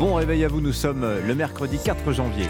[0.00, 2.46] Bon réveil à vous, nous sommes le mercredi 4 janvier.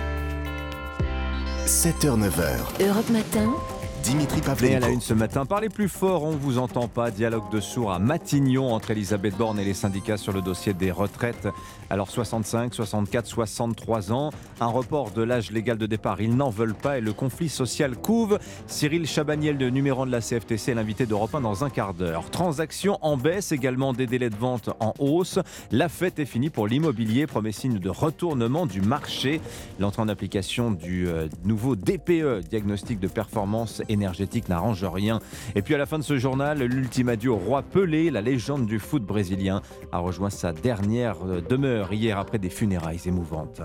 [1.67, 2.81] 7h-9h.
[2.81, 3.53] Europe Matin.
[4.03, 4.93] Dimitri Et à la Pavlenko.
[4.93, 7.11] une ce matin, parlez plus fort, on vous entend pas.
[7.11, 10.91] Dialogue de sourds à Matignon entre Elisabeth Borne et les syndicats sur le dossier des
[10.91, 11.49] retraites.
[11.91, 16.75] Alors 65, 64, 63 ans, un report de l'âge légal de départ, ils n'en veulent
[16.75, 18.39] pas et le conflit social couve.
[18.67, 22.31] Cyril Chabaniel, le numéro de la CFTC, est l'invité d'Europe 1 dans un quart d'heure.
[22.31, 25.39] Transactions en baisse, également des délais de vente en hausse.
[25.73, 29.41] La fête est finie pour l'immobilier, premier signe de retournement du marché.
[29.79, 35.21] L'entrée en application du euh, nouveau DPE, diagnostic de performance énergétique, n'arrange rien.
[35.55, 38.67] Et puis à la fin de ce journal, l'ultime adieu au roi Pelé, la légende
[38.67, 39.63] du foot brésilien,
[39.93, 43.63] a rejoint sa dernière euh, demeure hier après des funérailles émouvantes.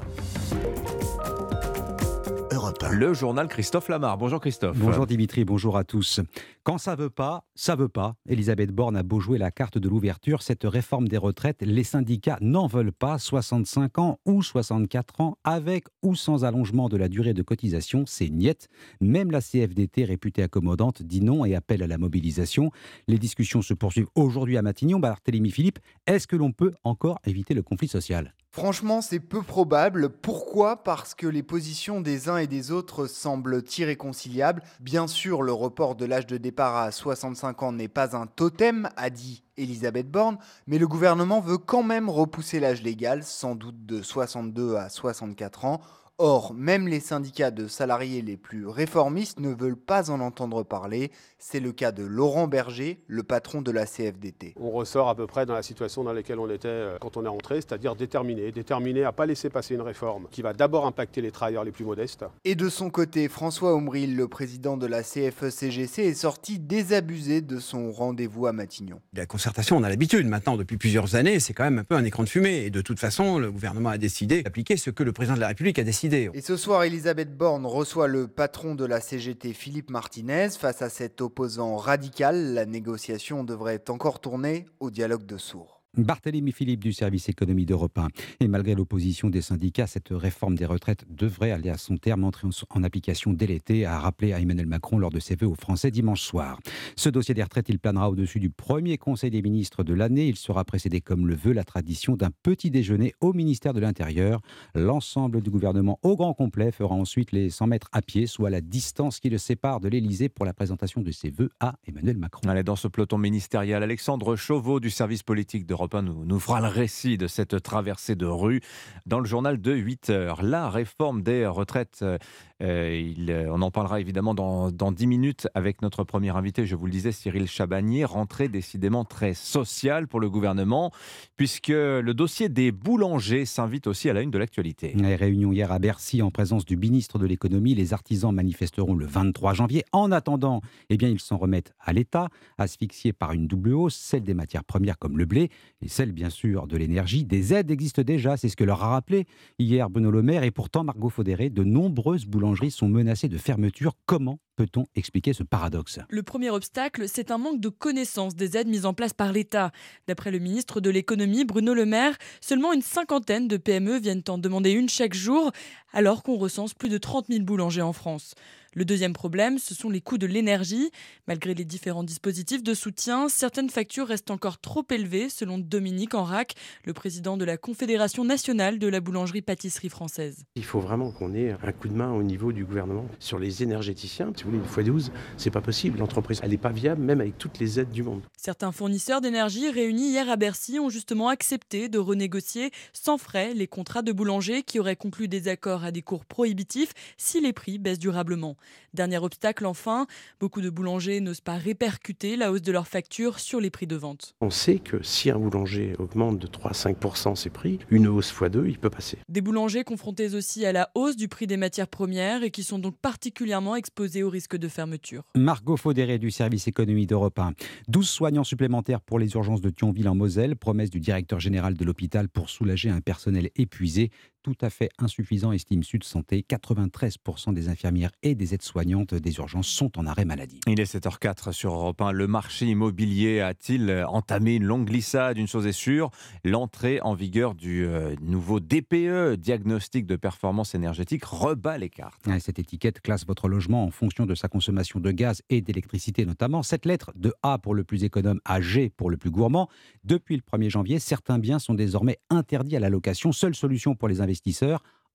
[2.82, 2.98] Europe 1.
[2.98, 4.18] Le journal Christophe Lamar.
[4.18, 4.78] Bonjour Christophe.
[4.78, 6.20] Bonjour Dimitri, bonjour à tous.
[6.64, 8.16] Quand ça veut pas, ça veut pas.
[8.28, 12.38] Elisabeth Borne a beau jouer la carte de l'ouverture, cette réforme des retraites, les syndicats
[12.42, 13.18] n'en veulent pas.
[13.18, 18.30] 65 ans ou 64 ans, avec ou sans allongement de la durée de cotisation, c'est
[18.30, 18.68] niette.
[19.00, 22.72] Même la CFDT, réputée accommodante, dit non et appelle à la mobilisation.
[23.08, 25.00] Les discussions se poursuivent aujourd'hui à Matignon.
[25.00, 28.34] Barthélémy Philippe, est-ce que l'on peut encore éviter le conflit social?
[28.56, 30.08] Franchement, c'est peu probable.
[30.08, 30.82] Pourquoi?
[30.82, 34.64] Parce que les positions des uns et des autres semblent irréconciliables.
[34.80, 38.88] Bien sûr, le report de l'âge de départ à 65 ans n'est pas un totem,
[38.96, 43.86] a dit Elisabeth Borne, mais le gouvernement veut quand même repousser l'âge légal, sans doute
[43.86, 45.82] de 62 à 64 ans.
[46.18, 51.12] Or, même les syndicats de salariés les plus réformistes ne veulent pas en entendre parler.
[51.40, 54.54] C'est le cas de Laurent Berger, le patron de la CFDT.
[54.56, 57.26] On ressort à peu près dans la situation dans laquelle on était euh, quand on
[57.26, 61.20] est rentré, c'est-à-dire déterminé, déterminé à pas laisser passer une réforme qui va d'abord impacter
[61.20, 62.24] les travailleurs les plus modestes.
[62.46, 67.60] Et de son côté, François Omril, le président de la CFE-CGC, est sorti désabusé de
[67.60, 69.02] son rendez-vous à Matignon.
[69.14, 72.06] La concertation, on a l'habitude maintenant depuis plusieurs années, c'est quand même un peu un
[72.06, 72.64] écran de fumée.
[72.64, 75.50] Et de toute façon, le gouvernement a décidé d'appliquer ce que le président de la
[75.50, 76.05] République a décidé.
[76.14, 80.50] Et ce soir, Elisabeth Borne reçoit le patron de la CGT, Philippe Martinez.
[80.60, 85.75] Face à cet opposant radical, la négociation devrait encore tourner au dialogue de sourds.
[85.98, 88.08] Barthélémy Philippe du service économie d'Europe 1.
[88.40, 92.48] Et malgré l'opposition des syndicats, cette réforme des retraites devrait aller à son terme, entrer
[92.70, 95.90] en- application dès l'été, a rappelé à Emmanuel Macron lors de ses vœux aux Français
[95.92, 96.60] dimanche soir.
[96.96, 100.28] Ce dossier des retraites, il planera au-dessus du premier Conseil des ministres de l'année.
[100.28, 104.42] Il sera précédé, comme le veut la tradition, d'un petit déjeuner au ministère de l'Intérieur.
[104.76, 108.62] L'ensemble du gouvernement au grand complet fera ensuite les 100 mètres à pied, soit la
[108.62, 112.48] distance qui le sépare de l'Élysée pour la présentation de ses vœux à Emmanuel Macron.
[112.50, 116.62] Allez, dans ce peloton ministériel, Alexandre Chauveau du service politique d'Europe 1 nous, nous fera
[116.62, 118.62] le récit de cette traversée de rue
[119.06, 120.44] dans le journal de 8 heures.
[120.44, 122.18] La réforme des retraites, euh,
[122.62, 126.76] euh, il, on en parlera évidemment dans, dans 10 minutes avec notre premier invité, je
[126.76, 130.92] vous le disais, Cyril Chabagnier, rentrée décidément très sociale pour le gouvernement,
[131.38, 134.94] puisque le dossier des boulangers s'invite aussi à la une de l'actualité.
[134.96, 137.76] Les réunions hier à Bercy en présence du ministre de l'économie.
[137.76, 139.84] Les artisans manifesteront le 23 janvier.
[139.92, 144.24] En attendant, eh bien, ils s'en remettent à l'État, asphyxié par une double hausse, celle
[144.24, 145.50] des matières premières comme le blé
[145.86, 147.26] et celle, bien sûr, de l'énergie.
[147.26, 149.26] Des aides existent déjà, c'est ce que leur a rappelé
[149.60, 150.44] hier Bruno Le Maire.
[150.44, 153.94] Et pourtant, Margot Faudéré, de nombreuses boulangeries sont menacées de fermeture.
[154.08, 156.00] Comment peut-on expliquer ce paradoxe?
[156.10, 159.72] Le premier obstacle, c'est un manque de connaissance des aides mises en place par l'État.
[160.08, 164.38] D'après le ministre de l'économie, Bruno Le Maire, seulement une cinquantaine de PME viennent en
[164.38, 165.52] demander une chaque jour,
[165.94, 168.36] alors qu'on recense plus de 30 000 boulangers en France.
[168.78, 170.92] Le deuxième problème, ce sont les coûts de l'énergie.
[171.28, 176.56] Malgré les différents dispositifs de soutien, certaines factures restent encore trop élevées, selon Dominique Enrac,
[176.84, 180.44] le président de la Confédération nationale de la boulangerie-pâtisserie française.
[180.56, 183.64] Il faut vraiment qu'on ait un coup de main au niveau du gouvernement sur les
[183.64, 184.34] énergéticiens.
[184.46, 185.98] Vous voulez, une fois 12, c'est pas possible.
[185.98, 188.22] L'entreprise, elle n'est pas viable, même avec toutes les aides du monde.
[188.38, 193.66] Certains fournisseurs d'énergie réunis hier à Bercy ont justement accepté de renégocier sans frais les
[193.66, 197.80] contrats de boulangers qui auraient conclu des accords à des cours prohibitifs si les prix
[197.80, 198.56] baissent durablement.
[198.94, 200.06] Dernier obstacle enfin,
[200.40, 203.96] beaucoup de boulangers n'osent pas répercuter la hausse de leurs factures sur les prix de
[203.96, 204.36] vente.
[204.42, 206.98] On sait que si un boulanger augmente de 3 à 5
[207.36, 209.18] ses prix, une hausse x 2, il peut passer.
[209.28, 212.78] Des boulangers confrontés aussi à la hausse du prix des matières premières et qui sont
[212.78, 215.24] donc particulièrement exposés au de fermeture.
[215.34, 217.54] Margot Faudéré du service économie d'Europe 1.
[217.88, 221.86] 12 soignants supplémentaires pour les urgences de Thionville en Moselle, promesse du directeur général de
[221.86, 224.12] l'hôpital pour soulager un personnel épuisé.
[224.46, 226.46] Tout à fait insuffisant, estime Sud Santé.
[226.48, 230.60] 93% des infirmières et des aides-soignantes des urgences sont en arrêt maladie.
[230.68, 232.12] Il est 7h04 sur Europe 1.
[232.12, 236.12] Le marché immobilier a-t-il entamé une longue glissade Une chose est sûre,
[236.44, 242.30] l'entrée en vigueur du euh, nouveau DPE, diagnostic de performance énergétique, rebat les cartes.
[242.40, 246.62] Cette étiquette classe votre logement en fonction de sa consommation de gaz et d'électricité notamment.
[246.62, 249.70] Cette lettre de A pour le plus économe à G pour le plus gourmand.
[250.04, 253.32] Depuis le 1er janvier, certains biens sont désormais interdits à la location.
[253.32, 254.35] Seule solution pour les investisseurs,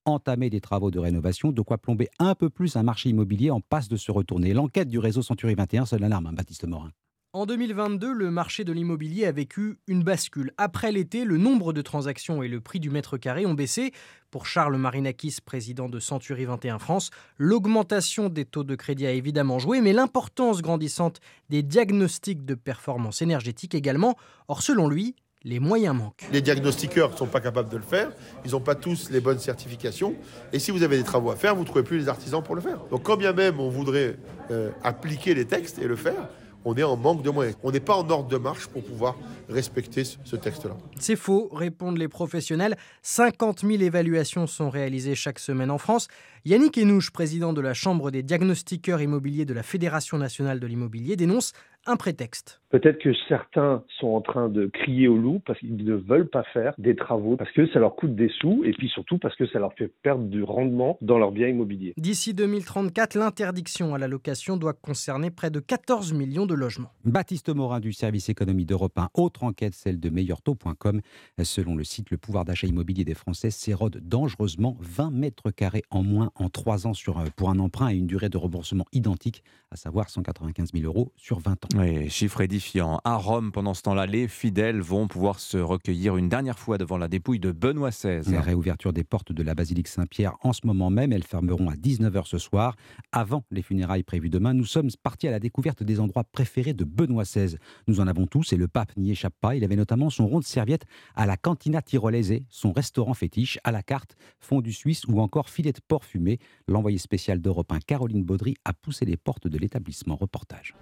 [0.04, 3.60] entamer des travaux de rénovation, de quoi plomber un peu plus un marché immobilier en
[3.60, 4.54] passe de se retourner.
[4.54, 6.90] L'enquête du réseau Century 21 seule alarme, hein, Baptiste Morin.
[7.32, 10.52] En 2022, le marché de l'immobilier a vécu une bascule.
[10.58, 13.92] Après l'été, le nombre de transactions et le prix du mètre carré ont baissé.
[14.32, 19.60] Pour Charles Marinakis, président de Century 21 France, l'augmentation des taux de crédit a évidemment
[19.60, 21.20] joué, mais l'importance grandissante
[21.50, 24.16] des diagnostics de performance énergétique également.
[24.48, 26.26] Or, selon lui, les moyens manquent.
[26.32, 28.12] Les diagnostiqueurs ne sont pas capables de le faire,
[28.44, 30.14] ils n'ont pas tous les bonnes certifications,
[30.52, 32.54] et si vous avez des travaux à faire, vous ne trouvez plus les artisans pour
[32.54, 32.78] le faire.
[32.90, 34.16] Donc quand bien même on voudrait
[34.50, 36.28] euh, appliquer les textes et le faire,
[36.64, 37.56] on est en manque de moyens.
[37.62, 39.16] On n'est pas en ordre de marche pour pouvoir
[39.48, 40.76] respecter ce texte-là.
[40.98, 42.76] C'est faux, répondent les professionnels.
[43.02, 46.08] 50 000 évaluations sont réalisées chaque semaine en France.
[46.44, 51.16] Yannick Enouche, président de la Chambre des diagnostiqueurs immobiliers de la Fédération nationale de l'immobilier,
[51.16, 51.52] dénonce
[51.86, 52.59] un prétexte.
[52.70, 56.44] Peut-être que certains sont en train de crier au loup parce qu'ils ne veulent pas
[56.52, 59.46] faire des travaux, parce que ça leur coûte des sous, et puis surtout parce que
[59.48, 61.94] ça leur fait perdre du rendement dans leurs biens immobiliers.
[61.96, 66.92] D'ici 2034, l'interdiction à la location doit concerner près de 14 millions de logements.
[67.04, 71.00] Baptiste Morin du service économie d'Europe 1, autre enquête, celle de meilleurtaux.com.
[71.42, 76.04] Selon le site, le pouvoir d'achat immobilier des Français s'érode dangereusement 20 mètres carrés en
[76.04, 79.76] moins en 3 ans sur, pour un emprunt et une durée de remboursement identique, à
[79.76, 81.68] savoir 195 000 euros sur 20 ans.
[81.76, 82.59] Oui, chiffre édifiant.
[83.04, 86.98] À Rome, pendant ce temps-là, les fidèles vont pouvoir se recueillir une dernière fois devant
[86.98, 88.30] la dépouille de Benoît XVI.
[88.30, 91.74] La réouverture des portes de la basilique Saint-Pierre en ce moment même, elles fermeront à
[91.74, 92.76] 19h ce soir.
[93.12, 96.84] Avant les funérailles prévues demain, nous sommes partis à la découverte des endroits préférés de
[96.84, 97.56] Benoît XVI.
[97.88, 99.56] Nous en avons tous et le pape n'y échappe pas.
[99.56, 100.84] Il avait notamment son rond de serviette
[101.14, 105.72] à la Cantina Tyrolaise, son restaurant fétiche à la carte, fondue suisse ou encore filet
[105.72, 106.38] de porc fumé.
[106.68, 110.16] L'envoyé spécial d'Europe 1, Caroline Baudry, a poussé les portes de l'établissement.
[110.16, 110.74] Reportage.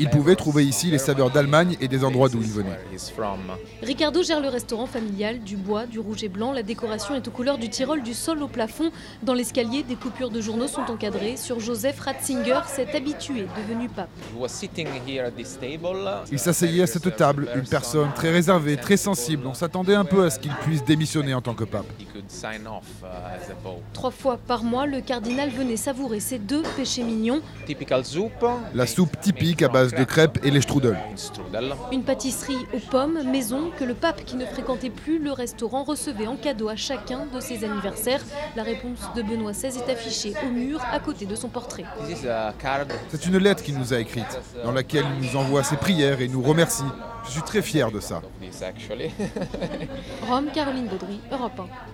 [0.00, 2.78] Il pouvait trouver ici les saveurs d'Allemagne et des endroits d'où il venait.
[3.82, 6.52] Ricardo gère le restaurant familial, du bois, du rouge et blanc.
[6.52, 8.90] La décoration est aux couleurs du Tyrol, du sol au plafond.
[9.22, 11.36] Dans l'escalier, des coupures de journaux sont encadrées.
[11.36, 14.08] Sur Joseph Ratzinger, cet habitué devenu pape.
[16.32, 19.46] Il s'asseyait à cette table, une personne très réservée, très sensible.
[19.46, 21.86] On s'attendait un peu à ce qu'il puisse démissionner en tant que pape.
[23.92, 27.40] Trois fois par mois, le cardinal venait savourer ses deux péchés mignons.
[28.74, 30.98] La soupe typique à base de crêpes et les strudels.
[31.90, 36.28] Une pâtisserie aux pommes, maison, que le pape qui ne fréquentait plus le restaurant recevait
[36.28, 38.22] en cadeau à chacun de ses anniversaires.
[38.54, 41.84] La réponse de Benoît XVI est affichée au mur à côté de son portrait.
[43.08, 46.28] C'est une lettre qu'il nous a écrite, dans laquelle il nous envoie ses prières et
[46.28, 46.84] nous remercie.
[47.26, 48.22] Je suis très fier de ça.
[50.28, 51.93] Rome, Caroline Baudry, Europe 1.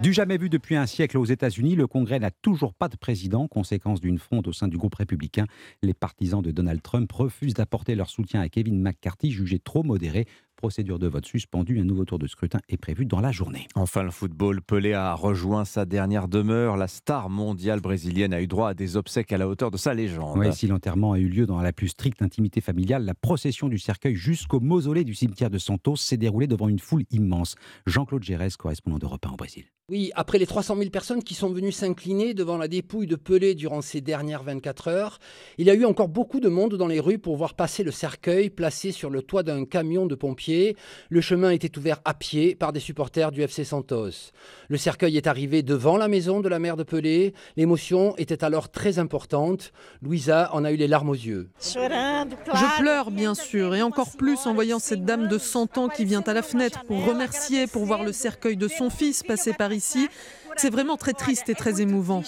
[0.00, 3.46] Du jamais vu depuis un siècle aux États-Unis, le Congrès n'a toujours pas de président,
[3.46, 5.46] conséquence d'une fronde au sein du groupe républicain.
[5.82, 10.26] Les partisans de Donald Trump refusent d'apporter leur soutien à Kevin McCarthy, jugé trop modéré.
[10.56, 13.66] Procédure de vote suspendue, un nouveau tour de scrutin est prévu dans la journée.
[13.74, 16.76] Enfin, le football, Pelé a rejoint sa dernière demeure.
[16.76, 19.94] La star mondiale brésilienne a eu droit à des obsèques à la hauteur de sa
[19.94, 20.38] légende.
[20.38, 23.78] Oui, si l'enterrement a eu lieu dans la plus stricte intimité familiale, la procession du
[23.78, 27.56] cercueil jusqu'au mausolée du cimetière de Santos s'est déroulée devant une foule immense.
[27.86, 29.64] Jean-Claude Gérès, correspondant d'Europe 1 au Brésil.
[29.90, 33.54] Oui, après les 300 000 personnes qui sont venues s'incliner devant la dépouille de Pelé
[33.54, 35.18] durant ces dernières 24 heures,
[35.58, 37.90] il y a eu encore beaucoup de monde dans les rues pour voir passer le
[37.90, 40.74] cercueil placé sur le toit d'un camion de pompiers.
[41.10, 44.32] Le chemin était ouvert à pied par des supporters du FC Santos.
[44.70, 47.34] Le cercueil est arrivé devant la maison de la mère de Pelé.
[47.58, 49.70] L'émotion était alors très importante.
[50.00, 51.50] Louisa en a eu les larmes aux yeux.
[51.60, 56.06] Je pleure, bien sûr, et encore plus en voyant cette dame de 100 ans qui
[56.06, 59.73] vient à la fenêtre pour remercier, pour voir le cercueil de son fils passer par
[59.74, 60.08] ici.
[60.56, 62.22] C'est vraiment très triste et très émouvant.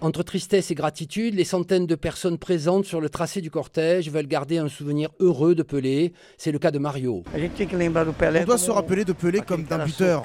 [0.00, 4.26] Entre tristesse et gratitude, les centaines de personnes présentes sur le tracé du cortège veulent
[4.26, 6.12] garder un souvenir heureux de Pelé.
[6.36, 7.22] C'est le cas de Mario.
[7.34, 10.24] On doit se rappeler de Pelé comme d'un buteur,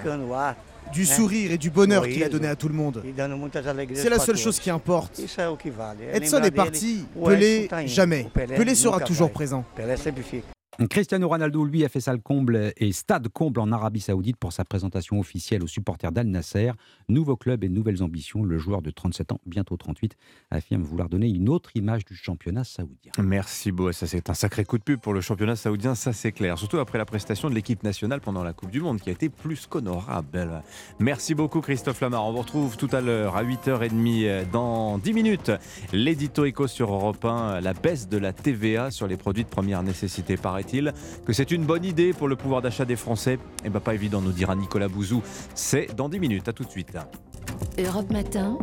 [0.91, 3.03] du sourire et du bonheur qu'il a donné à tout le monde.
[3.93, 5.21] C'est la seule chose qui importe.
[6.13, 8.27] Edson est parti, Pelé jamais.
[8.33, 9.63] Pelé sera toujours présent.
[10.87, 14.63] Cristiano Ronaldo, lui, a fait salle comble et stade comble en Arabie Saoudite pour sa
[14.63, 16.71] présentation officielle aux supporters d'Al Nasser.
[17.09, 18.43] Nouveau club et nouvelles ambitions.
[18.43, 20.15] Le joueur de 37 ans, bientôt 38,
[20.51, 23.11] affirme vouloir donner une autre image du championnat saoudien.
[23.21, 23.91] Merci Beau.
[23.91, 26.57] Ça, c'est un sacré coup de pub pour le championnat saoudien, ça c'est clair.
[26.57, 29.27] Surtout après la prestation de l'équipe nationale pendant la Coupe du Monde qui a été
[29.27, 30.63] plus qu'honorable.
[30.99, 32.25] Merci beaucoup Christophe Lamar.
[32.25, 35.51] On vous retrouve tout à l'heure à 8h30 dans 10 minutes.
[35.91, 39.83] L'édito éco sur Europe 1, la baisse de la TVA sur les produits de première
[39.83, 40.37] nécessité.
[41.25, 44.21] Que c'est une bonne idée pour le pouvoir d'achat des Français Eh bien pas évident,
[44.21, 45.21] nous dira Nicolas Bouzou.
[45.55, 46.47] C'est dans 10 minutes.
[46.47, 46.91] À tout de suite.
[47.77, 48.57] Europe Matin.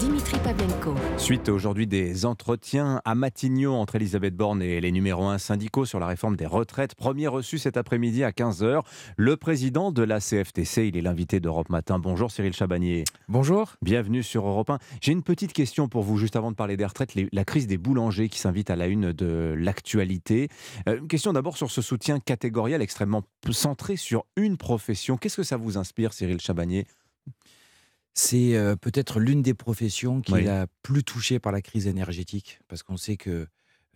[0.00, 0.94] Dimitri Pavlenko.
[1.18, 6.00] Suite aujourd'hui des entretiens à Matignon entre Elisabeth Borne et les numéros 1 syndicaux sur
[6.00, 6.94] la réforme des retraites.
[6.94, 8.82] Premier reçu cet après-midi à 15h.
[9.16, 11.98] Le président de la CFTC, il est l'invité d'Europe Matin.
[11.98, 13.04] Bonjour Cyril Chabagnier.
[13.28, 13.74] Bonjour.
[13.82, 14.78] Bienvenue sur Europe 1.
[15.00, 17.14] J'ai une petite question pour vous juste avant de parler des retraites.
[17.32, 20.48] la crise des boulangers qui s'invite à la une de l'actualité.
[20.88, 25.18] Euh, une question d'abord sur ce soutien catégoriel extrêmement centré sur une profession.
[25.18, 26.86] Qu'est-ce que ça vous inspire Cyril Chabagnier?
[28.14, 32.60] C'est euh, peut-être l'une des professions qui est la plus touchée par la crise énergétique,
[32.68, 33.48] parce qu'on sait que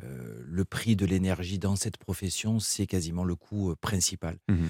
[0.02, 4.38] euh, le prix de l'énergie dans cette profession, c'est quasiment le coût euh, principal.
[4.48, 4.66] Mmh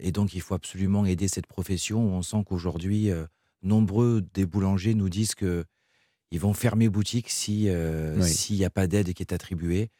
[0.00, 2.00] et donc, il faut absolument aider cette profession.
[2.00, 3.10] On sent qu'aujourd'hui,
[3.62, 5.64] nombreux des boulangers nous disent que
[6.32, 7.68] ils vont fermer boutique si
[8.20, 9.92] s'il n'y a pas d'aide qui est attribuée.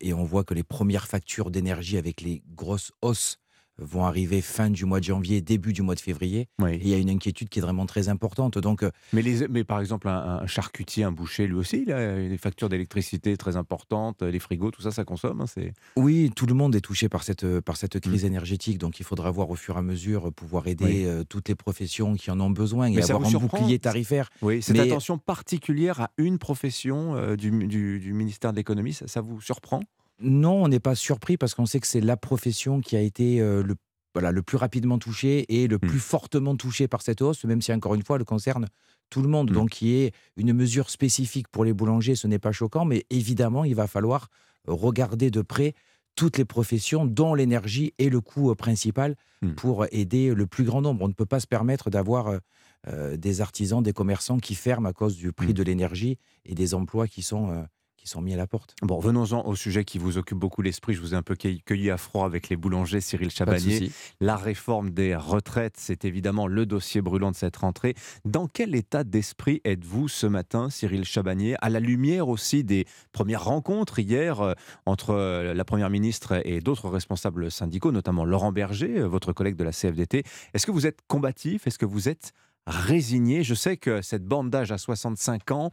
[0.00, 3.38] et on voit que les premières factures d'énergie avec les grosses hausses
[3.80, 6.48] vont arriver fin du mois de janvier, début du mois de février.
[6.68, 8.58] Et il y a une inquiétude qui est vraiment très importante.
[8.58, 12.16] Donc, euh, mais, les, mais par exemple, un, charcutier, un boucher, lui aussi, il a
[12.16, 15.40] des factures d'électricité très importantes, les frigos, tout ça, ça consomme.
[15.40, 18.28] Hein, oui, tout le monde est touché par cette, par cette crise mmh.
[18.28, 18.78] énergétique.
[18.78, 22.14] Donc il faudra voir au fur et à mesure pouvoir aider euh, toutes les professions
[22.14, 24.30] qui en ont besoin et avoir un bouclier tarifaire.
[24.42, 29.40] Oui, cette attention particulière à une profession euh, du, du, ministère de l'économie, ça vous
[29.40, 29.82] surprend?
[30.20, 33.40] Non, on n'est pas surpris parce qu'on sait que c'est la profession qui a été
[33.40, 33.74] euh, le,
[34.14, 35.80] voilà, le plus rapidement touchée et le mmh.
[35.80, 38.66] plus fortement touchée par cette hausse, même si encore une fois, elle concerne
[39.08, 39.50] tout le monde.
[39.50, 39.54] Mmh.
[39.54, 43.64] Donc, qui est une mesure spécifique pour les boulangers, ce n'est pas choquant, mais évidemment,
[43.64, 44.28] il va falloir
[44.66, 45.74] regarder de près
[46.16, 49.52] toutes les professions dont l'énergie est le coût euh, principal mmh.
[49.52, 51.02] pour aider le plus grand nombre.
[51.04, 52.40] On ne peut pas se permettre d'avoir
[52.88, 56.74] euh, des artisans, des commerçants qui ferment à cause du prix de l'énergie et des
[56.74, 57.64] emplois qui sont
[58.00, 58.74] qui sont mis à la porte.
[58.80, 60.94] Bon, venons-en au sujet qui vous occupe beaucoup l'esprit.
[60.94, 63.90] Je vous ai un peu cueilli à froid avec les boulangers, Cyril Chabanier.
[64.20, 67.94] La réforme des retraites, c'est évidemment le dossier brûlant de cette rentrée.
[68.24, 73.44] Dans quel état d'esprit êtes-vous ce matin, Cyril Chabanier, à la lumière aussi des premières
[73.44, 74.54] rencontres hier euh,
[74.86, 79.56] entre euh, la Première ministre et d'autres responsables syndicaux, notamment Laurent Berger, euh, votre collègue
[79.56, 81.66] de la CFDT Est-ce que vous êtes combatif?
[81.66, 82.32] Est-ce que vous êtes
[82.70, 83.42] résigné.
[83.42, 85.70] Je sais que cette bande d'âge à 65 ans,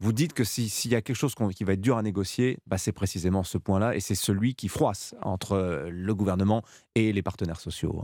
[0.00, 2.78] vous dites que s'il y a quelque chose qui va être dur à négocier, bah
[2.78, 6.62] c'est précisément ce point-là, et c'est celui qui froisse entre euh, le gouvernement
[6.94, 8.02] et les partenaires sociaux.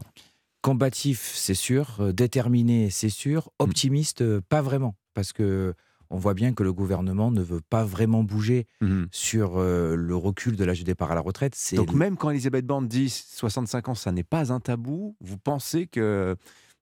[0.60, 1.96] Combatif, c'est sûr.
[2.00, 3.46] Euh, déterminé, c'est sûr.
[3.46, 3.64] Mm.
[3.64, 4.96] Optimiste, euh, pas vraiment.
[5.14, 5.74] Parce que
[6.10, 9.06] on voit bien que le gouvernement ne veut pas vraiment bouger mm-hmm.
[9.10, 11.56] sur le recul de l'âge de départ à la retraite.
[11.72, 15.86] Donc même quand Elisabeth Borne dit 65 ans, ça n'est pas un tabou, vous pensez
[15.86, 16.36] que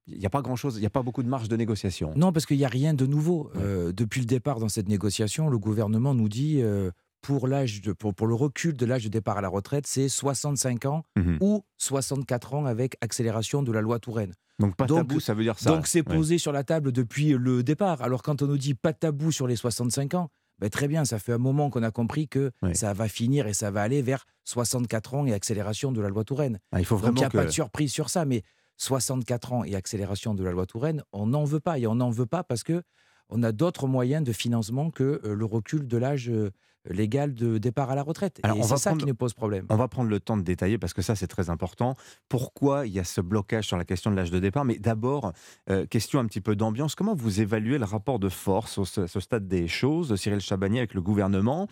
[0.07, 2.13] il n'y a pas grand-chose, il n'y a pas beaucoup de marge de négociation.
[2.17, 3.51] Non, parce qu'il n'y a rien de nouveau.
[3.57, 6.91] Euh, depuis le départ dans cette négociation, le gouvernement nous dit euh,
[7.23, 10.85] pour, l'âge de, pour, le recul de l'âge de départ à la retraite, c'est 65
[10.87, 14.35] ans mmh ou 64 ans avec accélération de la loi Touraine.
[14.59, 15.71] Donc pas de tabou, ça veut dire ça.
[15.71, 18.03] Donc c'est posé sur la table depuis le départ.
[18.03, 20.29] Alors quand on nous dit pas de tabou sur les 65 ans,
[20.59, 23.55] ben très bien, ça fait un moment qu'on a compris que ça va finir et
[23.55, 26.59] ça va aller vers 64 ans et accélération de la loi Touraine.
[26.73, 28.43] Ah, il faut vraiment Donc il n'y a pas de surprise sur ça, mais
[28.81, 31.79] 64 ans et accélération de la loi Touraine, on n'en veut pas.
[31.79, 32.83] Et on n'en veut pas parce que
[33.29, 36.51] on a d'autres moyens de financement que euh, le recul de l'âge euh,
[36.89, 38.41] légal de départ à la retraite.
[38.45, 39.67] et c'est ça qui nous pose problème.
[39.69, 41.95] On va prendre le temps de détailler parce que ça, c'est très important.
[42.29, 44.65] Pourquoi il y a ce blocage sur la question de l'âge de départ?
[44.65, 45.33] Mais d'abord,
[45.69, 46.95] euh, question un petit peu d'ambiance.
[46.95, 50.95] Comment vous évaluez le rapport de force au ce stade des choses, Cyril Chabagnier avec
[50.95, 51.69] le gouvernement,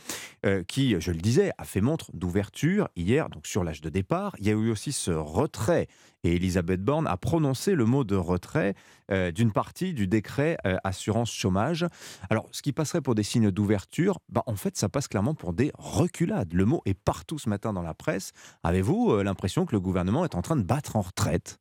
[0.46, 4.36] euh, qui, je le disais, a fait montre d'ouverture hier donc sur l'âge de départ.
[4.38, 5.88] Il y a eu aussi ce retrait
[6.24, 8.74] et Elisabeth Borne a prononcé le mot de retrait
[9.10, 11.86] euh, d'une partie du décret assurance chômage.
[12.30, 15.52] Alors, ce qui passerait pour des signes d'ouverture, bah, en fait, ça passe clairement pour
[15.52, 16.52] des reculades.
[16.52, 18.32] Le mot est partout ce matin dans la presse.
[18.62, 21.58] Avez-vous euh, l'impression que le gouvernement est en train de battre en retraite?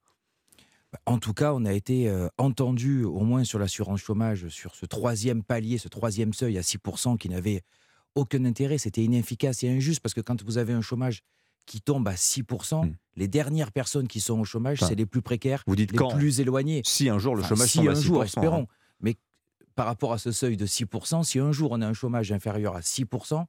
[1.06, 4.86] En tout cas, on a été euh, entendu, au moins sur l'assurance chômage, sur ce
[4.86, 7.62] troisième palier, ce troisième seuil à 6% qui n'avait
[8.16, 8.78] aucun intérêt.
[8.78, 11.22] C'était inefficace et injuste parce que quand vous avez un chômage
[11.68, 12.96] qui tombe à 6%, hmm.
[13.18, 16.40] les dernières personnes qui sont au chômage, c'est les plus précaires, vous dites les plus
[16.40, 16.82] éloignés.
[16.86, 18.68] Si un jour le chômage tombe à 6%, jour, espérons.
[19.02, 19.18] Mais
[19.76, 22.76] par rapport à ce seuil de 6%, si un jour on a un chômage inférieur
[22.76, 23.46] à 6%,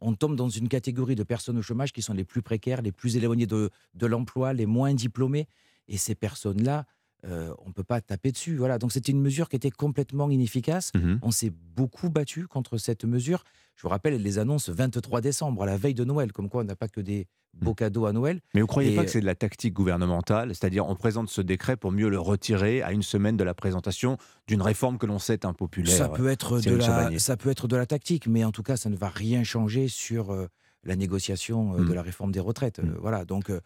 [0.00, 2.92] on tombe dans une catégorie de personnes au chômage qui sont les plus précaires, les
[2.92, 5.48] plus éloignées de, de l'emploi, les moins diplômées.
[5.88, 6.84] Et ces personnes-là,
[7.24, 8.56] euh, on ne peut pas taper dessus.
[8.56, 8.78] Voilà.
[8.78, 10.92] Donc c'était une mesure qui était complètement inefficace.
[10.94, 11.18] Mhm.
[11.22, 13.42] On s'est beaucoup battu contre cette mesure.
[13.74, 16.64] Je vous rappelle les annonces 23 décembre, à la veille de Noël, comme quoi on
[16.64, 18.40] n'a pas que des beaux cadeaux à Noël.
[18.54, 21.40] Mais vous croyez Et- pas que c'est de la tactique gouvernementale C'est-à-dire, on présente ce
[21.40, 25.18] décret pour mieux le retirer à une semaine de la présentation d'une réforme que l'on
[25.18, 25.96] sait impopulaire.
[25.96, 28.76] Ça peut, être de la, ça peut être de la tactique, mais en tout cas,
[28.76, 30.46] ça ne va rien changer sur euh,
[30.84, 32.80] la négociation euh, de la réforme des retraites.
[33.00, 33.24] Voilà.
[33.24, 33.60] Donc, euh,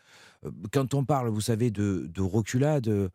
[0.73, 3.11] quand on parle, vous savez, de, de reculade,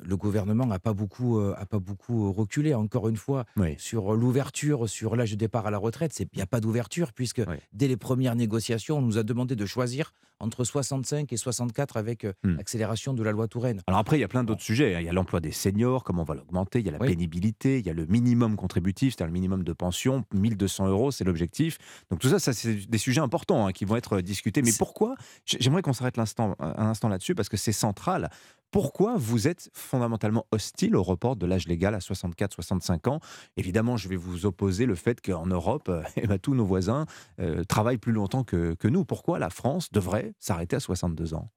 [0.00, 2.74] le gouvernement n'a pas beaucoup, euh, a pas beaucoup reculé.
[2.74, 3.74] Encore une fois, Oui.
[3.78, 7.42] sur l'ouverture, sur l'âge de départ à la retraite, il n'y a pas d'ouverture puisque
[7.72, 12.24] dès les premières négociations, on nous a demandé de choisir entre 65 et 64 avec
[12.24, 12.58] euh, Mm.
[12.58, 13.82] accélération de la loi Touraine.
[13.86, 14.94] Alors après, il y a plein d'autres sujets.
[14.94, 15.00] hein.
[15.00, 16.80] Il y a l'emploi des seniors, comment on va l'augmenter.
[16.80, 17.08] Il y a la Oui.
[17.08, 21.24] pénibilité, il y a le minimum contributif, c'est-à-dire le minimum de pension, 1200 euros, c'est
[21.24, 21.78] l'objectif.
[22.10, 24.62] Donc tout ça, ça c'est des sujets importants hein, qui vont être discutés.
[24.62, 28.30] Mais pourquoi J'aimerais qu'on s'arrête l'instant- un instant là-dessus parce que c'est central.
[28.72, 33.18] Pourquoi vous êtes fondamentalement hostile au report de l'âge légal à 64-65 ans?
[33.56, 37.04] Évidemment, je vais vous opposer le fait qu'en Europe, euh, eh ben, tous nos voisins
[37.40, 39.04] euh, travaillent plus longtemps que, que nous.
[39.04, 41.50] Pourquoi la France devrait s'arrêter à 62 ans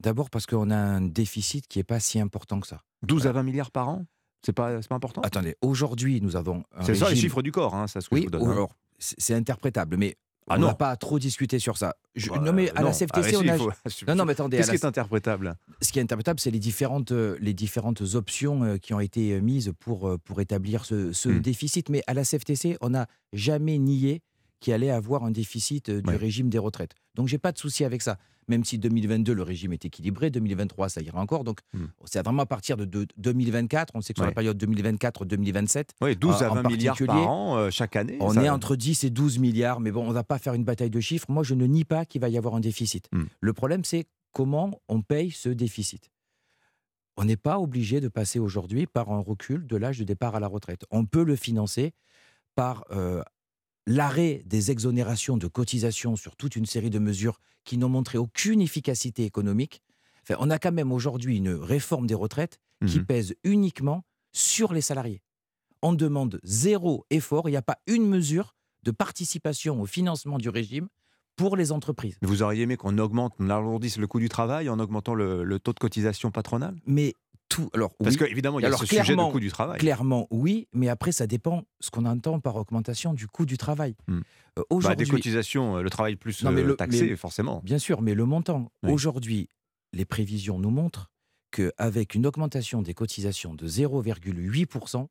[0.00, 2.82] D'abord parce qu'on a un déficit qui n'est pas si important que ça.
[3.02, 4.06] 12 à 20 milliards par an?
[4.46, 5.20] C'est pas, pas important?
[5.22, 6.62] Attendez, aujourd'hui, nous avons.
[6.82, 8.50] C'est ça les chiffres du corps, hein, ça ce que Oui, hein.
[8.50, 10.16] alors, c'est interprétable, mais
[10.48, 11.96] Ah on n'a pas trop discuter sur ça.
[12.14, 12.86] Je- Bah, non, mais à non.
[12.88, 13.58] la CFTC, Ah, on a.
[13.58, 13.70] faut-
[14.06, 14.56] Non, non, mais attendez.
[14.58, 15.56] Qu'est-ce la qui est interprétable?
[15.82, 19.32] Ce qui est interprétable, c'est les différentes, euh, les différentes options euh, qui ont été
[19.32, 21.40] euh, mises pour, pour établir ce, ce Hmm.
[21.40, 21.88] déficit.
[21.88, 24.22] Mais à la CFTC, on n'a jamais nié
[24.60, 26.16] qu'il allait avoir un déficit euh, du Ouais.
[26.16, 26.92] régime des retraites.
[27.14, 28.18] Donc, j'ai pas de souci avec ça.
[28.48, 31.44] Même si 2022, le régime est équilibré, 2023, ça ira encore.
[31.44, 31.86] Donc, Hmm.
[32.06, 33.92] c'est vraiment à partir de, de 2024.
[33.94, 34.30] On sait que sur Ouais.
[34.30, 38.16] la période 2024-2027, Oui, 12 à en 20 milliards par an euh, chaque année.
[38.20, 40.54] on ça- est entre 10 et 12 milliards, mais bon, on ne va pas faire
[40.54, 41.26] une bataille de chiffres.
[41.30, 43.08] Moi, je ne nie pas qu'il va y avoir un déficit.
[43.12, 43.24] Hmm.
[43.40, 46.10] Le problème, c'est comment on paye ce déficit.
[47.16, 50.40] On n'est pas obligé de passer aujourd'hui par un recul de l'âge de départ à
[50.40, 50.84] la retraite.
[50.90, 51.92] On peut le financer
[52.54, 53.22] par euh,
[53.88, 58.60] l'arrêt des exonérations de cotisations sur toute une série de mesures qui n'ont montré aucune
[58.60, 59.82] efficacité économique.
[60.22, 63.06] Enfin, on a quand même aujourd'hui une réforme des retraites qui Mhm.
[63.06, 65.22] pèse uniquement sur les salariés.
[65.82, 70.50] On demande zéro effort, il n'y a pas une mesure de participation au financement du
[70.50, 70.88] régime
[71.36, 72.16] pour les entreprises.
[72.22, 75.58] Vous auriez aimé qu'on augmente, on alourdisse le coût du travail en augmentant le, le
[75.58, 76.76] taux de cotisation patronale?
[76.86, 77.14] Mais
[77.48, 77.70] tout.
[77.74, 78.26] Alors, Parce oui.
[78.28, 79.78] qu'évidemment, il y a Alors, ce sujet clairement- coût du travail.
[79.78, 83.94] Clairement, oui, mais après, ça dépend ce qu'on entend par augmentation du coût du travail.
[84.06, 84.18] Hmm.
[84.18, 84.20] Euh,
[84.56, 87.60] Bah, aujourd'hui, des cotisations, euh, le travail plus Non, mais euh, le- taxé, mais- forcément.
[87.64, 88.70] Bien sûr, mais le montant.
[88.82, 88.92] Oui.
[88.92, 89.48] Aujourd'hui,
[89.92, 91.10] les prévisions nous montrent
[91.50, 95.08] qu'avec une augmentation des cotisations de 0,8%,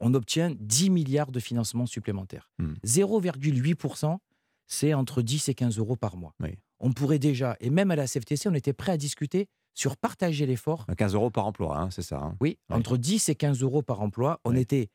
[0.00, 2.48] on obtient 10 milliards de financements supplémentaires.
[2.58, 2.72] Hmm.
[2.84, 4.18] 0,8%,
[4.66, 6.34] c'est entre 10 et 15 euros par mois.
[6.40, 6.50] Oui.
[6.78, 9.48] On pourrait déjà, et même à la CFTC, on était prêt à discuter
[9.80, 10.84] sur partager l'effort.
[10.98, 12.18] 15 euros par emploi, hein, c'est ça.
[12.18, 12.36] hein.
[12.40, 12.76] Oui, Ouais.
[12.76, 14.38] entre 10 et 15 euros par emploi.
[14.44, 14.60] On Ouais.
[14.60, 14.90] était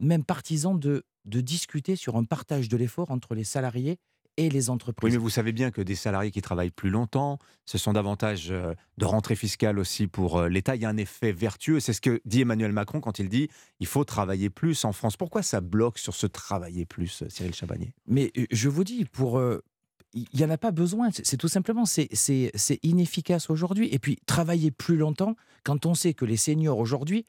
[0.00, 3.98] même partisans de, de discuter sur un partage de l'effort entre les salariés
[4.38, 5.12] et les Oui, entreprises.
[5.12, 8.72] mais vous savez bien que des salariés qui travaillent plus longtemps, ce sont davantage euh,
[8.96, 10.76] de rentrée fiscale aussi pour euh, l'État.
[10.76, 11.78] Il y a un effet vertueux.
[11.78, 15.18] C'est ce que dit Emmanuel Macron quand il dit il faut travailler plus en France.
[15.18, 19.04] Pourquoi ça bloque sur ce travailler plus, euh, Cyril Chabagnier Mais euh, je vous dis,
[19.04, 19.62] pour euh,
[20.12, 21.10] il n'y en a pas besoin.
[21.12, 23.88] C'est tout simplement, c'est- c'est c'est inefficace aujourd'hui.
[23.92, 27.24] Et puis, travailler plus longtemps, quand on sait que les seniors aujourd'hui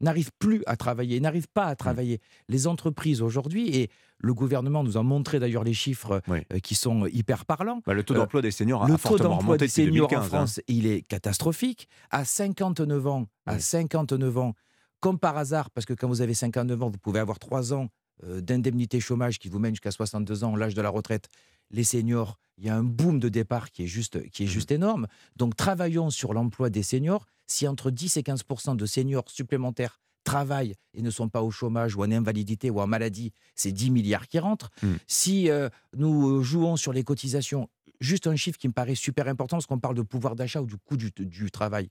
[0.00, 2.20] n'arrivent plus à travailler, n'arrivent pas à travailler.
[2.48, 7.06] Les entreprises aujourd'hui, et le gouvernement nous a montré d'ailleurs les chiffres euh, qui sont
[7.06, 7.82] hyper parlants.
[7.86, 10.18] Bah, le taux Euh, d'emploi des seniors a le taux d'emploi des seniors 2015.
[10.18, 10.28] en hein.
[10.28, 11.88] France, il est catastrophique.
[12.10, 14.54] À 59 ans, à 59 ans,
[15.00, 17.88] comme par hasard, parce que quand vous avez 59 ans, vous pouvez avoir 3 ans
[18.24, 21.28] euh, d'indemnité chômage qui vous mène jusqu'à 62 ans, l'âge de la retraite.
[21.72, 24.70] Les seniors, il y a un boom de départ qui est juste, qui est juste
[24.70, 25.06] énorme.
[25.36, 27.26] Donc travaillons sur l'emploi des seniors.
[27.46, 31.96] Si entre 10 et 15% de seniors supplémentaires travaillent et ne sont pas au chômage
[31.96, 34.70] ou en invalidité ou en maladie, c'est 10 milliards qui rentrent.
[34.82, 34.88] Mmh.
[35.06, 37.68] Si euh, nous euh, jouons sur les cotisations,
[38.00, 40.66] juste un chiffre qui me paraît super important, parce qu'on parle de pouvoir d'achat ou
[40.66, 41.88] du coût du, du travail.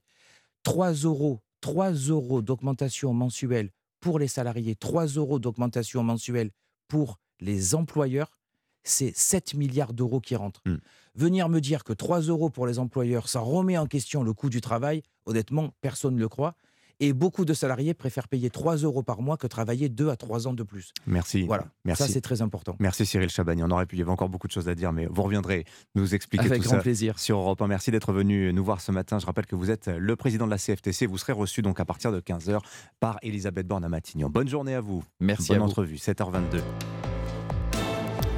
[0.62, 6.50] 3 euros, 3 euros d'augmentation mensuelle pour les salariés, 3 euros d'augmentation mensuelle
[6.88, 8.30] pour les employeurs,
[8.84, 10.62] c'est 7 milliards d'euros qui rentrent.
[10.66, 10.76] Mmh.
[11.14, 14.48] Venir me dire que 3 euros pour les employeurs, ça remet en question le coût
[14.50, 16.54] du travail, honnêtement, personne ne le croit.
[17.00, 20.46] Et beaucoup de salariés préfèrent payer 3 euros par mois que travailler 2 à 3
[20.46, 20.92] ans de plus.
[21.06, 21.42] Merci.
[21.42, 22.04] Voilà, Merci.
[22.04, 22.76] ça c'est très important.
[22.78, 23.64] Merci Cyril Chabagnier.
[23.64, 25.64] On aurait pu, il y avait encore beaucoup de choses à dire, mais vous reviendrez
[25.96, 27.18] nous expliquer Avec tout grand ça plaisir.
[27.18, 27.66] sur Europe 1.
[27.66, 29.18] Merci d'être venu nous voir ce matin.
[29.18, 31.06] Je rappelle que vous êtes le président de la CFTC.
[31.06, 32.60] Vous serez reçu donc à partir de 15h
[33.00, 34.30] par Elisabeth Borne à Matignon.
[34.30, 35.02] Bonne journée à vous.
[35.18, 35.70] Merci Bonne à vous.
[35.70, 36.60] entrevue, 7h22.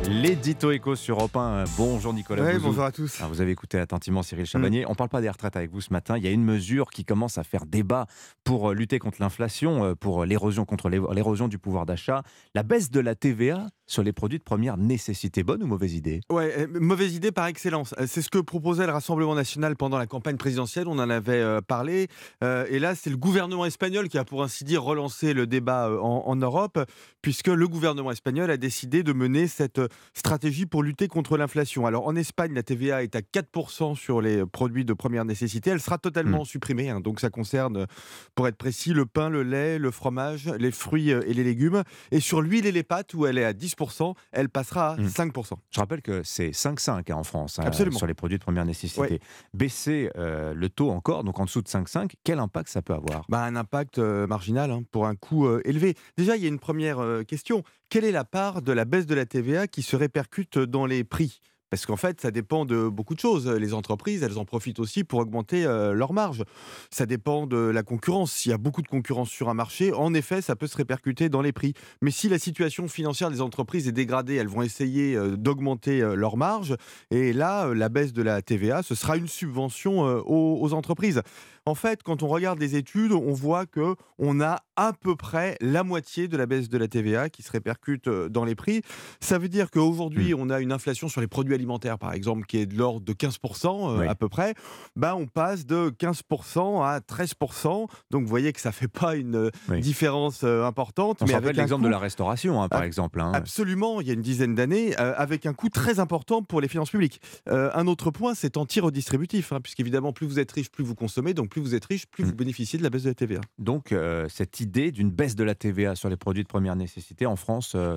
[0.07, 1.65] L'édito éco sur Europe 1.
[1.79, 2.43] Bonjour Nicolas.
[2.43, 3.19] Ouais, bonjour à tous.
[3.21, 4.85] Alors, vous avez écouté attentivement Cyril Chabagnier.
[4.87, 6.19] On ne parle pas des retraites avec vous ce matin.
[6.19, 8.07] Il y a une mesure qui commence à faire débat
[8.45, 12.23] pour euh, lutter contre l'inflation, euh, pour l'érosion contre l'é- l'érosion du pouvoir d'achat.
[12.55, 15.43] La baisse de la TVA sur les produits de première nécessité.
[15.43, 16.21] Bonne ou mauvaise idée?
[16.31, 17.95] Ouais, euh, mauvaise idée par excellence.
[17.99, 20.87] Euh, C'est ce que proposait le Rassemblement national pendant la campagne présidentielle.
[20.87, 22.09] On en avait euh, parlé.
[22.43, 25.89] Euh, et là, c'est le gouvernement espagnol qui a, pour ainsi dire, relancé le débat
[25.89, 26.79] euh, en, en Europe,
[27.23, 31.87] puisque le gouvernement espagnol a décidé de mener cette euh, stratégie pour lutter contre l'inflation.
[31.87, 35.71] Alors, en Espagne, la TVA est à 4% sur les produits de première nécessité.
[35.71, 36.91] Elle sera totalement supprimée.
[36.91, 37.01] hein.
[37.01, 37.87] donc, ça concerne,
[38.35, 41.83] pour être précis, le pain, le lait, le fromage, les fruits euh, et les légumes.
[42.11, 45.53] Et sur l'huile et les pâtes, où elle est à 10%, elle passera à 5%.
[45.71, 47.65] Je rappelle que c'est 5,5 hein, en France hein,
[47.99, 49.01] sur les produits de première nécessité.
[49.01, 49.21] Ouais.
[49.53, 53.25] Baisser euh, le taux encore, donc en dessous de 5,5, quel impact ça peut avoir?
[53.29, 55.95] Bah, Un impact euh, marginal hein, pour un coût euh, élevé.
[56.17, 57.63] Déjà, il y a une première question.
[57.95, 61.05] Quelle est la part de la baisse de la TVA qui se répercute dans les
[61.05, 61.41] prix?
[61.71, 63.49] Parce qu'en fait, ça dépend de beaucoup de choses.
[63.49, 66.43] Les entreprises, elles en profitent aussi pour augmenter euh, leurs marges.
[66.91, 68.33] Ça dépend de la concurrence.
[68.33, 71.29] S'il y a beaucoup de concurrence sur un marché, en effet, ça peut se répercuter
[71.29, 71.75] dans les prix.
[72.03, 76.17] Mais si la situation financière des entreprises est dégradée, elles vont essayer euh, d'augmenter euh,
[76.17, 76.75] leurs marges.
[77.13, 80.73] Et là, euh, la baisse de la TVA, ce sera une subvention euh, aux, aux
[80.73, 81.23] entreprises.
[81.67, 85.57] En fait, quand on regarde les études, on voit que on a à peu près
[85.63, 88.83] la moitié de la baisse de la TVA qui se répercute euh, dans les prix.
[89.21, 92.59] Ça veut dire qu'aujourd'hui, on a une inflation sur les produits alimentaires, par exemple, qui
[92.59, 94.07] est de l'ordre de 15% euh, Oui.
[94.07, 94.53] à peu près.
[94.95, 97.87] Ben, on passe de 15% à 13%.
[98.11, 99.81] Donc, vous voyez que ça fait pas une euh, Oui.
[99.81, 101.23] différence importante.
[101.23, 103.23] On mais avec l'exemple de la restauration, hein, par Ah, exemple.
[103.23, 103.33] hein.
[103.35, 106.69] Absolument, il y a une dizaine d'années, euh, avec un coût très important pour les
[106.69, 107.23] finances publiques.
[107.49, 111.33] Euh, un autre point, c'est anti-redistributif, hein, puisqu'évidemment, plus vous êtes riche, plus vous consommez,
[111.33, 113.41] donc plus vous êtes riche, plus vous bénéficiez de la baisse de la TVA.
[113.61, 117.27] Donc, euh, cette idée d'une baisse de la TVA sur les produits de première nécessité
[117.27, 117.97] en France, euh,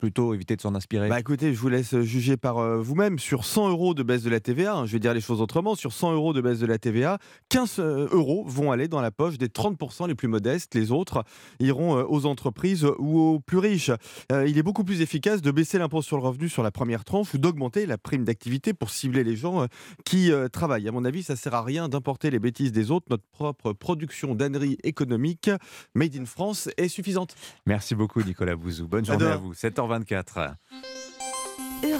[0.00, 1.08] plutôt éviter de s'en inspirer.
[1.08, 3.20] Bah écoutez, je vous laisse juger par euh, vous-même.
[3.20, 5.76] Sur 100 euros de baisse de la TVA, hein, je vais dire les choses autrement,
[5.76, 7.18] sur 100 euros de baisse de la TVA,
[7.50, 10.74] 15 euh, euros vont aller dans la poche des 30% les plus modestes.
[10.74, 11.22] Les autres
[11.60, 13.92] iront aux entreprises ou aux plus riches.
[14.30, 17.32] Il est beaucoup plus efficace de baisser l'impôt sur le revenu sur la première tranche
[17.34, 19.66] ou d'augmenter la prime d'activité pour cibler les gens
[20.04, 20.88] qui travaillent.
[20.88, 23.06] À mon avis, ça sert à rien d'importer les bêtises des autres.
[23.10, 25.50] Notre propre production d'âneries économiques
[25.94, 27.34] made in France est suffisante.
[27.66, 28.86] Merci beaucoup, Nicolas Bouzou.
[28.88, 29.54] Bonne journée à vous.
[29.54, 30.54] 7h24.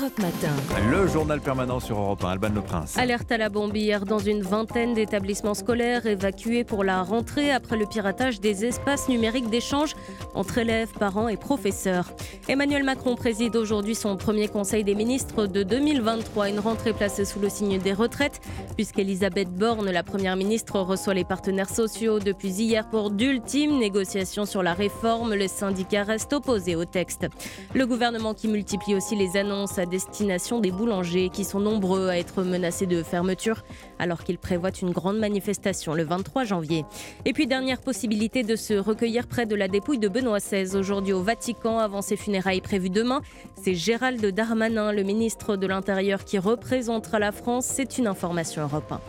[0.00, 0.54] Europe Matin.
[0.92, 2.28] Le journal permanent sur Europe 1.
[2.28, 2.96] Alban Le Prince.
[2.96, 7.76] Alerte à la bombe hier dans une vingtaine d'établissements scolaires évacués pour la rentrée après
[7.76, 9.94] le piratage des espaces numériques d'échange
[10.34, 12.12] entre élèves, parents et professeurs.
[12.48, 17.40] Emmanuel Macron préside aujourd'hui son premier conseil des ministres de 2023, une rentrée placée sous
[17.40, 18.40] le signe des retraites,
[18.76, 24.62] puisqu'Elisabeth Borne, la première ministre, reçoit les partenaires sociaux depuis hier pour d'ultimes négociations sur
[24.62, 25.34] la réforme.
[25.34, 27.26] Les syndicats restent opposés au texte.
[27.74, 32.18] Le gouvernement qui multiplie aussi les annonces à destination des boulangers qui sont nombreux à
[32.18, 33.64] être menacés de fermeture
[33.98, 36.84] alors qu'il prévoit une grande manifestation le 23 janvier.
[37.24, 41.12] Et puis dernière possibilité de se recueillir près de la dépouille de Benoît XVI aujourd'hui
[41.12, 43.22] au Vatican avant ses funérailles prévues demain.
[43.60, 47.66] C'est Gérald Darmanin, le ministre de l'Intérieur qui représentera la France.
[47.66, 49.00] C'est une information Europe 1.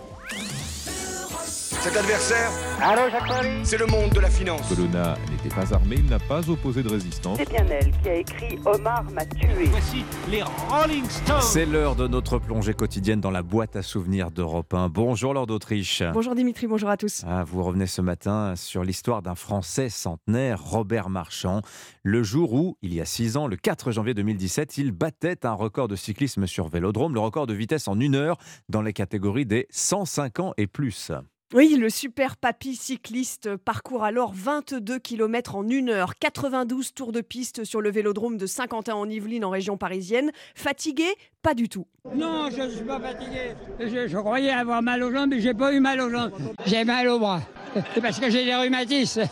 [1.82, 2.52] Cet adversaire,
[3.64, 4.68] c'est le monde de la finance.
[4.68, 7.38] Colonna n'était pas armé, il n'a pas opposé de résistance.
[7.38, 9.48] C'est bien elle qui a écrit Omar m'a tué.
[9.72, 11.42] Voici les Rolling Stones.
[11.42, 14.90] C'est l'heure de notre plongée quotidienne dans la boîte à souvenirs d'Europe 1.
[14.90, 16.04] Bonjour Lord d'Autriche.
[16.12, 17.24] Bonjour Dimitri, bonjour à tous.
[17.26, 21.62] Ah, vous revenez ce matin sur l'histoire d'un Français centenaire, Robert Marchand,
[22.04, 25.54] le jour où, il y a six ans, le 4 janvier 2017, il battait un
[25.54, 28.38] record de cyclisme sur vélodrome, le record de vitesse en une heure
[28.68, 31.14] dans les catégories des 105 ans et plus.
[31.52, 37.22] Oui, le super papy cycliste parcourt alors 22 km en une heure, 92 tours de
[37.22, 40.32] piste sur le vélodrome de Saint-Quentin en Yvelines en région parisienne.
[40.54, 41.08] Fatigué?
[41.42, 41.88] Pas du tout.
[42.14, 43.56] Non, je ne suis pas fatigué.
[43.80, 46.34] Je, croyais avoir mal aux jambes, mais j'ai pas eu mal aux jambes.
[46.68, 47.42] J'ai mal au bras.
[47.94, 49.24] C'est parce que j'ai des rhumatismes.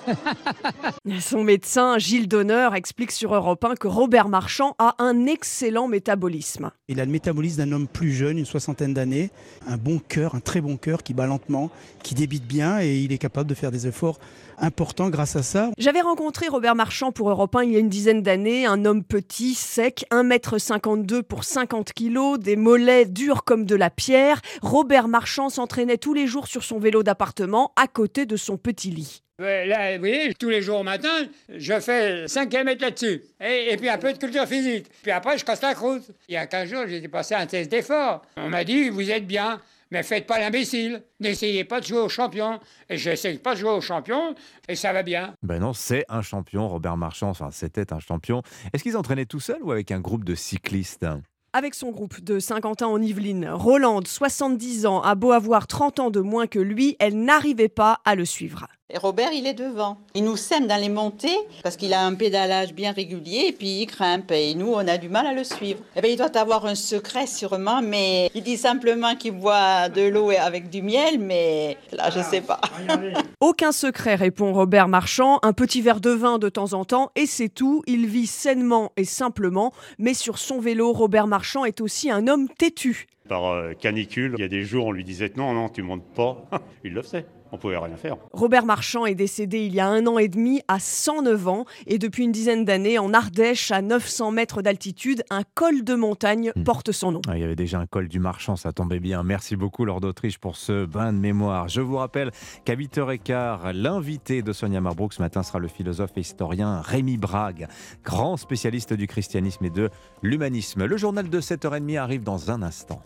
[1.19, 6.71] Son médecin, Gilles Donner, explique sur Europe 1 que Robert Marchand a un excellent métabolisme.
[6.87, 9.31] Il a le métabolisme d'un homme plus jeune, une soixantaine d'années,
[9.67, 11.69] un bon cœur, un très bon cœur qui bat lentement,
[12.03, 14.19] qui débite bien et il est capable de faire des efforts
[14.59, 15.71] importants grâce à ça.
[15.77, 19.03] J'avais rencontré Robert Marchand pour Europe 1 il y a une dizaine d'années, un homme
[19.03, 24.41] petit, sec, 1m52 pour 50 kg, des mollets durs comme de la pierre.
[24.61, 28.91] Robert Marchand s'entraînait tous les jours sur son vélo d'appartement à côté de son petit
[28.91, 29.23] lit.
[29.39, 31.09] Là, vous voyez, tous les jours au matin,
[31.47, 33.21] je fais 5 km là-dessus.
[33.39, 34.87] Et, et puis un peu de culture physique.
[35.03, 36.03] Puis après, je casse la croûte.
[36.27, 38.23] Il y a 15 jours, j'ai passé un test d'effort.
[38.35, 39.61] On m'a dit, vous êtes bien.
[39.91, 41.01] Mais faites pas l'imbécile.
[41.19, 42.59] N'essayez pas de jouer au champion.
[42.89, 44.35] Et j'essaye pas de jouer au champion
[44.67, 45.33] et ça va bien.
[45.43, 47.29] Ben non, c'est un champion, Robert Marchand.
[47.29, 48.41] Enfin, c'était un champion.
[48.73, 51.05] Est-ce qu'ils entraînaient tout seuls ou avec un groupe de cyclistes?
[51.53, 56.11] Avec son groupe de Saint-Quentin en Yvelines, Rolande, 70 ans, a beau avoir 30 ans
[56.11, 58.67] de moins que lui, elle n'arrivait pas à le suivre.
[58.89, 59.97] Et Robert, il est devant.
[60.15, 63.81] Il nous sème dans les montées parce qu'il a un pédalage bien régulier et puis
[63.81, 64.31] il grimpe.
[64.31, 65.81] Et nous, on a du mal à le suivre.
[65.97, 70.07] Eh bien, il doit avoir un secret sûrement, mais il dit simplement qu'il boit de
[70.07, 72.61] l'eau avec du miel, mais là, je sais pas.
[73.41, 75.39] Aucun secret, répond Robert Marchand.
[75.43, 77.83] Un petit verre de vin de temps en temps et c'est tout.
[77.87, 82.47] Il vit sainement et simplement, mais sur son vélo, Robert Marchand est aussi un homme
[82.47, 83.07] têtu.
[83.27, 86.07] Par euh, canicule, il y a des jours, on lui disait non, non, tu montes
[86.15, 86.45] pas.
[86.85, 88.17] il le faisait on pouvait rien faire.
[88.33, 91.97] Robert Marchand est décédé il y a un an et demi à 109 ans et
[91.97, 96.63] depuis une dizaine d'années en Ardèche à 900 mètres d'altitude, un col de montagne hmm.
[96.63, 97.21] porte son nom.
[97.27, 99.23] Ah, il y avait déjà un col du Marchand, ça tombait bien.
[99.23, 101.67] Merci beaucoup Lord d'Autriche pour ce bain de mémoire.
[101.67, 102.31] Je vous rappelle
[102.65, 107.67] qu'à 8h15, l'invité de Sonia Marbrook ce matin sera le philosophe et historien Rémi Brague,
[108.03, 109.89] grand spécialiste du christianisme et de
[110.21, 110.85] l'humanisme.
[110.85, 113.01] Le journal de 7h30 arrive dans un instant.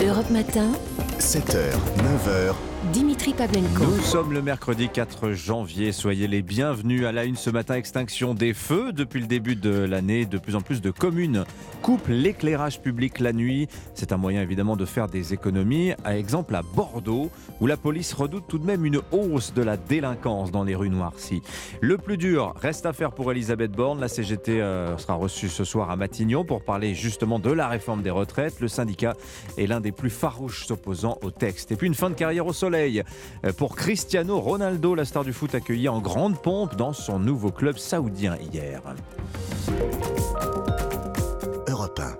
[0.00, 0.74] Europe Matin.
[1.18, 2.71] 7h, 9h.
[2.90, 3.84] Dimitri Pavlenko.
[3.84, 5.92] Nous sommes le mercredi 4 janvier.
[5.92, 7.74] Soyez les bienvenus à la une ce matin.
[7.74, 8.92] Extinction des feux.
[8.92, 11.44] Depuis le début de l'année, de plus en plus de communes
[11.80, 13.68] coupent l'éclairage public la nuit.
[13.94, 15.92] C'est un moyen évidemment de faire des économies.
[16.04, 19.76] À exemple à Bordeaux, où la police redoute tout de même une hausse de la
[19.76, 21.42] délinquance dans les rues noircies.
[21.80, 24.00] Le plus dur reste à faire pour Elisabeth Borne.
[24.00, 28.02] La CGT euh, sera reçue ce soir à Matignon pour parler justement de la réforme
[28.02, 28.58] des retraites.
[28.58, 29.14] Le syndicat
[29.56, 31.70] est l'un des plus farouches s'opposant au texte.
[31.70, 35.32] Et puis une fin de carrière au sol euh, pour Cristiano Ronaldo, la star du
[35.32, 38.82] foot accueilli en grande pompe dans son nouveau club saoudien hier.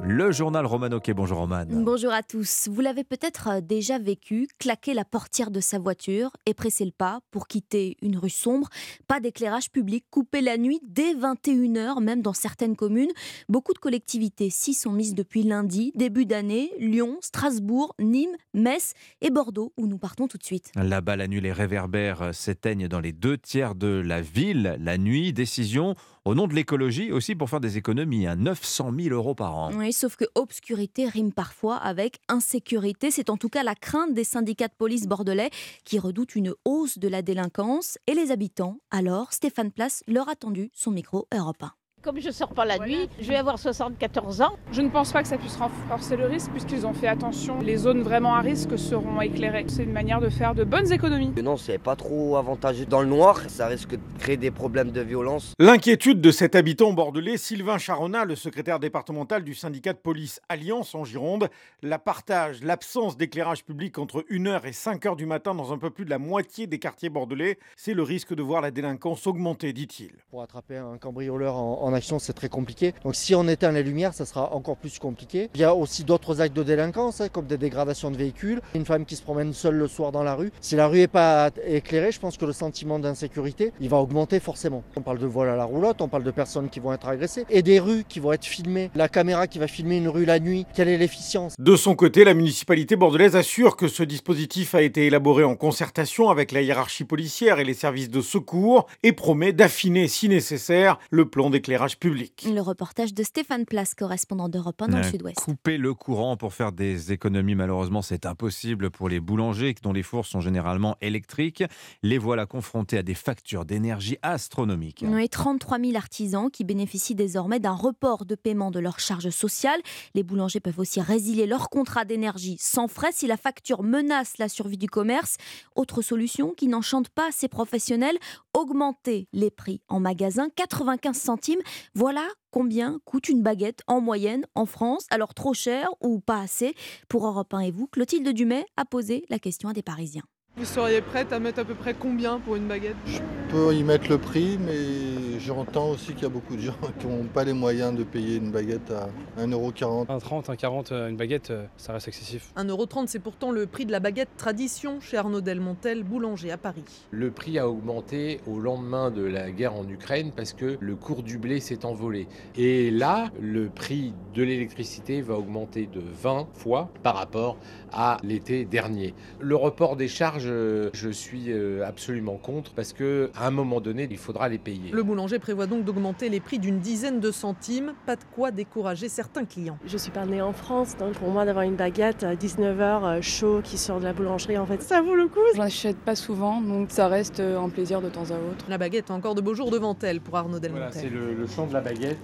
[0.03, 1.65] Le journal Romano bonjour Roman.
[1.69, 2.69] Bonjour à tous.
[2.69, 6.91] Vous l'avez peut-être euh, déjà vécu, claquer la portière de sa voiture et presser le
[6.91, 8.69] pas pour quitter une rue sombre.
[9.07, 13.11] Pas d'éclairage public, coupé la nuit dès 21h, même dans certaines communes.
[13.49, 16.73] Beaucoup de collectivités s'y sont mises depuis lundi, début d'année.
[16.81, 20.73] Lyon, Strasbourg, Nîmes, Metz et Bordeaux, où nous partons tout de suite.
[20.75, 24.77] Là-bas, la nuit, les réverbères euh, s'éteignent dans les deux tiers de la ville.
[24.81, 29.15] La nuit, décision au nom de l'écologie, aussi pour faire des économies, à 900 000
[29.15, 29.71] euros par an.
[29.75, 33.11] Oui, sauf que obscurité rime parfois avec insécurité.
[33.11, 35.51] C'est en tout cas la crainte des syndicats de police bordelais
[35.85, 37.99] qui redoutent une hausse de la délinquance.
[38.07, 41.73] Et les habitants, alors, Stéphane Place leur a tendu son micro européen.
[42.03, 44.57] Comme je ne sors pas la nuit, je vais avoir 74 ans.
[44.73, 47.61] Je ne pense pas que ça puisse renforcer le risque puisqu'ils ont fait attention.
[47.61, 49.67] Les zones vraiment à risque seront éclairées.
[49.69, 51.31] C'est une manière de faire de bonnes économies.
[51.41, 53.39] Non, c'est pas trop avantageux dans le noir.
[53.49, 55.53] Ça risque de créer des problèmes de violence.
[55.61, 60.97] L'inquiétude de cet habitant bordelais, Sylvain Charonna, le secrétaire départemental du syndicat de police Alliance
[60.97, 61.51] en Gironde,
[61.83, 66.05] la partage, l'absence d'éclairage public entre 1h et 5h du matin dans un peu plus
[66.05, 70.11] de la moitié des quartiers bordelais, c'est le risque de voir la délinquance augmenter, dit-il.
[70.31, 72.95] Pour attraper un cambrioleur en action, c'est très compliqué.
[73.05, 75.51] Donc si on éteint les lumières, ça sera encore plus compliqué.
[75.55, 78.61] Il y a aussi d'autres actes de délinquance, hein, comme des dégradations de véhicules.
[78.75, 80.53] Une femme qui se promène seule le soir dans la rue.
[80.61, 84.41] Si la rue n'est pas éclairée, je pense que le sentiment d'insécurité, il va augmenter
[84.41, 84.83] forcément.
[84.97, 87.45] On parle de vol à la roulotte, on parle de personnes qui vont être agressées
[87.51, 88.91] et des rues qui vont être filmées.
[88.95, 91.55] La caméra qui va filmer une rue la nuit, quelle est l'efficience?
[91.59, 96.31] De son côté, la municipalité bordelaise assure que ce dispositif a été élaboré en concertation
[96.31, 101.29] avec la hiérarchie policière et les services de secours et promet d'affiner si nécessaire le
[101.29, 102.47] plan d'éclairage public.
[102.49, 105.37] Le reportage de Stéphane Place, correspondant d'Europe 1 dans le sud-ouest.
[105.37, 110.03] Couper le courant pour faire des économies, malheureusement, c'est impossible pour les boulangers dont les
[110.03, 111.65] fours sont généralement électriques.
[112.03, 115.05] Les voilà confrontés à des factures d'énergie astronomiques.
[115.07, 119.81] Oui, 33 000 artisans qui bénéficient désormais d'un report de paiement de leurs charges sociales.
[120.15, 124.49] Les boulangers peuvent aussi résilier leur contrat d'énergie sans frais si la facture menace la
[124.49, 125.37] survie du commerce.
[125.75, 128.19] Autre solution qui n'enchante pas ces professionnels,
[128.55, 131.61] augmenter les prix en magasin, 95 centimes.
[131.95, 135.07] Voilà combien coûte une baguette en moyenne en France.
[135.11, 136.75] Alors trop cher ou pas assez?
[137.09, 140.25] Pour Europe 1 et vous, Clotilde Dumais a posé la question à des Parisiens.
[140.55, 142.95] Vous seriez prête à mettre à peu près combien pour une baguette?
[143.07, 146.77] Je peux y mettre le prix, mais j'entends aussi qu'il y a beaucoup de gens
[147.01, 149.09] qui n'ont pas les moyens de payer une baguette à
[149.41, 150.09] 1,40€.
[150.09, 152.53] 1,30€, 1,40€, une baguette, euh, ça reste excessif.
[152.59, 156.85] 1,30€, c'est pourtant le prix de la baguette tradition chez Arnaud Delmontel, boulanger à Paris.
[157.11, 161.23] Le prix a augmenté au lendemain de la guerre en Ukraine parce que le cours
[161.23, 162.29] du blé s'est envolé.
[162.57, 167.57] Et là, le prix de l'électricité va augmenter de 20 fois par rapport
[167.91, 169.15] à l'été dernier.
[169.41, 173.81] Le report des charges je, je suis euh, absolument contre parce que à un moment
[173.81, 174.91] donné, il faudra les payer.
[174.93, 179.09] Le boulanger prévoit donc d'augmenter les prix d'une dizaine de centimes, pas de quoi décourager
[179.09, 179.79] certains clients.
[179.87, 183.61] Je suis pas née en France, donc pour moi d'avoir une baguette à 19h chaud
[183.63, 185.41] qui sort de la boulangerie, en fait, ça vaut le coup.
[185.55, 188.67] J'en achète pas souvent, donc ça reste un plaisir de temps à autre.
[188.69, 190.91] La baguette a encore de beaux jours devant elle pour Arnaud Delmontel.
[190.93, 192.19] Voilà, c'est le, le champ de la baguette.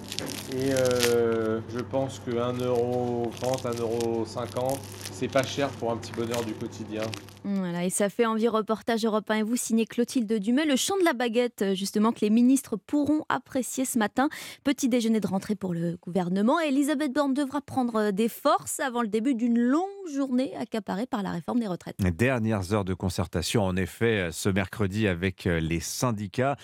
[0.52, 3.30] Et euh, je pense que 1,30€,
[4.24, 4.78] 1,50€,
[5.12, 7.02] c'est pas cher pour un petit bonheur du quotidien.
[7.50, 11.04] Voilà, et ça fait envie reportage européen et vous signez Clotilde Dumais, le chant de
[11.04, 14.28] la baguette justement que les ministres pourront apprécier ce matin.
[14.64, 16.60] Petit déjeuner de rentrée pour le gouvernement.
[16.60, 19.82] Elisabeth Borne devra prendre des forces avant le début d'une longue
[20.12, 21.96] journée accaparée par la réforme des retraites.
[21.98, 26.56] Dernières heures de concertation en effet ce mercredi avec les syndicats.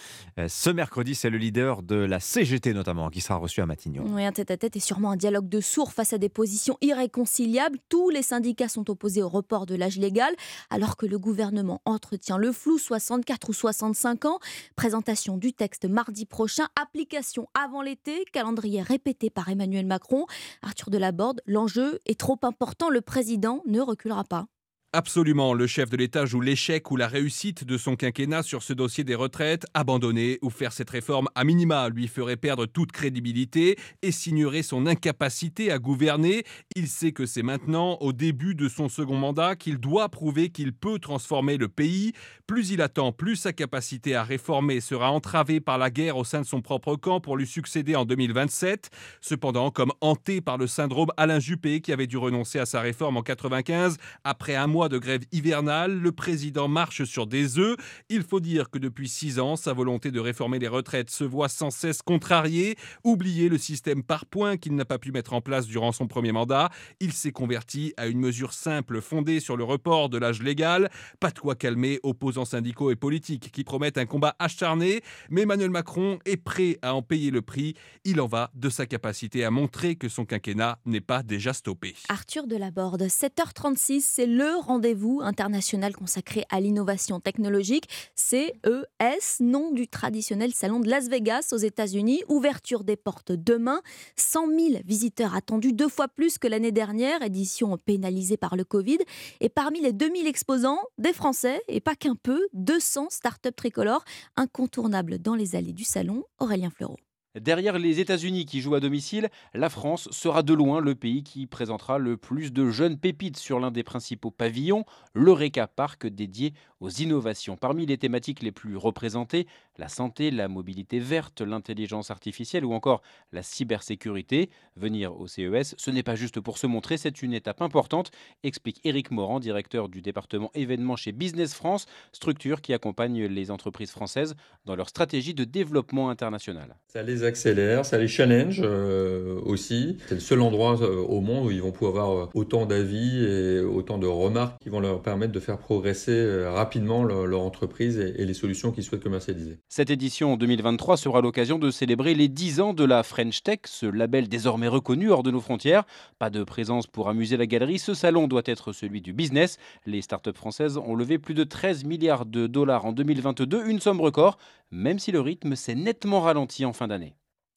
[0.49, 4.05] Ce mercredi, c'est le leader de la CGT notamment qui sera reçu à Matignon.
[4.09, 7.79] Oui, un tête-à-tête et sûrement un dialogue de sourds face à des positions irréconciliables.
[7.89, 10.35] Tous les syndicats sont opposés au report de l'âge légal
[10.75, 14.41] alors que le gouvernement entretient le flou 64 ou 65 ans.
[14.75, 20.27] Présentation du texte mardi prochain, application avant l'été, calendrier répété par Emmanuel Macron.
[20.63, 24.47] Arthur Delaborde, l'enjeu est trop important, le président ne reculera pas.
[24.97, 28.73] Absolument, le chef de l'État joue l'échec ou la réussite de son quinquennat sur ce
[28.73, 29.67] dossier des retraites.
[29.75, 34.87] Abandonner ou faire cette réforme à minima lui ferait perdre toute crédibilité et signerait son
[34.87, 36.45] incapacité à gouverner.
[36.77, 40.73] Il sait que c'est maintenant, au début de son second mandat, qu'il doit prouver qu'il
[40.73, 42.13] peut transformer le pays.
[42.47, 46.41] Plus il attend, plus sa capacité à réformer sera entravée par la guerre au sein
[46.41, 48.91] de son propre camp pour lui succéder en 2027.
[49.21, 53.17] Cependant, comme hanté par le syndrome Alain Juppé qui avait dû renoncer à sa réforme
[53.17, 57.77] en 95 après un mois de grève hivernale, le président marche sur des œufs.
[58.09, 61.49] Il faut dire que depuis six ans, sa volonté de réformer les retraites se voit
[61.49, 62.77] sans cesse contrariée.
[63.05, 66.33] Oubliez le système par points qu'il n'a pas pu mettre en place durant son premier
[66.33, 66.71] mandat.
[67.01, 70.91] Il s'est converti à une mesure simple fondée sur le report de l'âge légal.
[71.21, 75.03] Pas de quoi calmer opposants syndicaux et politiques qui promettent un combat acharné.
[75.31, 77.75] Mais Emmanuel Macron est prêt à en payer le prix.
[78.05, 81.95] Il en va de sa capacité à montrer que son quinquennat n'est pas déjà stoppé.
[82.09, 90.53] Arthur Delaborde, 7h36, c'est le rendez-vous international consacré à l'innovation technologique, CES, nom du traditionnel
[90.53, 92.23] salon de Las Vegas aux États-Unis.
[92.29, 93.83] Ouverture des portes demain.
[94.17, 98.99] 100 000 visiteurs attendus, deux fois plus que l'année dernière, édition pénalisée par le Covid.
[99.41, 104.05] Et parmi les 2000 exposants, des Français, et pas qu'un peu, 200 startups tricolores
[104.37, 106.25] incontournables dans les allées du salon.
[106.41, 106.97] Aurélien Fleureau.
[107.41, 111.49] Derrière les États-Unis qui jouent à domicile, la France sera de loin le pays qui
[111.49, 116.91] présentera le plus de jeunes pépites sur l'un des principaux pavillons, l'Eureka Park dédié aux
[116.91, 117.57] innovations.
[117.57, 123.03] Parmi les thématiques les plus représentées, la santé, la mobilité verte, l'intelligence artificielle ou encore
[123.33, 124.49] la cybersécurité.
[124.77, 128.13] Venir au CES, ce n'est pas juste pour se montrer, c'est une étape importante,
[128.45, 133.91] explique Éric Morand, directeur du département événements chez Business France, structure qui accompagne les entreprises
[133.91, 136.77] françaises dans leur stratégie de développement international.
[137.25, 139.99] Accélère, ça les challenge euh, aussi.
[140.07, 143.61] C'est le seul endroit euh, au monde où ils vont pouvoir avoir autant d'avis et
[143.61, 148.23] autant de remarques qui vont leur permettre de faire progresser euh, rapidement leur, entreprise et,
[148.23, 149.59] et les solutions qu'ils souhaitent commercialiser.
[149.69, 153.87] Cette édition 2023 sera l'occasion de célébrer les 10 ans de la French Tech, ce
[153.87, 155.85] label désormais reconnu hors de nos frontières.
[156.19, 159.59] Pas de présence pour amuser la galerie, ce salon doit être celui du business.
[159.87, 164.01] Les startups françaises ont levé plus de 13 milliards de dollars en 2022, une somme
[164.01, 164.39] record,
[164.75, 167.17] même si le rythme s'est nettement ralenti en fin d'année.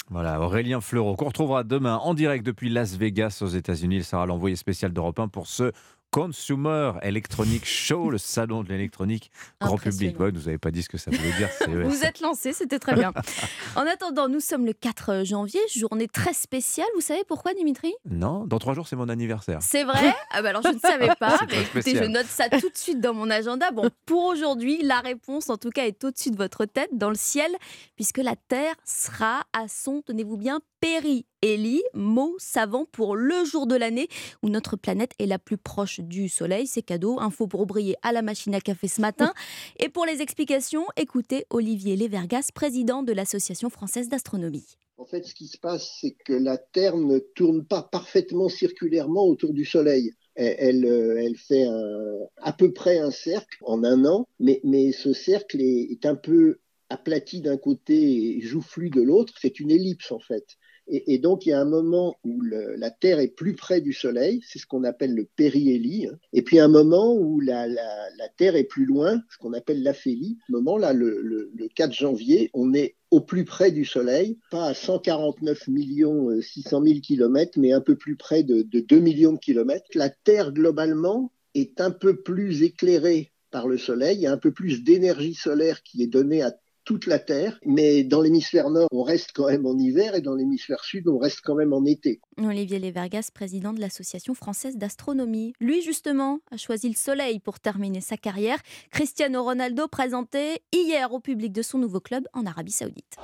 [0.09, 3.97] Voilà, Aurélien Fleureau, qu'on retrouvera demain en direct depuis Las Vegas aux États-Unis.
[3.97, 5.73] Il sera l'envoyé spécial d'Europe 1 pour ce
[6.17, 9.29] Consumer Electronic Show, le salon de l'électronique
[9.61, 10.19] grand public.
[10.19, 11.47] Ouais, vous n'avez pas dit ce que ça voulait dire.
[11.87, 13.13] Vous êtes lancé, c'était très bien.
[13.75, 16.87] en attendant, nous sommes le 4 janvier, journée très spéciale.
[16.95, 17.93] Vous savez pourquoi, Dimitri?
[18.09, 19.59] Non, dans trois jours, c'est mon anniversaire.
[19.61, 20.11] C'est vrai?
[20.31, 21.37] Ah bah Alors, je ne savais pas.
[21.49, 23.69] Mais écoutez, je note ça tout de suite dans mon agenda.
[23.69, 27.15] Bon, pour aujourd'hui, la réponse, en tout cas, est au-dessus de votre tête, dans le
[27.15, 27.51] ciel,
[27.95, 33.75] puisque la Terre sera à son, tenez-vous bien, péri-hélie, mot savant pour le jour de
[33.75, 34.07] l'année
[34.43, 36.67] où notre planète est la plus proche du Soleil.
[36.67, 39.33] C'est cadeau, info pour briller à la machine à café ce matin.
[39.79, 44.77] Et pour les explications, écoutez Olivier Lévergas, président de l'Association française d'astronomie.
[44.97, 49.25] En fait, ce qui se passe, c'est que la Terre ne tourne pas parfaitement circulairement
[49.27, 50.11] autour du Soleil.
[50.35, 54.59] Elle, elle, euh, elle fait un- à peu près un cercle en un an, mais,
[54.63, 56.59] mais ce cercle est, est un peu
[56.89, 59.33] aplati d'un côté et joufflu de l'autre.
[59.39, 60.45] C'est une ellipse, en fait.
[60.89, 64.41] Et, donc, il y a un moment où la Terre est plus près du Soleil,
[64.47, 66.17] c'est ce qu'on appelle le périhélie, hein.
[66.33, 67.67] et puis un moment où la,
[68.37, 70.37] Terre est plus loin, ce qu'on appelle l'aphélie.
[70.47, 74.67] Ce moment-là, le, le- le 4 janvier, on est au plus près du Soleil, pas
[74.67, 78.99] à 149 millions euh, 600 000 kilomètres, mais un peu plus près de, de 2
[78.99, 79.85] millions de kilomètres.
[79.95, 84.17] La Terre, globalement, est un peu plus éclairée par le soleil.
[84.17, 86.51] Il y a un peu plus d'énergie solaire qui est donnée à
[86.87, 90.35] toute la Terre, mais dans l'hémisphère nord, on reste quand même en hiver et dans
[90.35, 92.21] l'hémisphère sud, on reste quand même en été.
[92.37, 95.51] Olivier Levergas, président de l'Association française d'astronomie.
[95.59, 98.59] Lui, justement, a choisi le soleil pour terminer sa carrière.
[98.89, 103.17] Cristiano Ronaldo présenté hier au public de son nouveau club en Arabie Saoudite.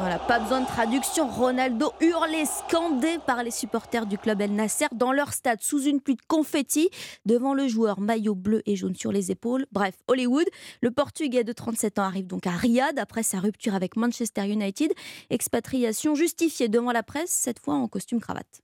[0.00, 1.28] Voilà, pas besoin de traduction.
[1.28, 6.00] Ronaldo hurlé, scandé par les supporters du club El Nasser dans leur stade sous une
[6.00, 6.88] pluie de confettis
[7.26, 9.66] devant le joueur maillot bleu et jaune sur les épaules.
[9.72, 10.46] Bref, Hollywood.
[10.80, 14.90] Le Portugais de 37 ans arrive donc à Riyad après sa rupture avec Manchester United.
[15.28, 18.62] Expatriation justifiée devant la presse, cette fois en costume cravate.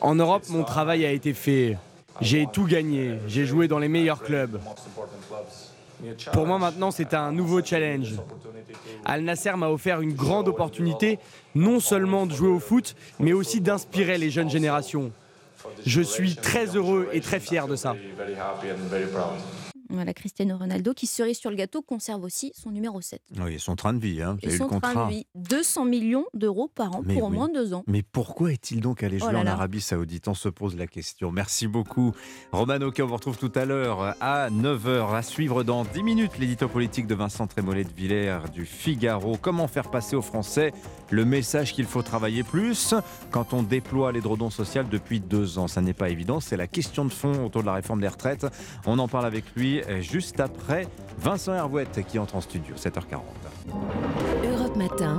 [0.00, 1.76] En Europe, mon travail a été fait.
[2.20, 3.18] J'ai tout gagné.
[3.26, 4.60] J'ai joué dans les meilleurs clubs.
[6.32, 8.14] Pour moi maintenant, c'est un nouveau challenge.
[9.04, 11.18] Al Nasser m'a offert une grande opportunité,
[11.54, 15.10] non seulement de jouer au foot, mais aussi d'inspirer les jeunes générations.
[15.84, 17.94] Je suis très heureux et très fier de ça.
[19.90, 23.22] Voilà, Cristiano Ronaldo qui, cerise sur le gâteau, conserve aussi son numéro 7.
[23.40, 24.20] Oui, son train de vie.
[24.22, 24.36] Hein.
[24.42, 27.84] Et son train de vie, 200 millions d'euros par an pour au moins deux ans.
[27.86, 30.28] Mais pourquoi est-il donc allé jouer en Arabie Saoudite?
[30.28, 31.32] On se pose la question.
[31.32, 32.12] Merci beaucoup.
[32.52, 35.14] Roman Oka, on vous retrouve tout à l'heure à 9h.
[35.14, 39.36] À suivre dans 10 minutes l'édito politique de Vincent Trémollet de Villers du Figaro.
[39.40, 40.72] Comment faire passer aux Français
[41.10, 42.94] le message qu'il faut travailler plus
[43.30, 45.66] quand on déploie les drodons sociaux depuis deux ans?
[45.66, 46.40] Ça n'est pas évident.
[46.40, 48.46] C'est la question de fond autour de la réforme des retraites.
[48.86, 50.86] On en parle avec lui juste après
[51.18, 53.20] Vincent Hervouette qui entre en studio, 7h40.
[54.44, 55.18] Europe Matin.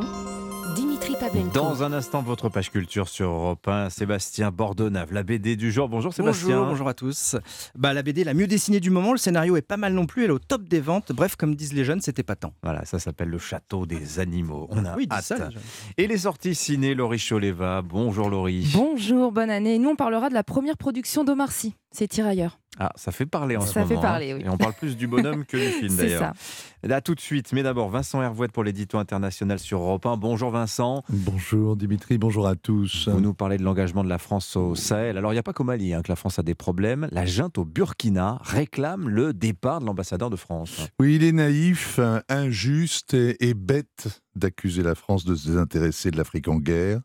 [0.76, 1.52] Dimitri Pavlenko.
[1.52, 5.90] Dans un instant, votre page culture sur Europe 1, Sébastien Bordonnave, la BD du jour.
[5.90, 6.58] Bonjour Sébastien.
[6.58, 7.36] Bonjour, bonjour à tous.
[7.76, 10.26] Bah, la BD la mieux dessinée du moment, le scénario est pas mal non plus,
[10.26, 11.12] elle est au top des ventes.
[11.12, 12.54] Bref, comme disent les jeunes, c'était pas tant.
[12.62, 14.68] Voilà, ça s'appelle Le Château des Animaux.
[14.70, 15.24] On a oui, hâte.
[15.24, 15.50] Ça,
[15.98, 17.82] Et les sorties ciné, Laurie Choleva.
[17.82, 18.70] Bonjour Laurie.
[18.74, 19.80] Bonjour, bonne année.
[19.80, 21.74] Nous, on parlera de la première production d'Omar Sy.
[21.92, 22.60] C'est Tirailleurs.
[22.78, 23.90] Ah, ça fait parler en ça ce moment.
[23.90, 24.36] Ça fait parler, hein.
[24.38, 24.44] oui.
[24.46, 26.34] Et on parle plus du bonhomme que du film d'ailleurs.
[26.38, 26.44] C'est
[26.84, 26.88] ça.
[26.88, 30.16] Là, tout de suite, mais d'abord, Vincent Hervouette pour l'édito international sur Europe 1.
[30.16, 31.04] Bonjour Vincent.
[31.10, 33.10] Bonjour Dimitri, bonjour à tous.
[33.10, 35.18] Vous nous parlez de l'engagement de la France au Sahel.
[35.18, 37.10] Alors, il n'y a pas qu'au Mali hein, que la France a des problèmes.
[37.12, 40.88] La junte au Burkina réclame le départ de l'ambassadeur de France.
[41.02, 46.18] Oui, il est naïf, injuste et, et bête d'accuser la France de se désintéresser de
[46.18, 47.02] l'Afrique en guerre.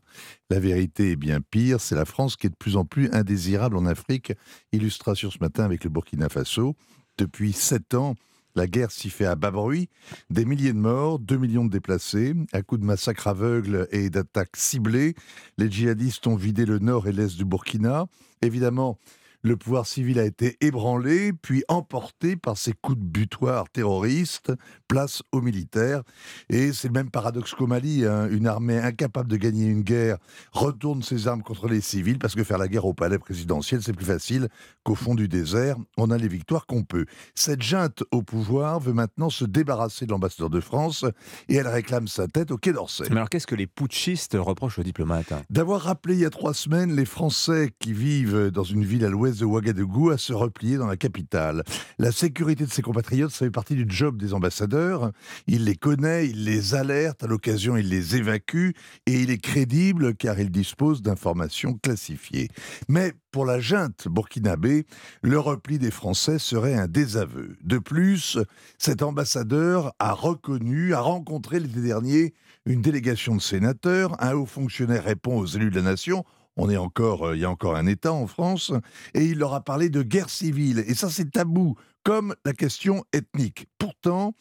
[0.49, 3.77] La vérité est bien pire, c'est la France qui est de plus en plus indésirable
[3.77, 4.33] en Afrique.
[4.71, 6.75] Illustration ce matin avec le Burkina Faso.
[7.17, 8.15] Depuis sept ans,
[8.55, 9.89] la guerre s'y fait à bas bruit.
[10.29, 12.33] Des milliers de morts, 2 millions de déplacés.
[12.53, 15.13] À coups de massacres aveugles et d'attaques ciblées,
[15.57, 18.05] les djihadistes ont vidé le nord et l'est du Burkina.
[18.41, 18.97] Évidemment,
[19.45, 24.51] le pouvoir civil a été ébranlé, puis emporté par ces coups de butoir terroristes,
[24.87, 26.01] place aux militaires.
[26.49, 28.27] Et c'est le même paradoxe qu'au Mali, hein.
[28.31, 30.17] une armée incapable de gagner une guerre
[30.51, 33.93] retourne ses armes contre les civils, parce que faire la guerre au palais présidentiel, c'est
[33.93, 34.49] plus facile
[34.83, 37.05] qu'au fond du désert, on a les victoires qu'on peut.
[37.35, 41.05] Cette junte au pouvoir veut maintenant se débarrasser de l'ambassadeur de France,
[41.49, 43.05] et elle réclame sa tête au Quai d'Orsay.
[43.11, 46.55] Mais alors qu'est-ce que les putschistes reprochent aux diplomates D'avoir rappelé il y a trois
[46.55, 50.77] semaines les Français qui vivent dans une ville à l'ouest de Ouagadougou à se replier
[50.77, 51.63] dans la capitale.
[51.99, 55.11] La sécurité de ses compatriotes, ça fait partie du job des ambassadeurs.
[55.47, 58.71] Il les connaît, il les alerte, à l'occasion il les évacue,
[59.05, 62.49] et il est crédible car il dispose d'informations classifiées.
[62.87, 64.85] Mais pour la junte burkinabé,
[65.21, 67.57] le repli des Français serait un désaveu.
[67.63, 68.37] De plus,
[68.77, 72.33] cet ambassadeur a reconnu, a rencontré l'été dernier
[72.65, 76.23] une délégation de sénateurs, un haut fonctionnaire répond aux élus de la nation,
[76.57, 78.71] on est encore, il y a encore un État en France,
[79.13, 80.83] et il leur a parlé de guerre civile.
[80.87, 83.67] Et ça, c'est tabou, comme la question ethnique.
[83.77, 84.33] Pourtant,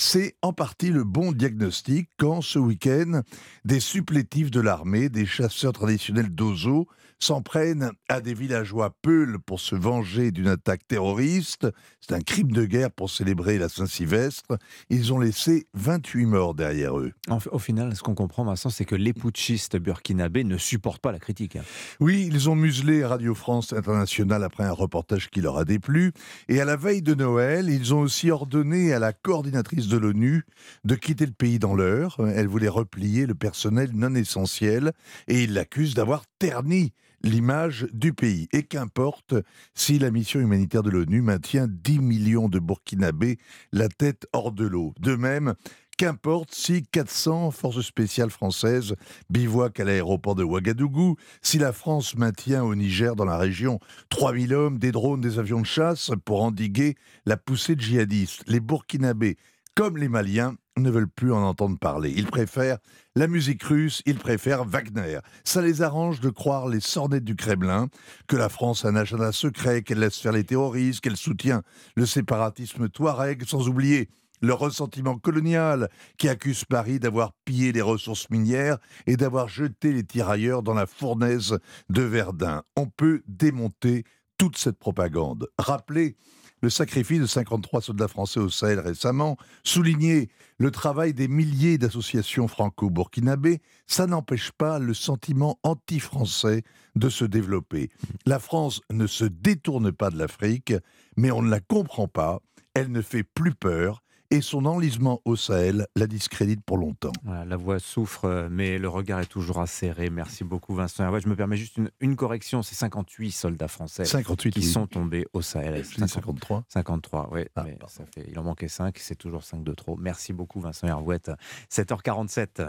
[0.00, 3.20] c'est en partie le bon diagnostic quand, ce week-end,
[3.66, 6.86] des supplétifs de l'armée, des chasseurs traditionnels d'Ozo,
[7.22, 11.68] s'en prennent à des villageois peuls pour se venger d'une attaque terroriste.
[12.00, 14.56] C'est un crime de guerre pour célébrer la Saint-Sylvestre.
[14.88, 17.12] Ils ont laissé 28 morts derrière eux.
[17.52, 21.18] Au final, ce qu'on comprend, Vincent, c'est que les putschistes burkinabés ne supportent pas la
[21.18, 21.56] critique.
[21.56, 21.62] hein.
[22.00, 26.12] Oui, ils ont muselé Radio France Internationale après un reportage qui leur a déplu.
[26.48, 30.44] Et à la veille de Noël, ils ont aussi ordonné à la coordinatrice de l'ONU
[30.84, 32.16] de quitter le pays dans l'heure.
[32.34, 34.92] Elle voulait replier le personnel non essentiel
[35.28, 38.48] et ils l'accusent d'avoir terni l'image du pays.
[38.52, 39.34] Et qu'importe
[39.74, 43.38] si la mission humanitaire de l'ONU maintient 10 millions de Burkinabés
[43.72, 44.94] la tête hors de l'eau.
[45.00, 45.54] De même,
[46.00, 48.94] Qu'importe si 400 forces spéciales françaises
[49.28, 54.54] bivouaquent à l'aéroport de Ouagadougou, si la France maintient au Niger, dans la région, 3000
[54.54, 56.94] hommes, des drones, des avions de chasse pour endiguer
[57.26, 58.44] la poussée de djihadistes.
[58.46, 59.36] Les Burkinabés,
[59.80, 62.12] comme les Maliens, ne veulent plus en entendre parler.
[62.14, 62.76] Ils préfèrent
[63.14, 65.20] la musique russe, ils préfèrent Wagner.
[65.42, 67.88] Ça les arrange de croire les sornettes du Kremlin,
[68.28, 71.62] que la France a un agenda secret, qu'elle laisse faire les terroristes, qu'elle soutient
[71.96, 74.10] le séparatisme touareg, sans oublier
[74.42, 78.76] le ressentiment colonial qui accuse Paris d'avoir pillé les ressources minières
[79.06, 81.58] et d'avoir jeté les tirailleurs dans la fournaise
[81.88, 82.64] de Verdun.
[82.76, 84.04] On peut démonter
[84.36, 85.48] toute cette propagande.
[85.58, 86.18] Rappelez
[86.62, 92.48] le sacrifice de 53 soldats français au Sahel récemment, souligner le travail des milliers d'associations
[92.48, 96.62] franco-burkinabées, ça n'empêche pas le sentiment anti-français
[96.96, 97.90] de se développer.
[98.26, 100.74] La France ne se détourne pas de l'Afrique,
[101.16, 102.40] mais on ne la comprend pas,
[102.74, 107.12] elle ne fait plus peur, et son enlisement au Sahel la discrédite pour longtemps.
[107.24, 110.10] la voix souffre, euh, mais le regard est toujours acéré.
[110.10, 111.20] Merci beaucoup, Vincent Hervé.
[111.20, 115.42] Je me permets juste une, correction c'est 58 soldats français 58, qui sont tombés au
[115.42, 115.84] Sahel.
[115.84, 117.42] 53 53, oui.
[117.56, 119.96] Ah, ça fait, il en manquait 5, c'est toujours 5 de trop.
[119.96, 121.30] Merci beaucoup, Vincent Hervouette.
[121.70, 122.68] 7h47.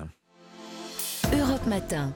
[1.34, 2.14] Europe Matin.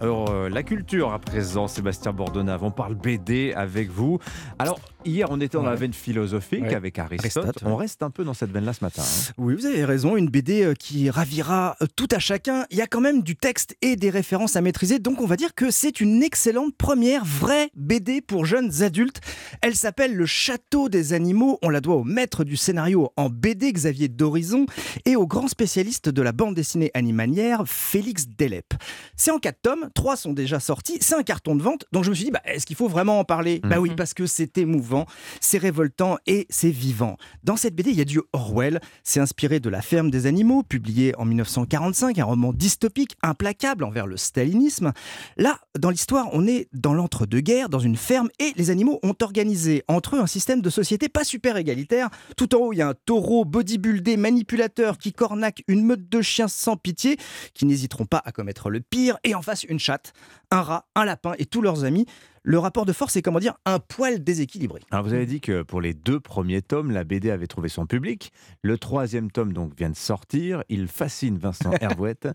[0.00, 4.18] Alors, euh, la culture à présent, Sébastien Bordonnave, on parle BD avec vous.
[4.58, 7.62] Alors, hier, on était dans la veine philosophique avec Aristote.
[7.64, 9.02] On reste un peu dans cette veine-là ce matin.
[9.02, 9.32] Hein.
[9.38, 12.66] Oui, vous avez raison, une BD euh, qui ravira euh, tout à chacun.
[12.70, 15.36] Il y a quand même du texte et des références à maîtriser, donc on va
[15.36, 19.20] dire que c'est une excellente première vraie BD pour jeunes adultes.
[19.62, 21.58] Elle s'appelle Le Château des Animaux.
[21.62, 24.66] On la doit au maître du scénario en BD, Xavier Dorizon,
[25.06, 28.74] et au grand spécialiste de la bande dessinée animalière, Félix Delep.
[29.16, 32.10] C'est en quatre tomes trois sont déjà sortis, c'est un carton de vente, donc je
[32.10, 33.62] me suis dit, bah, est-ce qu'il faut vraiment en parler?
[33.64, 33.96] Bah oui, mhm.
[33.96, 35.06] parce que c'est émouvant,
[35.40, 37.16] c'est révoltant et c'est vivant.
[37.44, 40.62] Dans cette BD, il y a du Orwell, c'est inspiré de La ferme des animaux,
[40.62, 44.92] publié en 1945, un roman dystopique, implacable envers le stalinisme.
[45.38, 49.82] Là, dans l'histoire, on est dans l'entre-deux-guerres, dans une ferme, et les animaux ont organisé
[49.88, 52.10] entre eux un système de société pas super égalitaire.
[52.36, 56.20] Tout en haut, il y a un taureau bodybuildé, manipulateur, qui cornaque une meute de
[56.20, 57.16] chiens sans pitié,
[57.54, 60.12] qui n'hésiteront pas à commettre le pire, et en face, une chatte,
[60.54, 62.06] un rat, un lapin et tous leurs amis
[62.46, 64.82] le rapport de force est, comment dire, un poil déséquilibré.
[64.90, 67.86] Alors vous avez dit que pour les deux premiers tomes, la BD avait trouvé son
[67.86, 68.32] public.
[68.60, 70.62] Le troisième tome donc vient de sortir.
[70.68, 72.28] Il fascine Vincent Hervouette.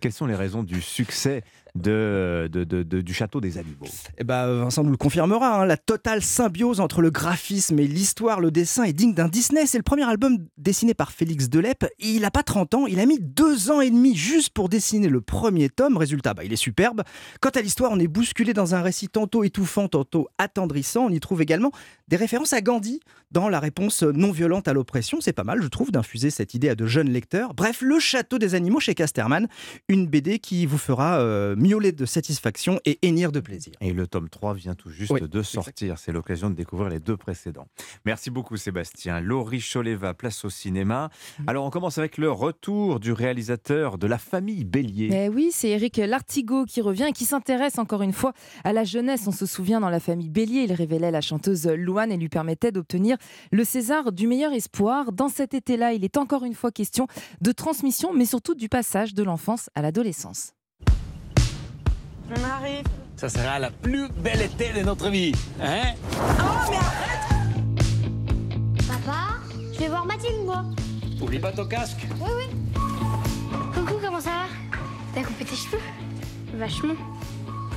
[0.00, 1.44] Quelles sont les raisons du succès
[1.76, 3.86] de, du château des animaux?
[4.18, 5.62] Eh ben, Vincent nous le confirmera.
[5.62, 5.66] Hein.
[5.66, 9.66] la totale symbiose entre le graphisme et l'histoire, le dessin est digne d'un Disney.
[9.66, 11.86] C'est le premier album dessiné par Félix Delep.
[12.00, 12.86] Il n'a pas 30 ans.
[12.88, 15.96] Il a mis deux ans et demi juste pour dessiner le premier tome.
[15.96, 17.02] Résultat, bah, il est superbe.
[17.40, 21.06] Quant l'histoire, on est bousculé dans un récit tantôt étouffant, tantôt attendrissant.
[21.06, 21.72] On y trouve également
[22.12, 23.00] des références à Gandhi
[23.30, 25.22] dans la réponse non violente à l'oppression.
[25.22, 27.54] C'est pas mal, je trouve, d'infuser cette idée à de jeunes lecteurs.
[27.54, 29.48] Bref, Le Château des Animaux chez Casterman,
[29.88, 33.72] une BD qui vous fera euh, miauler de satisfaction et hennir de plaisir.
[33.80, 35.98] Et le tome 3 vient tout juste de sortir.
[35.98, 37.66] C'est l'occasion de découvrir les deux précédents.
[38.04, 39.22] Merci beaucoup, Sébastien.
[39.22, 41.08] Laurie Choleva, place au cinéma.
[41.38, 41.48] Mm.
[41.48, 45.08] Alors, on commence avec le retour du réalisateur de La famille Bélier.
[45.10, 48.34] Eh oui, c'est Eric Lartigot qui revient et qui s'intéresse encore une fois
[48.64, 49.22] à la jeunesse.
[49.26, 52.72] On se souvient dans La famille Bélier, il révélait la chanteuse Louane et lui permettait
[52.72, 53.16] d'obtenir
[53.50, 55.12] le César du meilleur espoir.
[55.12, 57.06] Dans cet été-là, il est encore une fois question
[57.40, 60.54] de transmission, mais surtout du passage de l'enfance à l'adolescence.
[62.30, 62.84] On arrive.
[63.16, 65.92] Ça sera la plus belle été de notre vie, hein?
[66.18, 67.28] Oh, mais arrête
[68.88, 69.18] Papa,
[69.72, 70.64] je vais voir Mathilde, moi.
[71.20, 72.06] Oublie pas ton casque.
[72.20, 72.46] Oui, oui.
[73.74, 74.78] Coucou, comment ça va?
[75.14, 75.78] T'as coupé tes cheveux?
[76.54, 76.94] Vachement.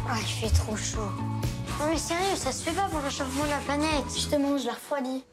[0.09, 1.11] Ah, il fait trop chaud.
[1.79, 4.05] Non mais sérieux, ça se fait pas pour le réchauffement de la planète.
[4.13, 5.23] Justement, je la refroidis.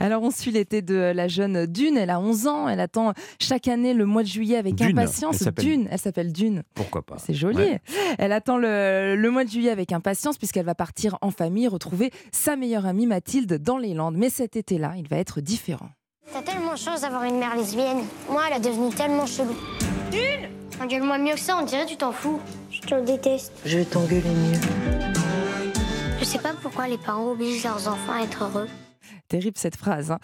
[0.00, 3.66] Alors on suit l'été de la jeune Dune, elle a 11 ans, elle attend chaque
[3.68, 5.42] année le mois de juillet avec impatience.
[5.56, 6.62] Dune, elle s'appelle Dune.
[6.74, 7.78] Pourquoi pas C'est joli.
[8.18, 12.56] Elle attend le, mois de juillet avec impatience puisqu'elle va partir en famille retrouver sa
[12.56, 14.16] meilleure amie Mathilde dans les Landes.
[14.16, 15.88] Mais cet été-là, il va être différent.
[16.32, 18.04] T'as tellement de chance d'avoir une mère lesbienne.
[18.30, 19.56] Moi, elle a devenu tellement chelou.
[20.10, 20.50] Dune
[20.80, 22.40] Engueule-moi mieux que ça, on dirait tu t'en fous.
[22.70, 23.52] Je te déteste.
[23.64, 25.07] Je vais t'engueuler mieux.
[26.18, 28.68] Je sais pas pourquoi les parents obligent leurs enfants à être heureux.
[29.28, 30.10] Terrible cette phrase.
[30.10, 30.18] Hein.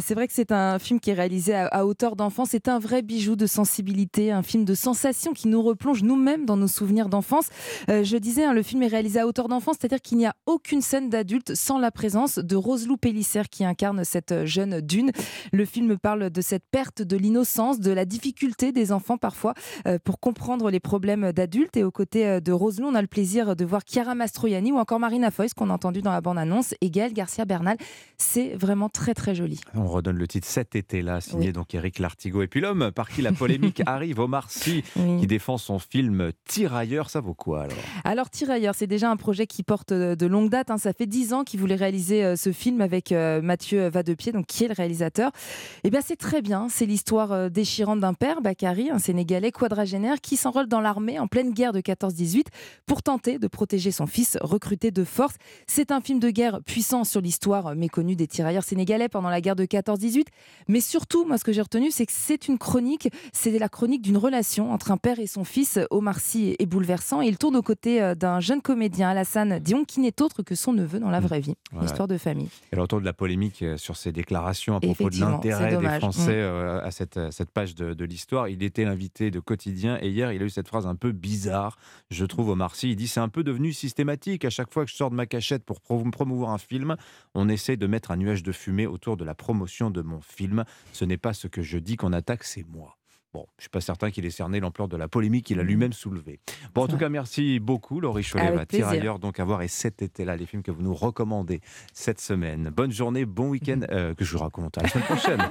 [0.00, 2.44] C'est vrai que c'est un film qui est réalisé à, hauteur d'enfant.
[2.44, 6.56] C'est un vrai bijou de sensibilité, un film de sensation qui nous replonge nous-mêmes dans
[6.56, 7.48] nos souvenirs d'enfance.
[7.88, 10.34] Euh, je disais, hein, le film est réalisé à hauteur d'enfant, c'est-à-dire qu'il n'y a
[10.46, 15.12] aucune scène d'adulte sans la présence de Roselou Pélissère qui incarne cette jeune Dune.
[15.52, 19.54] Le film parle de cette perte de l'innocence, de la difficulté des enfants parfois
[19.86, 21.76] euh, pour comprendre les problèmes d'adultes.
[21.76, 24.78] Et aux côtés euh, de Roselou, on a le plaisir de voir Chiara Mastroianni ou
[24.78, 27.76] encore Marina Foïs qu'on a entendu dans la bande-annonce et Gaël Garcia Bernal.
[28.16, 29.60] C'est c'est vraiment très très joli.
[29.74, 32.42] On redonne le titre cet été-là, signé donc Eric Lartigot.
[32.42, 37.10] Et puis l'homme par qui la polémique arrive, Omar Sy, qui défend son film Tirailleurs,
[37.10, 40.70] ça vaut quoi alors Alors Tirailleurs, c'est déjà un projet qui porte de longue date.
[40.70, 40.78] Hein.
[40.78, 44.46] Ça fait dix ans qu'il voulait réaliser euh, ce film avec euh, Mathieu Vadepied, donc
[44.46, 45.28] qui est le réalisateur.
[45.28, 46.68] Et eh bien c'est très bien.
[46.68, 51.26] C'est l'histoire euh, déchirante d'un père, Bakary, un Sénégalais quadragénaire, qui s'enrôle dans l'armée en
[51.26, 52.46] pleine guerre de 14-18
[52.86, 55.34] pour tenter de protéger son fils recruté de force.
[55.66, 59.56] C'est un film de guerre puissant sur l'histoire méconnue des tirailleurs sénégalais pendant la guerre
[59.56, 60.26] de 14-18.
[60.68, 64.00] Mais surtout, moi, ce que j'ai retenu, c'est que c'est une chronique, c'est la chronique
[64.00, 65.80] d'une relation entre un père et son fils.
[65.90, 67.20] Omar Sy est bouleversant.
[67.20, 70.54] Et il tourne aux côtés euh, d'un jeune comédien, Alassane Dion, qui n'est autre que
[70.54, 71.54] son neveu dans la vraie vie.
[71.82, 72.48] Histoire de famille.
[72.72, 76.30] Et autour de la polémique euh, sur ses déclarations à propos de l'intérêt des Français
[76.30, 76.34] mm.
[76.34, 80.30] euh, à cette, cette page de, de l'histoire, il était l'invité de Quotidien et hier,
[80.30, 81.76] il a eu cette phrase un peu bizarre,
[82.10, 82.90] je trouve, Omar Sy.
[82.90, 84.44] Il dit c'est un peu devenu systématique.
[84.44, 86.96] À chaque fois que je sors de ma cachette pour promouvoir un film,
[87.34, 90.64] on essaie de mettre un nuage de fumée autour de la promotion de mon film.
[90.92, 92.98] Ce n'est pas ce que je dis qu'on attaque, c'est moi.
[93.34, 95.62] Bon, je ne suis pas certain qu'il ait cerné l'ampleur de la polémique qu'il a
[95.62, 95.66] mmh.
[95.66, 96.40] lui-même soulevée.
[96.74, 98.52] Bon, en tout cas, merci beaucoup, Laurie Cholet.
[98.52, 99.60] va ailleurs donc à voir.
[99.60, 101.60] Et cet été-là, les films que vous nous recommandez
[101.92, 102.70] cette semaine.
[102.74, 103.86] Bonne journée, bon week-end, mmh.
[103.92, 105.42] euh, que je vous raconte à la semaine prochaine.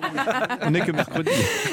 [0.62, 1.30] On n'est que mercredi.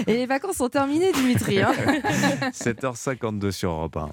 [0.06, 1.56] Et les vacances sont terminées, Dimitri.
[2.52, 4.10] 7h52 sur Europe 1.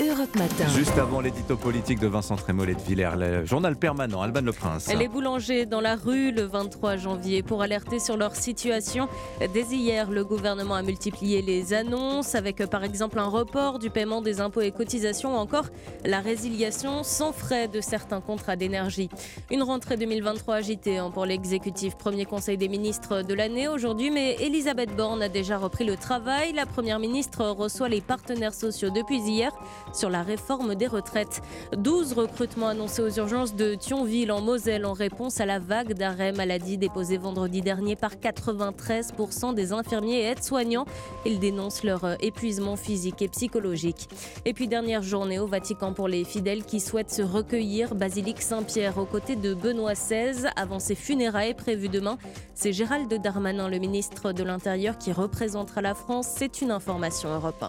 [0.00, 0.68] Europe Matin.
[0.68, 4.88] Juste avant l'édito politique de Vincent Trémollet de Villers, le journal permanent, Alban Le Prince.
[4.94, 9.08] Les boulangers dans la rue le 23 janvier pour alerter sur leur situation.
[9.52, 14.22] Dès hier, le gouvernement a multiplié les annonces avec par exemple un report du paiement
[14.22, 15.66] des impôts et cotisations ou encore
[16.04, 19.08] la résiliation sans frais de certains contrats d'énergie.
[19.50, 21.96] Une rentrée 2023 agitée hein, pour l'exécutif.
[21.96, 26.52] Premier conseil des ministres de l'année aujourd'hui, mais Elisabeth Borne a déjà repris le travail.
[26.52, 29.50] La première ministre reçoit les partenaires sociaux depuis hier
[29.92, 31.42] sur la réforme des retraites.
[31.76, 36.32] 12 recrutements annoncés aux urgences de Thionville en Moselle en réponse à la vague d'arrêt
[36.32, 40.86] maladie déposée vendredi dernier par 93% des infirmiers et aides-soignants.
[41.26, 44.08] Ils dénoncent leur épuisement physique et psychologique.
[44.44, 47.94] Et puis dernière journée au Vatican pour les fidèles qui souhaitent se recueillir.
[47.94, 52.18] Basilique Saint-Pierre aux côtés de Benoît XVI avant ses funérailles prévues demain.
[52.54, 56.28] C'est Gérald Darmanin, le ministre de l'Intérieur, qui représentera la France.
[56.36, 57.62] C'est une information Europe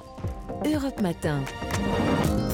[0.65, 0.70] 1.
[0.70, 1.41] Europe Matin.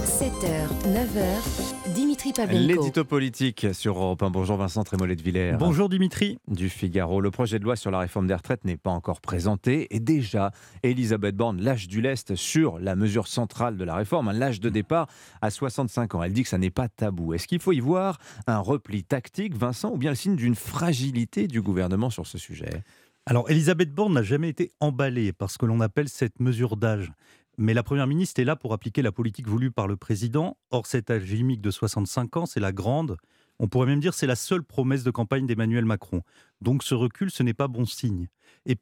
[0.06, 2.68] 7h, 9h, Dimitri Pavlenko.
[2.68, 4.30] L'édito politique sur Europe 1.
[4.30, 5.56] Bonjour Vincent Trémollet de Villers.
[5.58, 6.40] Bonjour Dimitri.
[6.48, 7.22] Du Figaro.
[7.22, 9.94] Le projet de loi sur la réforme des retraites n'est pas encore présenté.
[9.96, 10.52] Et déjà,
[10.84, 15.08] Elisabeth Borne lâche du lest sur la mesure centrale de la réforme, l'âge de départ
[15.42, 16.24] à 65 ans.
[16.24, 17.34] Elle dit que ça n'est pas tabou.
[17.34, 21.48] Est-ce qu'il faut y voir un repli tactique, Vincent, ou bien le signe d'une fragilité
[21.48, 22.84] du gouvernement sur ce sujet?
[23.28, 27.12] Alors, Elisabeth Borne n'a jamais été emballée par ce que l'on appelle cette mesure d'âge.
[27.58, 30.58] Mais la Première ministre est là pour appliquer la politique voulue par le président.
[30.72, 33.18] Or, cet âge limite de 65 ans, c'est la grande,
[33.60, 36.22] on pourrait même dire c'est la seule promesse de campagne d'Emmanuel Macron.
[36.62, 38.28] Donc ce recul, ce n'est pas bon signe.
[38.66, 38.78] Et,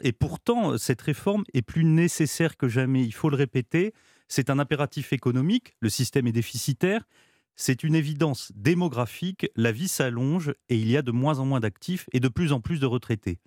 [0.00, 3.04] et pourtant, cette réforme est plus nécessaire que jamais.
[3.04, 3.94] Il faut le répéter,
[4.28, 7.06] c'est un impératif économique, le système est déficitaire,
[7.54, 11.60] c'est une évidence démographique, la vie s'allonge et il y a de moins en moins
[11.60, 13.38] d'actifs et de plus en plus de retraités.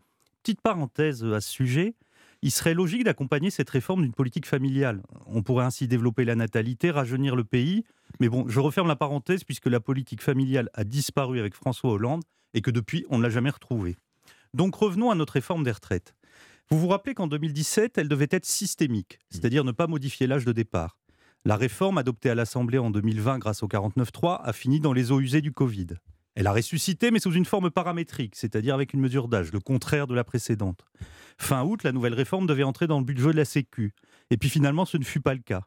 [0.41, 1.95] Petite parenthèse à ce sujet,
[2.41, 5.03] il serait logique d'accompagner cette réforme d'une politique familiale.
[5.25, 7.83] On pourrait ainsi développer la natalité, rajeunir le pays.
[8.19, 12.23] Mais bon, je referme la parenthèse puisque la politique familiale a disparu avec François Hollande
[12.53, 13.97] et que depuis, on ne l'a jamais retrouvée.
[14.53, 16.15] Donc revenons à notre réforme des retraites.
[16.69, 20.51] Vous vous rappelez qu'en 2017, elle devait être systémique, c'est-à-dire ne pas modifier l'âge de
[20.51, 20.97] départ.
[21.45, 25.19] La réforme adoptée à l'Assemblée en 2020 grâce au 49.3 a fini dans les eaux
[25.19, 25.87] usées du Covid.
[26.35, 30.07] Elle a ressuscité, mais sous une forme paramétrique, c'est-à-dire avec une mesure d'âge, le contraire
[30.07, 30.85] de la précédente.
[31.37, 33.93] Fin août, la nouvelle réforme devait entrer dans le budget de la Sécu.
[34.29, 35.63] Et puis finalement, ce ne fut pas le cas.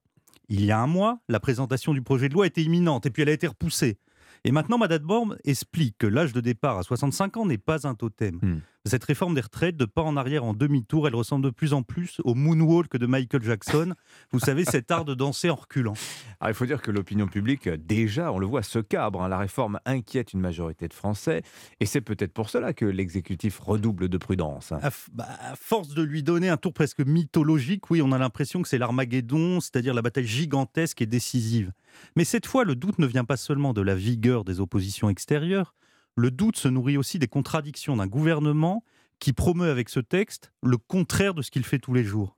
[0.48, 3.22] Il y a un mois, la présentation du projet de loi était imminente, et puis
[3.22, 3.98] elle a été repoussée.
[4.44, 7.94] Et maintenant, Madame Borne explique que l'âge de départ à 65 ans n'est pas un
[7.94, 8.38] totem.
[8.42, 8.60] Hmm.
[8.84, 11.84] Cette réforme des retraites, de pas en arrière en demi-tour, elle ressemble de plus en
[11.84, 13.94] plus au moonwalk de Michael Jackson.
[14.32, 15.92] Vous savez, cet art de danser en reculant.
[16.40, 19.22] Alors, il faut dire que l'opinion publique, déjà, on le voit, se cabre.
[19.22, 19.28] Hein.
[19.28, 21.42] La réforme inquiète une majorité de Français.
[21.78, 24.72] Et c'est peut-être pour cela que l'exécutif redouble de prudence.
[24.72, 24.80] Hein.
[25.12, 28.68] Bah, à, force de lui donner un tour presque mythologique, oui, on a l'impression que
[28.68, 31.70] c'est l'Armageddon, c'est-à-dire la bataille gigantesque et décisive.
[32.16, 35.72] Mais cette fois, le doute ne vient pas seulement de la vigueur des oppositions extérieures,
[36.16, 38.84] le doute se nourrit aussi des contradictions d'un gouvernement
[39.18, 42.36] qui promeut avec ce texte le contraire de ce qu'il fait tous les jours.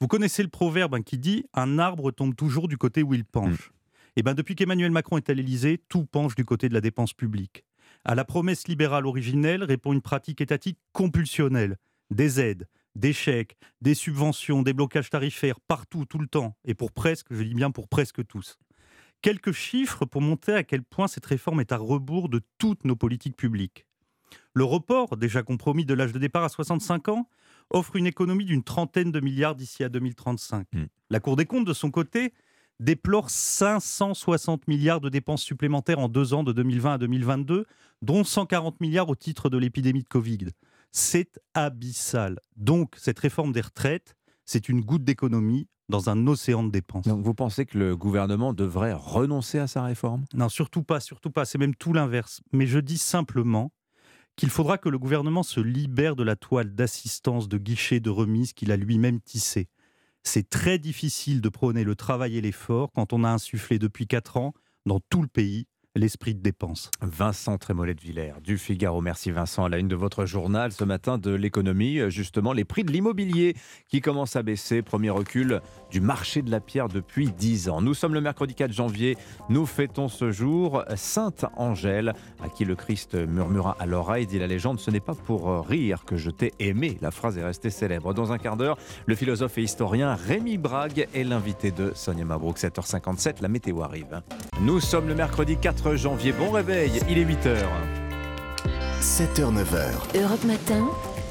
[0.00, 3.24] Vous connaissez le proverbe hein, qui dit Un arbre tombe toujours du côté où il
[3.24, 3.70] penche.
[3.70, 3.74] Mm.
[4.16, 6.80] Et eh ben depuis qu'Emmanuel Macron est à l'Élysée, tout penche du côté de la
[6.80, 7.64] dépense publique.
[8.04, 11.78] À la promesse libérale originelle répond une pratique étatique compulsionnelle.
[12.10, 16.92] Des aides, des chèques, des subventions, des blocages tarifaires, partout, tout le temps, et pour
[16.92, 18.58] presque, je dis bien pour presque tous.
[19.24, 22.94] Quelques chiffres pour montrer à quel point cette réforme est à rebours de toutes nos
[22.94, 23.86] politiques publiques.
[24.52, 27.26] Le report, déjà compromis de l'âge de départ à 65 ans,
[27.70, 30.66] offre une économie d'une trentaine de milliards d'ici à 2035.
[30.74, 30.84] Hmm.
[31.08, 32.34] La Cour des comptes, de son côté,
[32.80, 37.64] déplore 560 milliards de dépenses supplémentaires en deux ans de 2020 à 2022,
[38.02, 40.48] dont 140 milliards au titre de l'épidémie de Covid.
[40.92, 42.40] C'est abyssal.
[42.56, 47.06] Donc, cette réforme des retraites, c'est une goutte d'économie dans un océan de dépenses.
[47.06, 50.24] Donc vous pensez que le gouvernement devrait renoncer à sa réforme?
[50.34, 51.44] Non, surtout pas, surtout pas.
[51.44, 52.40] C'est même tout l'inverse.
[52.52, 53.72] Mais je dis simplement
[54.36, 58.52] qu'il faudra que le gouvernement se libère de la toile d'assistance, de guichet, de remise
[58.52, 59.68] qu'il a lui-même tissée.
[60.22, 64.38] C'est très difficile de prôner le travail et l'effort quand on a insufflé depuis quatre
[64.38, 64.54] ans
[64.86, 65.66] dans tout le pays
[65.96, 66.90] l'esprit de dépense.
[67.02, 69.00] Vincent Trémollet de Villers, du Figaro.
[69.00, 69.64] Merci Vincent.
[69.64, 73.54] À la une de votre journal ce matin de l'économie, justement, les prix de l'immobilier
[73.88, 74.82] qui commencent à baisser.
[74.82, 75.60] Premier recul
[75.92, 77.80] du marché de la pierre depuis 10 ans.
[77.80, 79.16] Nous sommes le mercredi 4 janvier.
[79.48, 84.48] Nous fêtons ce jour Sainte Angèle, à qui le Christ murmura à l'oreille, dit la
[84.48, 86.98] légende, ce n'est pas pour rire que je t'ai aimé.
[87.02, 88.14] La phrase est restée célèbre.
[88.14, 92.58] Dans un quart d'heure, le philosophe et historien Rémi Brague est l'invité de Sonia Mabrouk.
[92.58, 94.22] 7h57, la météo arrive.
[94.60, 96.32] Nous sommes le mercredi 4 janvier.
[96.32, 97.56] Bon réveil, il est 8h.
[99.00, 100.20] 7h, 9h.
[100.20, 100.88] Europe Matin.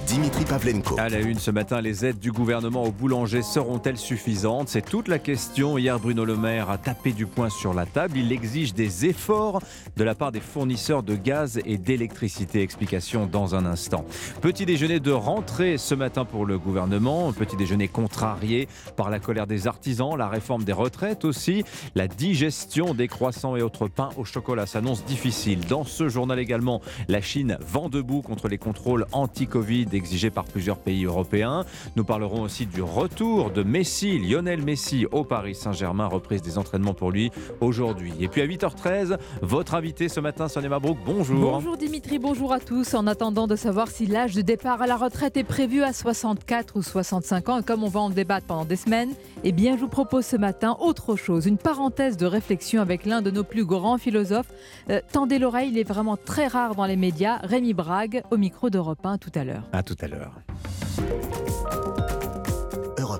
[0.07, 0.99] Dimitri Pavlenko.
[0.99, 4.69] À la une ce matin, les aides du gouvernement aux boulangers seront-elles suffisantes?
[4.69, 5.77] C'est toute la question.
[5.77, 8.17] Hier, Bruno Le Maire a tapé du poing sur la table.
[8.17, 9.61] Il exige des efforts
[9.95, 12.61] de la part des fournisseurs de gaz et d'électricité.
[12.61, 14.05] Explication dans un instant.
[14.41, 17.31] Petit déjeuner de rentrée ce matin pour le gouvernement.
[17.31, 21.63] Petit déjeuner contrarié par la colère des artisans, la réforme des retraites aussi.
[21.95, 25.61] La digestion des croissants et autres pains au chocolat s'annonce difficile.
[25.67, 30.77] Dans ce journal également, la Chine vend debout contre les contrôles anti-Covid exigé par plusieurs
[30.77, 31.65] pays européens.
[31.95, 36.93] Nous parlerons aussi du retour de Messi, Lionel Messi au Paris Saint-Germain, reprise des entraînements
[36.93, 37.31] pour lui
[37.61, 38.13] aujourd'hui.
[38.19, 41.51] Et puis à 8h13, votre invité ce matin, Sonia Mabrouk, bonjour.
[41.51, 42.93] Bonjour Dimitri, bonjour à tous.
[42.93, 46.77] En attendant de savoir si l'âge de départ à la retraite est prévu à 64
[46.77, 49.11] ou 65 ans, et comme on va en débattre pendant des semaines,
[49.43, 53.21] eh bien je vous propose ce matin autre chose, une parenthèse de réflexion avec l'un
[53.21, 54.51] de nos plus grands philosophes.
[54.89, 58.69] Euh, tendez l'oreille, il est vraiment très rare dans les médias, Rémi Brague, au micro
[58.69, 59.63] d'Europe 1 tout à l'heure.
[59.83, 60.39] À tout à l'heure.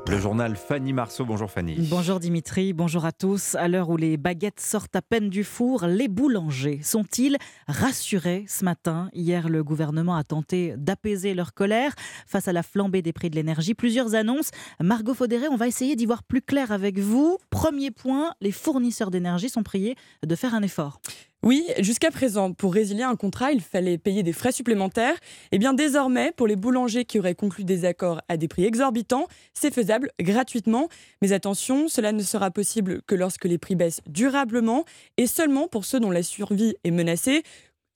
[0.07, 1.25] Le journal Fanny Marceau.
[1.25, 1.75] Bonjour Fanny.
[1.89, 3.55] Bonjour Dimitri, bonjour à tous.
[3.55, 7.37] À l'heure où les baguettes sortent à peine du four, les boulangers sont-ils
[7.67, 9.09] rassurés ce matin?
[9.13, 11.93] Hier, le gouvernement a tenté d'apaiser leur colère
[12.27, 13.73] face à la flambée des prix de l'énergie.
[13.73, 14.51] Plusieurs annonces.
[14.79, 17.37] Margot Faudéré, on va essayer d'y voir plus clair avec vous.
[17.49, 19.95] Premier point, les fournisseurs d'énergie sont priés
[20.25, 21.01] de faire un effort.
[21.43, 25.17] Oui, jusqu'à présent, pour résilier un contrat, il fallait payer des frais supplémentaires.
[25.51, 29.27] Et bien désormais, pour les boulangers qui auraient conclu des accords à des prix exorbitants,
[29.53, 30.87] c'est faisable gratuitement.
[31.21, 34.85] Mais attention, cela ne sera possible que lorsque les prix baissent durablement
[35.17, 37.43] et seulement pour ceux dont la survie est menacée.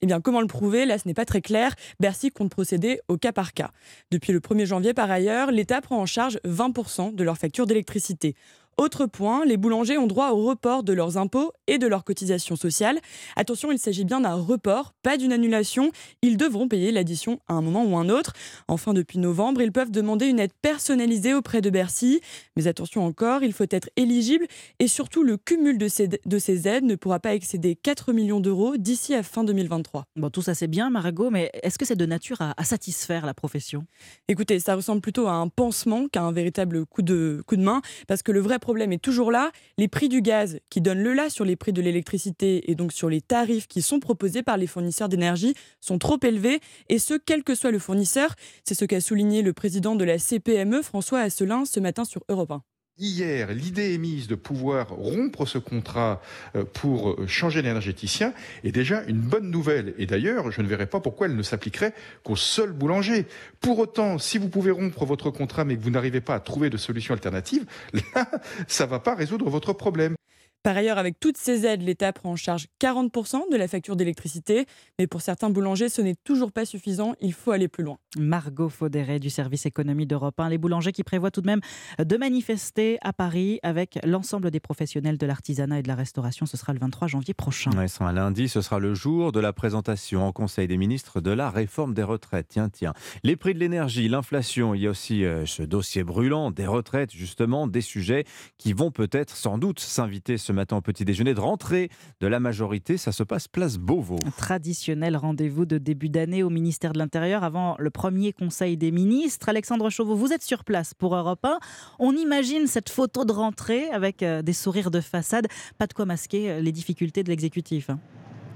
[0.02, 0.84] Eh bien, comment le prouver?
[0.84, 1.74] Là, ce n'est pas très clair.
[2.00, 3.70] Bercy compte procéder au cas par cas.
[4.10, 8.34] Depuis le 1er janvier, par ailleurs, l'État prend en charge 20% de leur facture d'électricité.
[8.78, 12.54] Autre point, les boulangers ont droit au report de leurs impôts et de leurs cotisations
[12.54, 13.00] sociales.
[13.34, 15.90] Attention, il s'agit bien d'un report, pas d'une annulation.
[16.22, 18.34] Ils devront payer l'addition à un moment ou un autre.
[18.68, 22.20] Enfin, depuis novembre, ils peuvent demander une aide personnalisée auprès de Bercy.
[22.54, 24.46] Mais attention encore, il faut être éligible
[24.78, 28.38] et surtout le cumul de ces, de ces aides ne pourra pas excéder 4 millions
[28.38, 30.04] d'euros d'ici à fin 2023.
[30.14, 33.26] Bon, tout ça c'est bien, Margot, mais est-ce que c'est de nature à, à, satisfaire
[33.26, 33.86] la profession?
[34.28, 37.82] Écoutez, ça ressemble plutôt à un pansement qu'à un véritable coup de, coup de main,
[38.06, 39.50] parce que le vrai problème est toujours là.
[39.78, 42.92] Les prix du gaz qui donnent le là sur les prix de l'électricité et donc
[42.92, 46.60] sur les tarifs qui sont proposés par les fournisseurs d'énergie sont trop élevés
[46.90, 48.34] et ce, quel que soit le fournisseur.
[48.64, 52.50] C'est ce qu'a souligné le président de la CPME, François Asselin, ce matin sur Europe
[52.50, 52.62] 1.
[53.00, 56.20] Hier, l'idée émise de pouvoir rompre ce contrat
[56.56, 58.32] euh, pour changer l'énergéticien
[58.64, 59.94] est déjà une bonne nouvelle.
[59.98, 61.94] Et d'ailleurs, je ne verrais pas pourquoi elle ne s'appliquerait
[62.24, 63.26] qu'aux seuls boulangers.
[63.60, 66.70] Pour autant, si vous pouvez rompre votre contrat mais que vous n'arrivez pas à trouver
[66.70, 67.66] de solution alternative,
[68.14, 68.28] là,
[68.66, 70.16] ça ne va pas résoudre votre problème.
[70.62, 74.66] Par ailleurs, avec toutes ces aides, l'État prend en charge 40% de la facture d'électricité.
[74.98, 77.14] Mais pour certains boulangers, ce n'est toujours pas suffisant.
[77.20, 77.98] Il faut aller plus loin.
[78.18, 80.48] Margot Faudéré du service économie d'Europe 1.
[80.48, 81.60] Les boulangers qui prévoient tout de même
[81.98, 86.46] de manifester à Paris avec l'ensemble des professionnels de l'artisanat et de la restauration.
[86.46, 87.70] Ce sera le 23 janvier prochain.
[87.72, 91.30] Ouais, un lundi, ce sera le jour de la présentation en Conseil des ministres de
[91.30, 92.46] la réforme des retraites.
[92.48, 92.92] Tiens, tiens.
[93.22, 97.12] Les prix de l'énergie, l'inflation, il y a aussi euh, ce dossier brûlant des retraites,
[97.12, 98.24] justement, des sujets
[98.56, 101.90] qui vont peut-être, sans doute, s'inviter ce matin au petit déjeuner de rentrée
[102.20, 102.96] de la majorité.
[102.96, 104.16] Ça se passe place Beauvau.
[104.38, 109.50] Traditionnel rendez-vous de début d'année au ministère de l'Intérieur avant le premier conseil des ministres.
[109.50, 111.58] Alexandre Chauveau, vous êtes sur place pour Europe 1.
[111.98, 115.48] On imagine cette photo de rentrée avec euh, des sourires de façade.
[115.76, 117.90] Pas de quoi masquer euh, les difficultés de l'exécutif.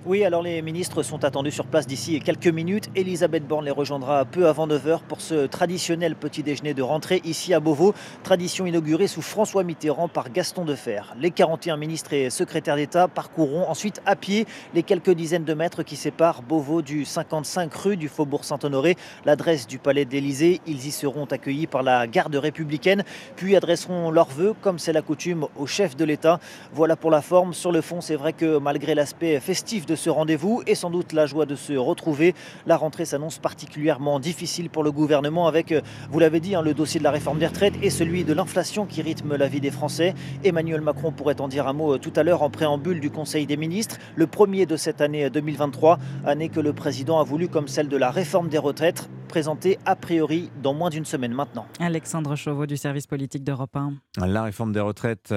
[0.05, 2.90] Oui, alors les ministres sont attendus sur place d'ici quelques minutes.
[2.96, 7.55] Elisabeth Borne les rejoindra peu avant 9h pour ce traditionnel petit déjeuner de rentrée ici
[7.55, 7.94] à Beauvau,
[8.24, 11.03] tradition inaugurée sous François Mitterrand par Gaston Defer.
[11.20, 14.44] Les 41 ministres et secrétaires d'État parcourront ensuite à pied
[14.74, 19.68] les quelques dizaines de mètres qui séparent Beauvau du 55 rue du Faubourg Saint-Honoré, l'adresse
[19.68, 20.61] du Palais de l'Élysée.
[20.66, 23.05] Ils y seront accueillis par la garde républicaine,
[23.36, 26.40] puis adresseront leurs vœux, comme c'est la coutume, au chef de l'État.
[26.72, 27.55] Voilà pour la forme.
[27.55, 30.88] Sur le fond, c'est vrai que malgré l'aspect festif de de ce rendez-vous et sans
[30.88, 32.34] doute la joie de se retrouver.
[32.64, 36.72] La rentrée s'annonce particulièrement difficile pour le gouvernement avec, euh, vous l'avez dit, hein, le
[36.72, 39.70] dossier de la réforme des retraites et celui de l'inflation qui rythme la vie des
[39.70, 40.14] Français.
[40.45, 43.45] Emmanuel Macron pourrait en dire un mot euh, tout à l'heure en préambule du Conseil
[43.45, 47.49] des ministres, le premier de cette année 2023, euh, année que le président a voulu
[47.49, 51.66] comme celle de la réforme des retraites, présentée a priori dans moins d'une semaine maintenant.
[51.80, 54.26] Alexandre Chauveau du service politique d'Europe 1.
[54.26, 55.32] La réforme des retraites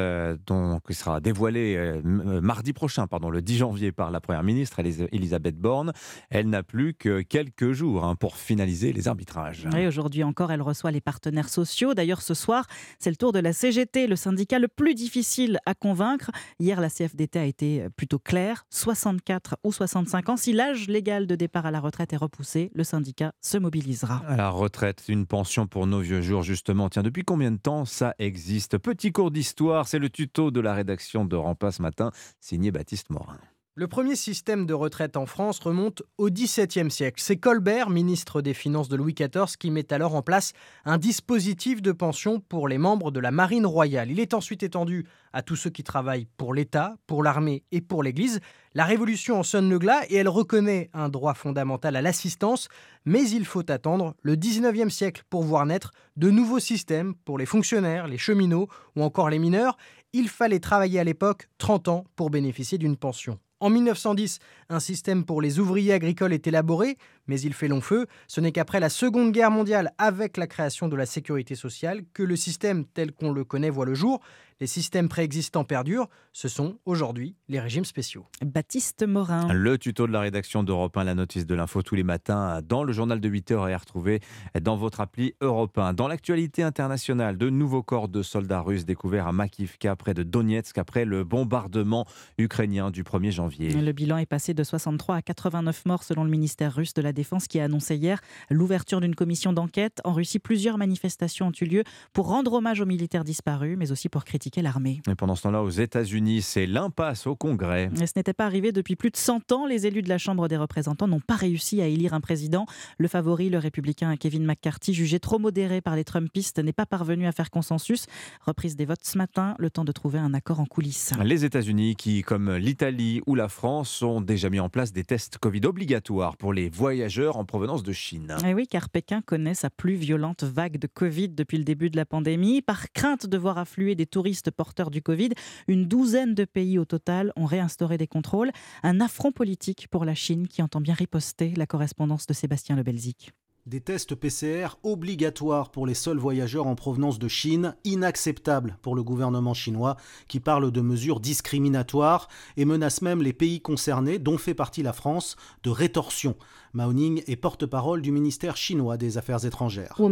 [0.48, 4.80] dont, qui sera dévoilée mardi prochain, pardon, le 10 janvier par la Première ministre,
[5.12, 5.92] Elisabeth Borne.
[6.30, 9.68] Elle n'a plus que quelques jours hein, pour finaliser les arbitrages.
[9.78, 11.94] Et aujourd'hui encore, elle reçoit les partenaires sociaux.
[11.94, 12.66] D'ailleurs, ce soir,
[13.00, 16.32] c'est le tour de la CGT, le syndicat le plus difficile à convaincre.
[16.60, 20.38] Hier, la CFDT a été plutôt claire 64 ou 65 ans.
[20.38, 24.22] Si l'âge légal de départ à la retraite est repoussé, le syndicat se mobilisera.
[24.28, 26.90] À la retraite, une pension pour nos vieux jours, justement.
[26.90, 28.78] Tiens, depuis combien de temps ça existe?
[28.78, 33.10] Petit cours d'histoire, c'est le tuto de la rédaction de Rampas ce matin, signé Baptiste
[33.10, 33.40] Morin.
[33.78, 37.22] Le premier système de retraite en France remonte au XVIIe siècle.
[37.22, 40.54] C'est Colbert, ministre des Finances de Louis XIV, qui met alors en place
[40.86, 44.10] un dispositif de pension pour les membres de la Marine royale.
[44.10, 48.02] Il est ensuite étendu à tous ceux qui travaillent pour l'État, pour l'armée et pour
[48.02, 48.40] l'Église.
[48.76, 52.70] La Révolution en sonne le glas et elle reconnaît un droit fondamental à l'assistance,
[53.04, 57.46] mais il faut attendre le XIXe siècle pour voir naître de nouveaux systèmes pour les
[57.46, 59.76] fonctionnaires, les cheminots ou encore les mineurs.
[60.14, 63.38] Il fallait travailler à l'époque 30 ans pour bénéficier d'une pension.
[63.62, 66.98] En 1910, un système pour les ouvriers agricoles est élaboré,
[67.28, 68.06] mais il fait long feu.
[68.28, 72.22] Ce n'est qu'après la Seconde Guerre mondiale, avec la création de la sécurité sociale, que
[72.22, 74.20] le système tel qu'on le connaît voit le jour.
[74.62, 76.08] Les systèmes préexistants perdurent.
[76.32, 78.26] Ce sont aujourd'hui les régimes spéciaux.
[78.42, 79.52] Baptiste Morin.
[79.52, 82.86] Le tuto de la rédaction d'Europe 1, la notice de l'info tous les matins dans
[82.86, 84.22] le journal de 8 heures et à retrouver
[84.62, 85.94] dans votre appli Europe 1.
[85.94, 90.78] Dans l'actualité internationale, de nouveaux corps de soldats russes découverts à Makivka, près de Donetsk,
[90.78, 92.06] après le bombardement
[92.38, 93.72] ukrainien du 1er janvier.
[93.72, 97.12] Le bilan est passé de 63 à 89 morts selon le ministère russe de la
[97.12, 100.00] Défense qui a annoncé hier l'ouverture d'une commission d'enquête.
[100.06, 101.84] En Russie, plusieurs manifestations ont eu lieu
[102.14, 105.02] pour rendre hommage aux militaires disparus, mais aussi pour critiquer l'armée.
[105.10, 107.90] Et pendant ce temps-là, aux États-Unis, c'est l'impasse au Congrès.
[108.00, 109.66] Et ce n'était pas arrivé depuis plus de 100 ans.
[109.66, 112.66] Les élus de la Chambre des représentants n'ont pas réussi à élire un président.
[112.98, 117.28] Le favori, le républicain Kevin McCarthy, jugé trop modéré par les Trumpistes, n'est pas parvenu
[117.28, 118.06] à faire consensus.
[118.46, 121.14] Reprise des votes ce matin, le temps de trouver un accord en coulisses.
[121.24, 125.38] Les États-Unis, qui, comme l'Italie ou la France, ont déjà mis en place des tests
[125.38, 128.36] Covid obligatoires pour les voyageurs en provenance de Chine.
[128.44, 131.90] Et eh oui, car Pékin connaît sa plus violente vague de Covid depuis le début
[131.90, 132.62] de la pandémie.
[132.62, 135.30] Par crainte de voir affluer des touristes porteurs du Covid.
[135.68, 138.52] Une douzaine de pays au total ont réinstauré des contrôles.
[138.84, 142.84] Un affront politique pour la Chine qui entend bien riposter la correspondance de Sébastien Le
[142.84, 143.32] Belzic.
[143.68, 149.02] Des tests PCR obligatoires pour les seuls voyageurs en provenance de Chine, inacceptable pour le
[149.02, 149.98] gouvernement chinois
[150.28, 154.94] qui parle de mesures discriminatoires et menace même les pays concernés, dont fait partie la
[154.94, 156.36] France, de rétorsion.
[156.76, 159.96] Mao Ning est porte-parole du ministère chinois des Affaires étrangères.
[159.98, 160.10] Nous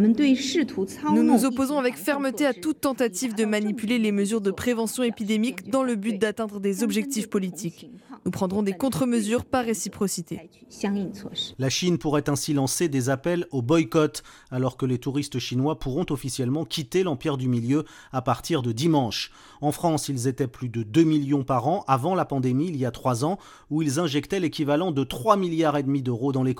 [1.24, 5.84] nous opposons avec fermeté à toute tentative de manipuler les mesures de prévention épidémique dans
[5.84, 7.92] le but d'atteindre des objectifs politiques.
[8.26, 10.50] Nous prendrons des contre-mesures par réciprocité.
[11.60, 16.06] La Chine pourrait ainsi lancer des appels au boycott, alors que les touristes chinois pourront
[16.10, 19.32] officiellement quitter l'Empire du Milieu à partir de dimanche.
[19.62, 22.86] En France, ils étaient plus de 2 millions par an avant la pandémie il y
[22.86, 23.38] a 3 ans,
[23.70, 26.54] où ils injectaient l'équivalent de 3 milliards et demi d'euros dans les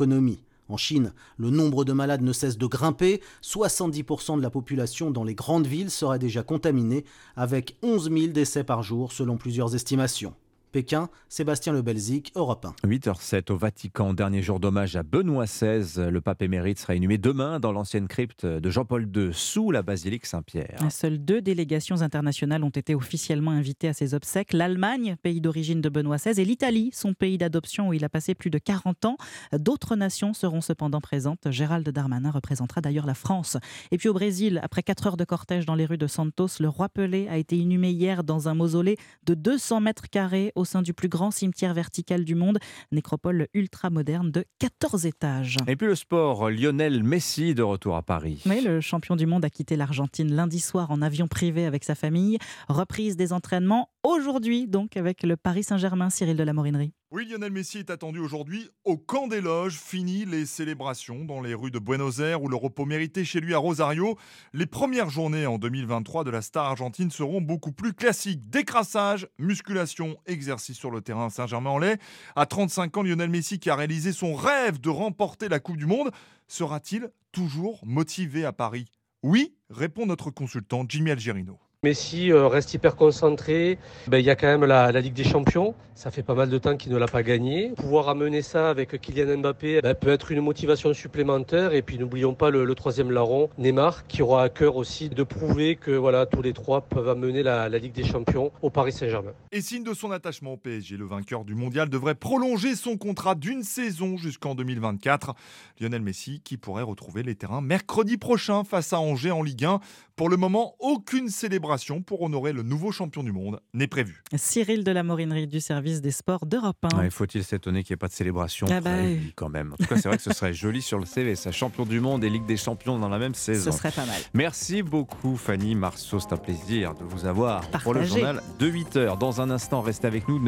[0.70, 3.22] en Chine, le nombre de malades ne cesse de grimper.
[3.42, 7.06] 70% de la population dans les grandes villes serait déjà contaminée,
[7.36, 10.34] avec 11 000 décès par jour selon plusieurs estimations.
[10.74, 12.88] Pékin, Sébastien Le Belzic, Europe 1.
[12.88, 16.10] 8h07 au Vatican, dernier jour d'hommage à Benoît XVI.
[16.10, 20.26] Le pape émérite sera inhumé demain dans l'ancienne crypte de Jean-Paul II, sous la basilique
[20.26, 20.80] Saint-Pierre.
[20.90, 24.52] Seules deux délégations internationales ont été officiellement invitées à ses obsèques.
[24.52, 28.34] L'Allemagne, pays d'origine de Benoît XVI, et l'Italie, son pays d'adoption où il a passé
[28.34, 29.18] plus de 40 ans.
[29.56, 31.52] D'autres nations seront cependant présentes.
[31.52, 33.58] Gérald Darmanin représentera d'ailleurs la France.
[33.92, 36.68] Et puis au Brésil, après 4 heures de cortège dans les rues de Santos, le
[36.68, 38.98] roi Pelé a été inhumé hier dans un mausolée
[39.28, 42.60] de 200 mètres carrés au sein du plus grand cimetière vertical du monde,
[42.92, 45.58] nécropole ultra moderne de 14 étages.
[45.68, 48.42] Et puis le sport, Lionel Messi de retour à Paris.
[48.46, 51.96] Oui, le champion du monde a quitté l'Argentine lundi soir en avion privé avec sa
[51.96, 52.38] famille.
[52.70, 56.94] Reprise des entraînements aujourd'hui donc avec le Paris Saint-Germain, Cyril de la Morinerie.
[57.16, 59.78] Oui, Lionel Messi est attendu aujourd'hui au camp des loges.
[59.78, 63.54] Fini les célébrations dans les rues de Buenos Aires ou le repos mérité chez lui
[63.54, 64.18] à Rosario.
[64.52, 68.50] Les premières journées en 2023 de la star argentine seront beaucoup plus classiques.
[68.50, 71.98] Décrassage, musculation, exercice sur le terrain Saint-Germain-en-Laye.
[72.36, 75.86] À 35 ans, Lionel Messi qui a réalisé son rêve de remporter la Coupe du
[75.86, 76.10] Monde
[76.48, 78.86] sera-t-il toujours motivé à Paris?
[79.22, 81.60] Oui, répond notre consultant Jimmy Algerino.
[81.84, 83.78] Messi euh, reste hyper concentré.
[84.08, 85.76] Ben, il y a quand même la, Ligue des Champions.
[85.96, 87.74] Ça fait pas mal de temps qu'il ne l'a pas gagné.
[87.76, 91.74] Pouvoir amener ça avec Kylian Mbappé ben, peut être une motivation supplémentaire.
[91.74, 95.76] Et puis n'oublions pas le, troisième larron, Neymar, qui aura à cœur aussi de prouver
[95.76, 99.34] que voilà, tous les trois peuvent amener la Ligue des Champions au Paris Saint-Germain.
[99.52, 103.36] Et signe de son attachement au PSG, le vainqueur du mondial devrait prolonger son contrat
[103.36, 105.36] d'une saison jusqu'en 2024.
[105.80, 109.80] Lionel Messi qui pourrait retrouver les terrains mercredi prochain face à Angers en Ligue 1.
[110.16, 114.22] Pour le moment, aucune célébration pour honorer le nouveau champion du monde n'est prévue.
[114.36, 117.10] Cyril de la Morinerie du service des sports d'Europe 1.
[117.10, 118.92] Faut-il s'étonner qu'il n'y ait pas de célébration ah bah
[119.36, 121.52] quand même En tout cas, c'est vrai que ce serait joli sur le CV, ça
[121.52, 123.72] champion du monde et Ligue des champions dans la même saison.
[123.72, 124.22] Ce serait pas mal.
[124.36, 128.96] Merci beaucoup Fanny Marceau, c'est un plaisir de vous avoir pour le journal de 8
[128.98, 129.18] heures.
[129.18, 130.40] Dans un instant, restez avec nous.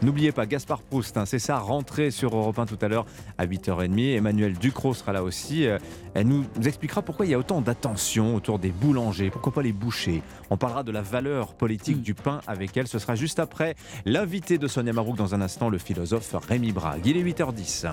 [0.00, 3.04] N'oubliez pas Gaspard Proust, hein, c'est ça, rentrée sur Europe 1 tout à l'heure
[3.36, 4.16] à 8h30.
[4.16, 5.66] Emmanuel Ducrot sera là aussi.
[5.66, 5.78] Euh,
[6.14, 9.72] elle nous expliquera pourquoi il y a autant d'attention autour des boulangers, pourquoi pas les
[9.72, 10.22] bouchers.
[10.50, 12.02] On parlera de la valeur politique mm.
[12.02, 12.86] du pain avec elle.
[12.86, 17.06] Ce sera juste après l'invité de Sonia Marouk dans un instant, le philosophe Rémi Brague.
[17.06, 17.86] Il est 8h10.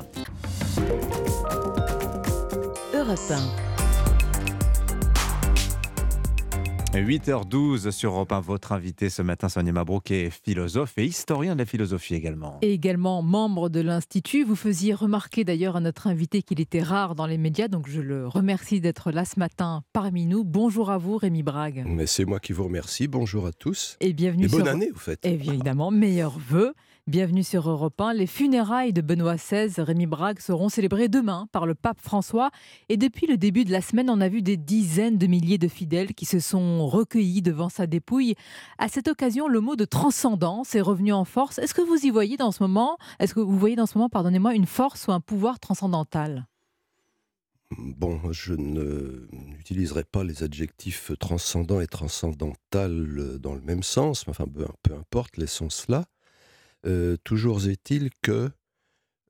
[2.94, 3.67] Europe
[7.02, 11.60] 8h12 sur Europe 1, votre invité ce matin, Sonia Mabrouk, est philosophe et historien de
[11.60, 12.58] la philosophie également.
[12.62, 14.44] Et également membre de l'Institut.
[14.44, 18.02] Vous faisiez remarquer d'ailleurs à notre invité qu'il était rare dans les médias, donc je
[18.02, 20.44] le remercie d'être là ce matin parmi nous.
[20.44, 21.84] Bonjour à vous, Rémi Brague.
[21.88, 23.08] Mais c'est moi qui vous remercie.
[23.08, 23.98] Bonjour à tous.
[24.00, 25.20] Et bienvenue et bonne année, au fait.
[25.26, 26.74] Évidemment, meilleurs vœux.
[27.08, 28.16] Bienvenue sur Europe 1.
[28.16, 32.52] Les funérailles de Benoît XVI, Rémi Brague, seront célébrées demain par le pape François.
[32.90, 35.70] Et depuis le début de la semaine, on a vu des dizaines de milliers de
[35.70, 38.36] fidèles qui se sont recueillis devant sa dépouille.
[38.78, 41.60] À cette occasion, le mot de transcendance est revenu en force.
[41.60, 44.10] Est-ce que vous y voyez dans ce moment, est-ce que vous voyez dans ce moment,
[44.10, 46.46] pardonnez-moi, une force ou un pouvoir transcendantal?
[47.78, 54.66] Bon, je n'utiliserai pas les adjectifs transcendant et transcendantal dans le même sens, enfin, peu,
[54.84, 56.04] peu importe, laissons cela.
[57.24, 58.52] Toujours est-il que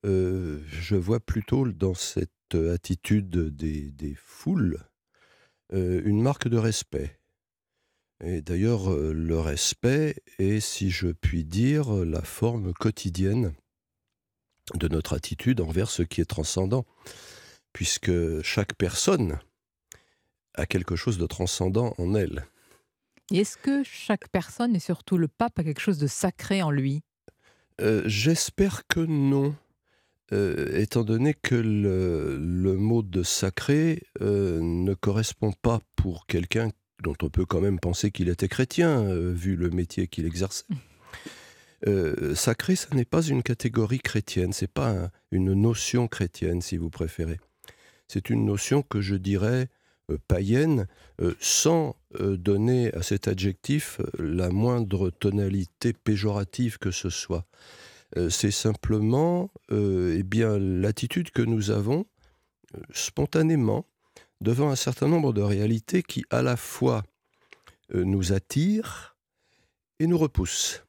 [0.04, 4.80] je vois plutôt dans cette attitude des, foules
[5.74, 7.20] une marque de respect.
[8.24, 13.54] Et d'ailleurs, le respect est, si je puis dire, la forme quotidienne
[14.76, 16.86] de notre attitude envers ce qui est transcendant,
[17.74, 19.40] puisque chaque personne
[20.56, 22.48] a quelque chose de transcendant en elle.
[23.32, 27.04] Est-ce que chaque personne, et surtout le pape, a quelque chose de sacré en lui?
[27.82, 29.56] Euh, j'espère que non.
[30.34, 36.70] Euh, étant donné que le, mot de sacré euh, ne correspond pas pour quelqu'un
[37.02, 40.66] dont on peut quand même penser qu'il était chrétien, vu le métier qu'il exerçait.
[42.34, 47.40] sacré, ce n'est pas une catégorie chrétienne, c'est pas une notion chrétienne, si vous préférez.
[48.08, 49.70] C'est une notion que je dirais
[50.28, 50.88] païenne,
[51.40, 57.46] sans donner à cet adjectif la moindre tonalité péjorative que ce soit.
[58.30, 62.06] C'est simplement eh bien l'attitude que nous avons
[62.92, 63.86] spontanément
[64.42, 67.04] devant un certain nombre de réalités qui à la fois
[67.94, 69.16] nous attirent
[70.00, 70.84] et nous repoussent,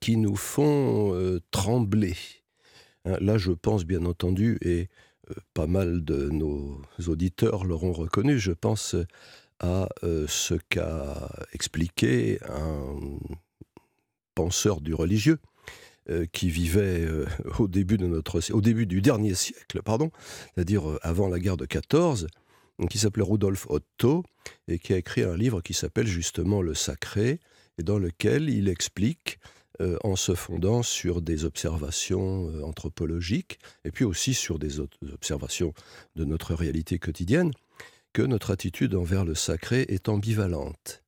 [0.00, 2.16] qui nous font trembler.
[3.04, 4.88] Hein, là, je pense bien entendu, et
[5.54, 8.96] pas mal de nos auditeurs l'auront reconnu, je pense
[9.60, 12.96] à euh, ce qu'a expliqué un
[14.34, 15.38] penseur du religieux
[16.10, 17.26] euh, qui vivait euh,
[17.58, 20.10] au début de notre au début du dernier siècle, pardon,
[20.54, 22.26] c'est-à-dire avant la guerre de 14,
[22.90, 24.22] qui s'appelait Rudolf Otto
[24.68, 27.40] et qui a écrit un livre qui s'appelle justement Le Sacré
[27.78, 29.38] et dans lequel il explique
[30.04, 35.74] en se fondant sur des observations anthropologiques et puis aussi sur des observations
[36.16, 37.52] de notre réalité quotidienne,
[38.16, 41.04] que notre attitude envers le sacré est ambivalente.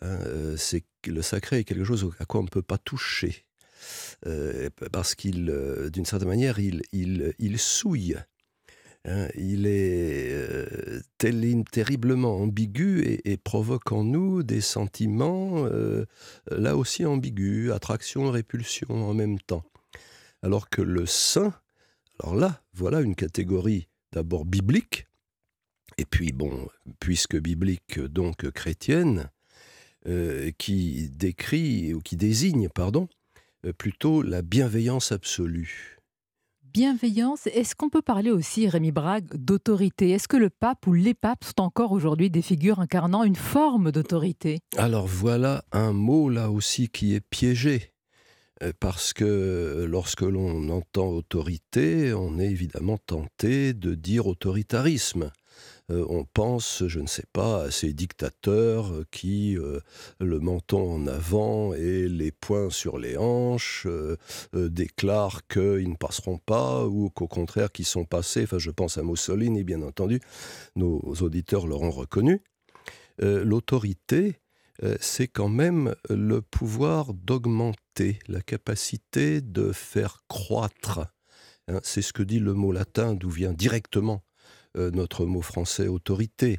[0.00, 3.44] Hein, euh, c'est le sacré est quelque chose à quoi on ne peut pas toucher.
[4.92, 5.46] parce qu'il,
[5.92, 8.16] d'une certaine manière, il, il souille
[9.06, 11.00] Hein, il est euh,
[11.70, 16.04] terriblement ambigu et, provoque en nous des sentiments euh,
[16.50, 19.64] là aussi ambigus, attraction et répulsion en même temps.
[20.42, 21.54] Alors que le saint,
[22.22, 25.06] alors là, voilà une catégorie d'abord biblique,
[26.00, 26.66] et puis bon,
[26.98, 29.28] puisque biblique donc chrétienne,
[30.08, 33.06] euh, qui décrit ou qui désigne, pardon,
[33.66, 35.98] euh, plutôt la bienveillance absolue.
[36.72, 40.08] Bienveillance, est-ce qu'on peut parler aussi, Rémi Brague, d'autorité?
[40.08, 43.92] Est-ce que le pape ou les papes sont encore aujourd'hui des figures incarnant une forme
[43.92, 44.60] d'autorité?
[44.78, 47.92] Alors voilà un mot là aussi qui est piégé.
[48.62, 55.30] Euh, parce que lorsque l'on entend autorité, on est évidemment tenté de dire autoritarisme.
[55.90, 59.80] Euh, on pense, je ne sais pas, à ces dictateurs qui, euh,
[60.20, 63.86] le menton en avant et les poings sur les hanches,
[64.52, 68.44] déclarent qu'ils ne passeront pas ou qu'au contraire qu'ils sont passés.
[68.44, 70.20] Enfin, je pense à Mussolini, bien entendu.
[70.76, 72.42] Nos auditeurs l'auront reconnu.
[73.18, 74.40] L'autorité,
[75.00, 81.00] c'est quand même le pouvoir d'augmenter, la capacité de faire croître.
[81.68, 81.80] Hein.
[81.82, 84.22] c'est ce que dit le mot latin d'où vient directement
[84.76, 86.58] euh, notre mot français autorité.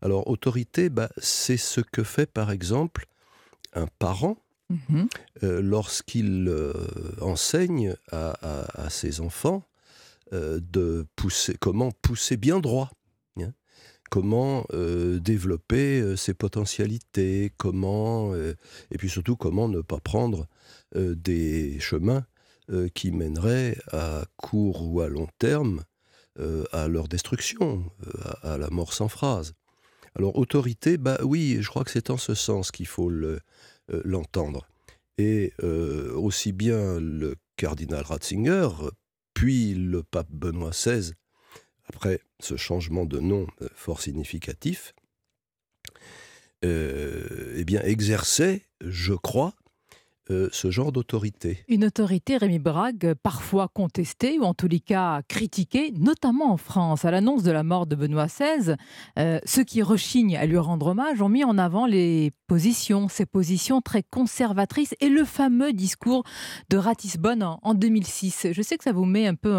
[0.00, 3.06] Alors autorité, bah, c'est ce que fait par exemple
[3.74, 4.36] un parent
[4.68, 5.04] mmh
[5.42, 6.72] euh, lorsqu'il euh,
[7.20, 9.64] enseigne à, ses enfants
[10.30, 12.90] de pousser, comment pousser bien droit
[14.12, 20.46] comment euh, développer ses potentialités, comment, et puis surtout comment ne pas prendre
[20.94, 22.26] des chemins
[22.92, 25.82] qui mèneraient à court ou à long terme
[26.72, 27.84] à leur destruction,
[28.42, 29.54] à, la mort sans phrase.
[30.14, 33.10] Alors autorité, bah oui, je crois que c'est en ce sens qu'il faut
[33.88, 34.66] l'entendre.
[35.18, 38.68] et aussi bien le cardinal Ratzinger,
[39.34, 41.12] puis le pape Benoît XVI,
[41.84, 44.94] après ce changement de nom euh, fort significatif,
[46.64, 49.54] euh, eh bien, exerçait, je crois,
[50.32, 51.64] euh, ce genre d'autorité.
[51.68, 57.04] Une autorité, Rémi Brague, parfois contestée ou en tous les cas critiquée, notamment en France.
[57.04, 58.76] À l'annonce de la mort de Benoît XVI,
[59.44, 63.80] ceux qui rechignent à lui rendre hommage ont mis en avant les positions, ces positions
[63.80, 66.24] très conservatrices et le fameux discours
[66.70, 68.48] de Ratisbonne en 2006.
[68.52, 69.56] Je sais que ça vous met un peu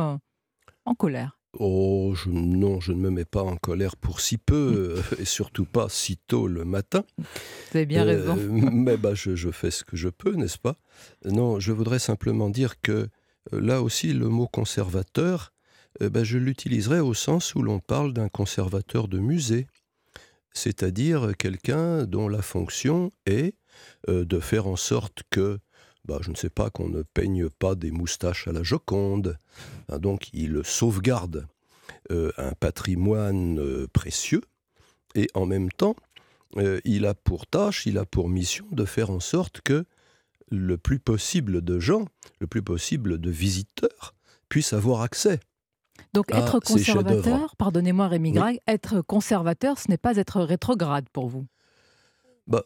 [0.86, 1.38] en colère.
[1.60, 5.66] Oh, non, je ne me mets pas en colère pour si peu, euh, et surtout
[5.66, 7.04] pas si tôt le matin.
[7.20, 7.26] Vous
[7.76, 8.36] avez bien raison.
[8.36, 10.78] Euh, mais bah, je, fais ce que je peux, n'est-ce pas?
[11.26, 13.08] Non, je voudrais simplement dire que
[13.54, 15.54] euh, là aussi, le mot conservateur,
[16.01, 19.68] bah, je l'utiliserai au sens où l'on parle d'un conservateur de musée,
[20.51, 23.54] c'est-à-dire quelqu'un dont la fonction est
[24.08, 25.60] de faire en sorte que
[26.06, 29.38] bah, je ne sais pas, qu'on ne peigne pas des moustaches à la Joconde.
[29.89, 31.47] Hein, donc il sauvegarde
[32.12, 34.41] euh, un patrimoine euh, précieux
[35.16, 35.95] et en même temps,
[36.58, 39.86] euh, il a pour tâche, il a pour mission de faire en sorte que
[40.51, 42.06] le plus possible de gens,
[42.39, 44.14] le plus possible de visiteurs
[44.49, 45.39] puissent avoir accès.
[46.14, 51.47] Donc être conservateur, pardonnez-moi Rémi Grag, être conservateur, ce n'est pas être rétrograde pour vous
[52.48, 52.66] bah,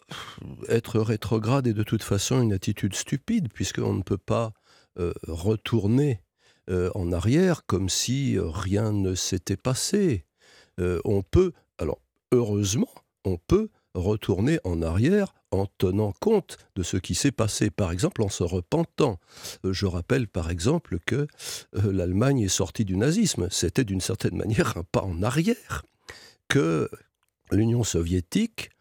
[0.70, 4.54] Être rétrograde est de toute façon une attitude stupide, puisqu'on ne peut pas
[5.00, 6.22] euh, retourner
[6.70, 10.26] euh, en arrière comme si rien ne s'était passé.
[10.80, 12.00] Euh, on peut, alors
[12.32, 12.90] heureusement,
[13.24, 18.22] on peut retourner en arrière en tenant compte de ce qui s'est passé, par exemple
[18.22, 19.20] en se repentant.
[19.64, 21.28] Je rappelle par exemple que
[21.74, 23.48] l'Allemagne est sortie du nazisme.
[23.50, 25.84] C'était d'une certaine manière un pas en arrière.
[26.48, 26.90] Que
[27.52, 28.72] l'Union soviétique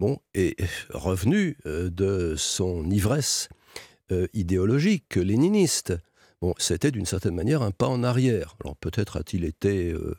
[0.00, 0.56] bon, est
[0.88, 3.48] revenu euh, de son ivresse
[4.10, 5.92] euh, idéologique léniniste.
[6.40, 8.56] Bon, c'était d'une certaine manière un pas en arrière.
[8.64, 10.16] Alors peut-être a-t-il été euh,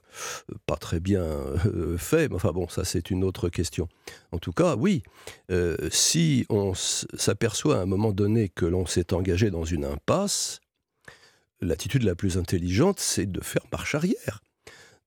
[0.67, 1.27] pas très bien
[1.97, 3.89] fait, mais enfin bon, ça c'est une autre question.
[4.31, 5.01] En tout cas, oui,
[5.89, 10.59] si on s'aperçoit à un moment donné que l'on s'est engagé dans une impasse,
[11.59, 14.41] l'attitude la plus intelligente, c'est de faire marche arrière.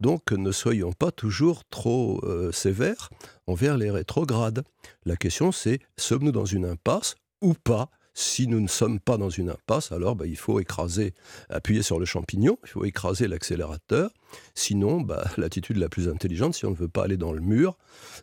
[0.04, 3.08] Donc ne soyons pas toujours trop euh, sévères
[3.46, 4.62] envers les rétrogrades.
[5.06, 7.88] La question c'est, sommes-nous dans une impasse ou pas?
[8.12, 11.14] Si nous ne sommes pas dans une impasse, alors bah, il faut écraser,
[11.48, 14.10] appuyer sur le champignon, il faut écraser l'accélérateur.
[14.54, 17.76] Sinon, bah, l'attitude la plus intelligente, si on ne veut pas aller dans le mur,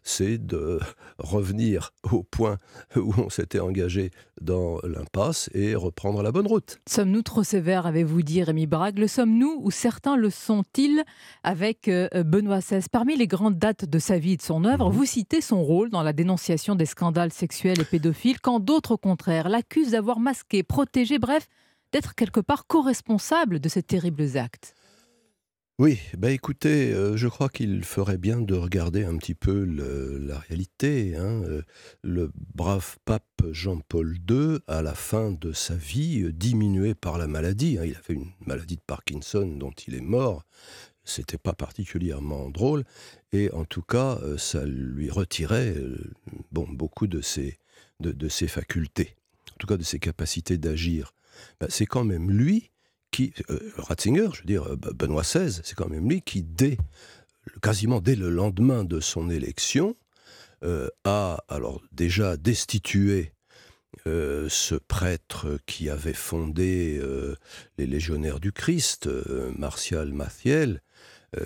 [0.03, 0.80] c'est de
[1.18, 2.57] revenir au point
[2.95, 6.80] où on s'était engagé dans l'impasse et reprendre la bonne route.
[6.88, 8.97] Sommes-nous trop sévères, avez-vous dit, Rémi Brague?
[8.97, 11.03] Le sommes-nous ou certains le sont-ils
[11.43, 14.89] avec euh, Benoît XVI Parmi les grandes dates de sa vie et de son œuvre,
[14.89, 14.95] mhm.
[14.95, 18.97] vous citez son rôle dans la dénonciation des scandales sexuels et pédophiles, quand d'autres, au
[18.97, 21.47] contraire, l'accusent d'avoir masqué, protégé, bref,
[21.91, 24.76] d'être quelque part co-responsable de ces terribles actes.
[25.82, 30.38] Oui, bah écoutez, euh, je crois qu'il ferait bien de regarder un petit peu la
[30.38, 31.15] réalité.
[31.15, 31.41] Hein.
[31.43, 31.63] Euh,
[32.03, 37.25] le brave pape Jean-Paul II, à la fin de sa vie, euh, diminué par la
[37.25, 40.45] maladie, hein, il avait une maladie de Parkinson dont il est mort,
[41.03, 42.84] c'était pas particulièrement drôle,
[43.32, 45.73] et en tout cas, ça lui retirait
[46.51, 47.57] bon, beaucoup de ses,
[48.01, 49.15] de ses facultés.
[49.53, 51.15] en tout cas de ses capacités d'agir,
[51.59, 52.69] bah, c'est quand même lui
[53.12, 53.34] qui,
[53.78, 56.77] Ratzinger, je veux dire, Benoît XVI, c'est quand même lui qui, dès,
[57.61, 59.95] quasiment dès le lendemain de son élection,
[61.03, 63.34] a alors déjà destitué
[64.07, 67.35] euh, ce prêtre qui avait fondé euh,
[67.77, 70.81] les Légionnaires du Christ, euh, Martial Mathiel,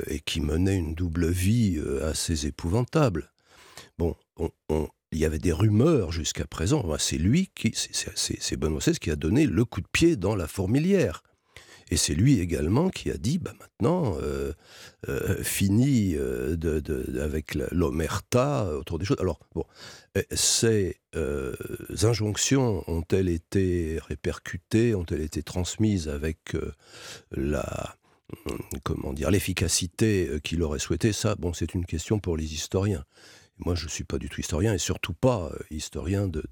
[0.07, 3.31] et qui menait une double vie assez épouvantable.
[3.99, 4.15] Bon,
[5.11, 6.83] il y avait des rumeurs jusqu'à présent.
[6.97, 10.47] C'est lui qui, c'est Benoît XVI qui a donné le coup de pied dans la
[10.47, 11.21] fourmilière.
[11.91, 14.53] Et c'est lui également qui a dit, bah maintenant, euh,
[15.07, 19.17] euh, fini euh, de, avec l'omerta autour des choses.
[19.19, 19.65] Alors, bon,
[20.31, 20.97] ces
[22.01, 26.57] injonctions ont-elles été répercutées, ont-elles été transmises avec
[27.31, 27.95] la
[29.29, 31.13] l'efficacité qu'il aurait souhaité?
[31.13, 33.05] Ça, bon, c'est une question pour les historiens.
[33.59, 36.43] Moi, je suis pas du tout historien et surtout pas historien de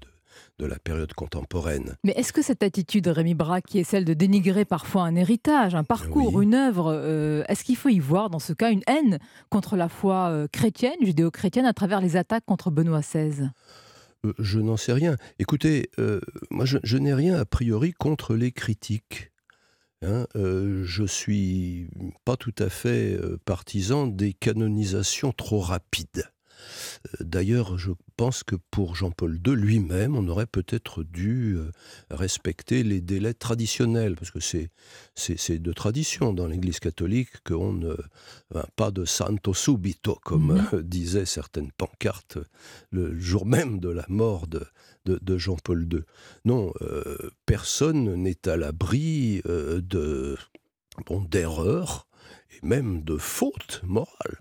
[0.66, 1.96] la période contemporaine.
[2.04, 5.74] Mais est-ce que cette attitude, Rémi Braque, qui est celle de dénigrer parfois un héritage,
[5.74, 9.18] un parcours, une œuvre, euh, est-ce qu'il faut y voir dans ce cas une haine
[9.50, 13.50] contre la foi euh, chrétienne, judéo-chrétienne, à travers les attaques contre Benoît XVI
[14.24, 15.16] euh, Je n'en sais rien.
[15.38, 15.90] Écoutez,
[16.50, 19.30] moi je, n'ai rien a priori contre les critiques.
[20.02, 20.26] Hein.
[20.34, 21.88] je suis
[22.26, 26.30] pas tout à fait partisan des canonisations trop rapides.
[27.20, 31.70] D'ailleurs, je pense que pour Jean-Paul II lui-même, on aurait peut-être dû euh,
[32.10, 34.70] respecter les délais traditionnels, parce que c'est,
[35.14, 37.94] c'est, de tradition dans l'Église catholique qu'on ne.
[38.76, 40.82] pas de santo subito, comme mhm.
[40.82, 42.38] disaient certaines pancartes
[42.90, 44.64] le jour même de la mort de,
[45.04, 46.00] de, Jean-Paul II.
[46.44, 50.36] Non, euh, personne n'est à l'abri euh, de,
[51.06, 52.06] bon, d'erreurs
[52.50, 54.38] et même de fautes morales.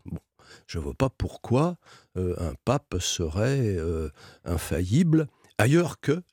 [0.73, 1.77] Je ne vois pas pourquoi
[2.17, 4.09] euh, un pape serait euh,
[4.43, 5.27] infaillible
[5.59, 6.23] ailleurs que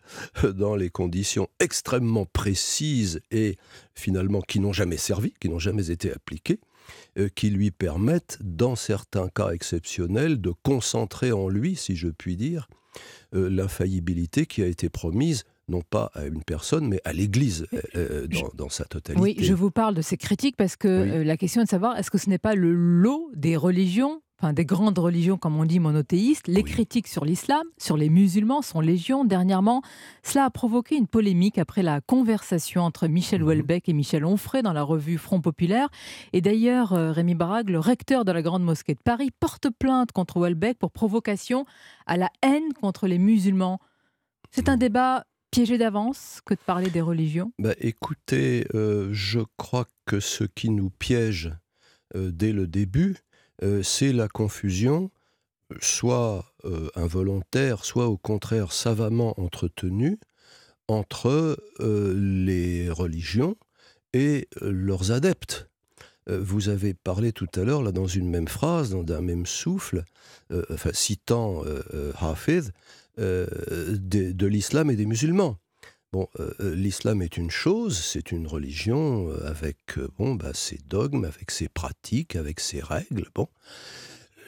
[0.42, 3.58] dans les conditions extrêmement précises et
[3.94, 6.58] finalement qui n'ont jamais servi, qui n'ont jamais été appliquées,
[7.18, 12.36] euh, qui lui permettent, dans certains cas exceptionnels, de concentrer en lui, si je puis
[12.36, 12.66] dire,
[13.32, 17.66] l'infaillibilité qui a été promise non pas à une personne, mais à l'Église
[18.54, 19.22] dans, sa totalité.
[19.22, 22.10] Oui, je vous parle de ces critiques parce que la question est de savoir, est-ce
[22.10, 24.22] que ce n'est pas le lot des religions
[24.52, 28.80] des grandes religions, comme on dit, monothéistes, les critiques sur l'islam, sur les musulmans sont
[28.80, 29.24] légion.
[29.24, 29.82] Dernièrement,
[30.22, 34.72] cela a provoqué une polémique après la conversation entre Michel mmh et Michel Onfray dans
[34.72, 35.88] la revue Front Populaire.
[36.32, 40.12] Et d'ailleurs, euh, Rémi Barag, le recteur de la Grande Mosquée de Paris, porte plainte
[40.12, 41.66] contre Houellebecq pour provocation
[42.06, 43.78] à la haine contre les musulmans.
[44.50, 49.86] C'est un débat piégé d'avance que de parler des religions bah, Écoutez, euh, je crois
[50.06, 51.52] que ce qui nous piège
[52.16, 53.16] euh, dès le début,
[53.62, 55.10] euh, c'est la confusion,
[55.80, 60.18] soit euh, involontaire, soit au contraire savamment entretenue,
[60.88, 63.56] entre euh, les religions
[64.12, 65.68] et leurs adeptes.
[66.26, 70.04] Vous avez parlé tout à l'heure, là, dans une même phrase, dans un même souffle,
[70.70, 71.64] enfin, citant
[72.20, 72.60] Hafez,
[73.16, 75.56] de, de l'islam et des musulmans.
[76.12, 76.28] Bon,
[76.58, 79.78] l'islam est une chose, c'est une religion avec
[80.18, 83.28] bon, bah, ses dogmes, avec ses pratiques, avec ses règles.
[83.32, 83.48] Bon,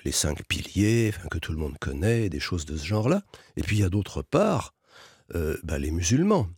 [0.05, 3.23] les cinq piliers, que tout le monde connaît, des choses de ce genre-là.
[3.57, 4.75] Et puis il y a d'autre part
[5.33, 6.49] bah, les musulmans.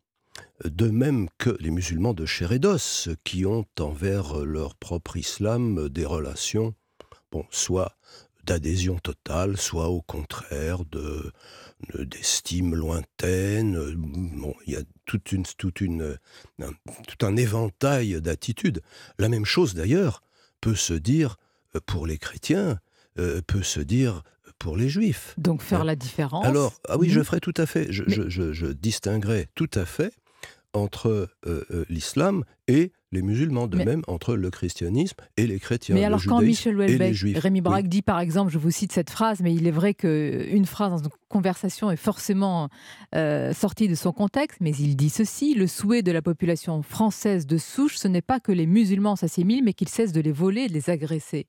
[0.65, 2.53] De même que les musulmans de chair
[3.25, 6.75] qui ont envers leur propre islam des relations,
[7.31, 7.97] bon, soit
[8.45, 11.33] d'adhésion totale, soit au contraire de
[11.99, 13.79] d'estime lointaine.
[13.97, 16.19] Bon, il y a toute une, toute une,
[16.63, 16.71] un,
[17.07, 18.81] tout un éventail d'attitudes.
[19.19, 20.23] La même chose d'ailleurs
[20.61, 21.37] peut se dire
[21.87, 22.79] pour les chrétiens,
[23.19, 24.23] euh, peut se dire
[24.59, 25.35] pour les juifs.
[25.37, 25.85] Donc faire hein.
[25.85, 26.47] la différence.
[26.47, 30.15] Alors, ah oui, je ferai tout à fait, je, je, je, distinguerai tout à fait
[30.75, 35.95] entre euh, euh, l'islam et les musulmans, de même entre le christianisme et les chrétiens.
[35.95, 39.41] Mais alors quand Michel Houellebecq, Rémi Braque dit par exemple, je vous cite cette phrase,
[39.41, 42.69] mais il est vrai qu'une phrase dans une conversation est forcément
[43.15, 47.47] euh, sortie de son contexte, mais il dit ceci, le souhait de la population française
[47.47, 50.63] de souche, ce n'est pas que les musulmans s'assimilent, mais qu'ils cessent de les voler
[50.63, 51.47] et de les agresser.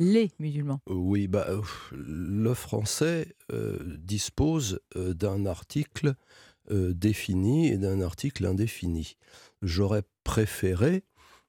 [0.00, 0.80] Les musulmans.
[0.90, 1.46] Oui, bah,
[1.92, 3.36] le français
[4.02, 6.16] dispose d'un article
[6.70, 9.16] défini et d'un article indéfini.
[9.62, 11.04] J'aurais préféré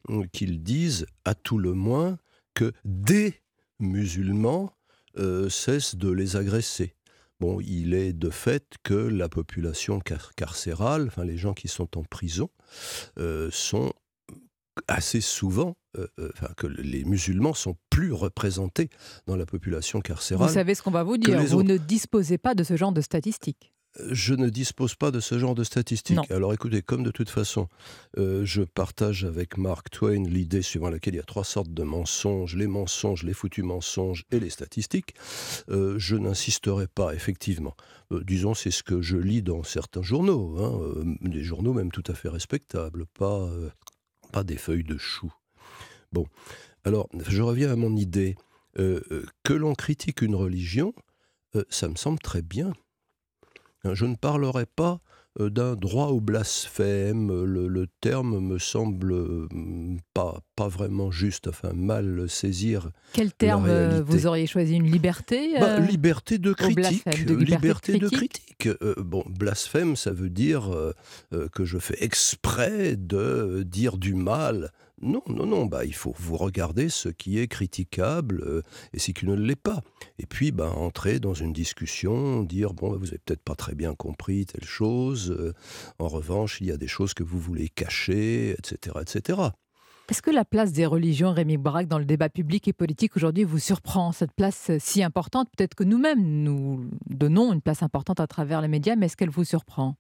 [0.09, 2.17] euh, qu'ils disent à tout le moins
[2.53, 3.41] que des
[3.79, 4.73] musulmans
[5.17, 6.95] euh, cessent de les agresser.
[7.39, 12.03] Bon, il est de fait que la population carcérale, enfin les gens qui sont en
[12.03, 12.49] prison,
[13.51, 13.91] sont
[14.87, 15.75] assez souvent,
[16.17, 18.89] enfin, que les musulmans sont plus représentés
[19.27, 20.47] dans la population carcérale.
[20.47, 23.01] Vous savez ce qu'on va vous dire, vous ne disposez pas de ce genre de
[23.01, 23.74] statistiques.
[24.09, 26.31] Je ne dispose pas de ce genre de statistiques.
[26.31, 27.67] Alors écoutez, comme de toute façon,
[28.17, 31.83] euh, je partage avec Mark Twain l'idée suivant laquelle il y a trois sortes de
[31.83, 35.15] mensonges, les mensonges, les foutus mensonges et les statistiques,
[35.69, 37.75] euh, je n'insisterai pas, effectivement.
[38.11, 42.03] Euh, disons, c'est ce que je lis dans certains journaux, hein, des journaux même tout
[42.07, 43.49] à fait respectables, pas,
[44.31, 45.33] pas des feuilles de chou.
[46.11, 46.25] Bon,
[46.83, 48.35] alors je reviens à mon idée.
[48.75, 50.93] que l'on critique une religion,
[51.69, 52.73] ça me semble très bien.
[53.93, 54.99] Je ne parlerai pas
[55.41, 57.43] euh, d'un droit au blasphème.
[57.43, 59.47] Le, terme me semble
[60.13, 62.89] pas, pas vraiment juste, enfin mal saisir.
[63.13, 67.03] Quel terme euh, vous auriez choisi Une liberté bah, euh, Liberté de critique.
[67.27, 68.69] liberté, de critique.
[68.97, 70.71] bon, blasphème, ça veut dire
[71.51, 74.71] que je fais exprès de dire du mal
[75.01, 78.61] non, non, non, bah, il faut vous regarder ce qui est critiquable euh,
[78.93, 79.81] et ce qui ne l'est pas.
[80.19, 83.75] Et puis, bah, entrer dans une discussion, dire, bon, bah, vous n'avez peut-être pas très
[83.75, 85.53] bien compris telle chose, euh,
[85.99, 88.97] en revanche, il y a des choses que vous voulez cacher, etc.
[89.01, 89.41] etc.
[90.09, 93.43] Est-ce que la place des religions, Rémi Braque, dans le débat public et politique aujourd'hui
[93.43, 98.27] vous surprend, cette place si importante Peut-être que nous-mêmes, nous donnons une place importante à
[98.27, 99.97] travers les médias, mais est-ce qu'elle vous surprend?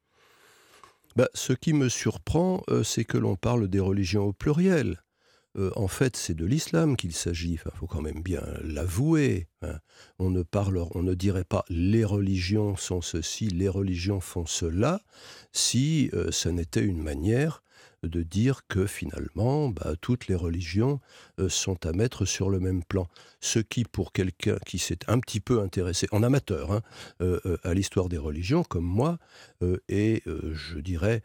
[1.15, 5.01] Bah, ce qui me surprend, euh, c'est que l'on parle des religions au pluriel.
[5.57, 7.53] Euh, en fait, c'est de l'islam qu'il s'agit.
[7.53, 9.47] Il faut quand même bien l'avouer.
[9.61, 9.79] Hein.
[10.19, 15.01] On ne parle, on ne dirait pas les religions sont ceci, les religions font cela,
[15.53, 17.63] si euh, ce n'était une manière
[18.07, 20.99] de dire que finalement, bah, toutes les religions
[21.39, 23.07] euh, sont à mettre sur le même plan.
[23.39, 26.81] Ce qui, pour quelqu'un qui s'est un petit peu intéressé, en amateur, hein,
[27.21, 29.17] euh, euh, à l'histoire des religions, comme moi,
[29.87, 31.21] est, je dirais,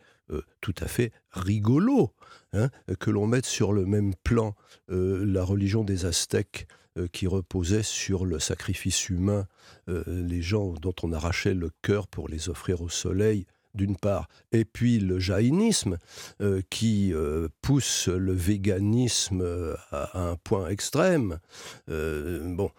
[0.61, 2.13] tout à fait rigolo,
[2.53, 4.55] hein, que l'on mette sur le même plan
[4.89, 6.67] la religion des Aztèques
[7.13, 9.47] qui reposait sur le sacrifice humain,
[9.87, 14.65] les gens dont on arrachait le cœur pour les offrir au soleil, d'une part, et
[14.65, 15.99] puis le jaïnisme
[16.41, 21.39] euh, qui euh, pousse le véganisme euh, à, un point extrême.
[21.89, 22.71] bon,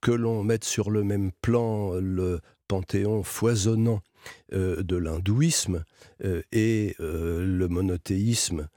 [0.00, 4.02] que l'on mette sur le même plan le panthéon foisonnant
[4.52, 5.84] de l'hindouisme
[6.52, 8.68] et le monothéisme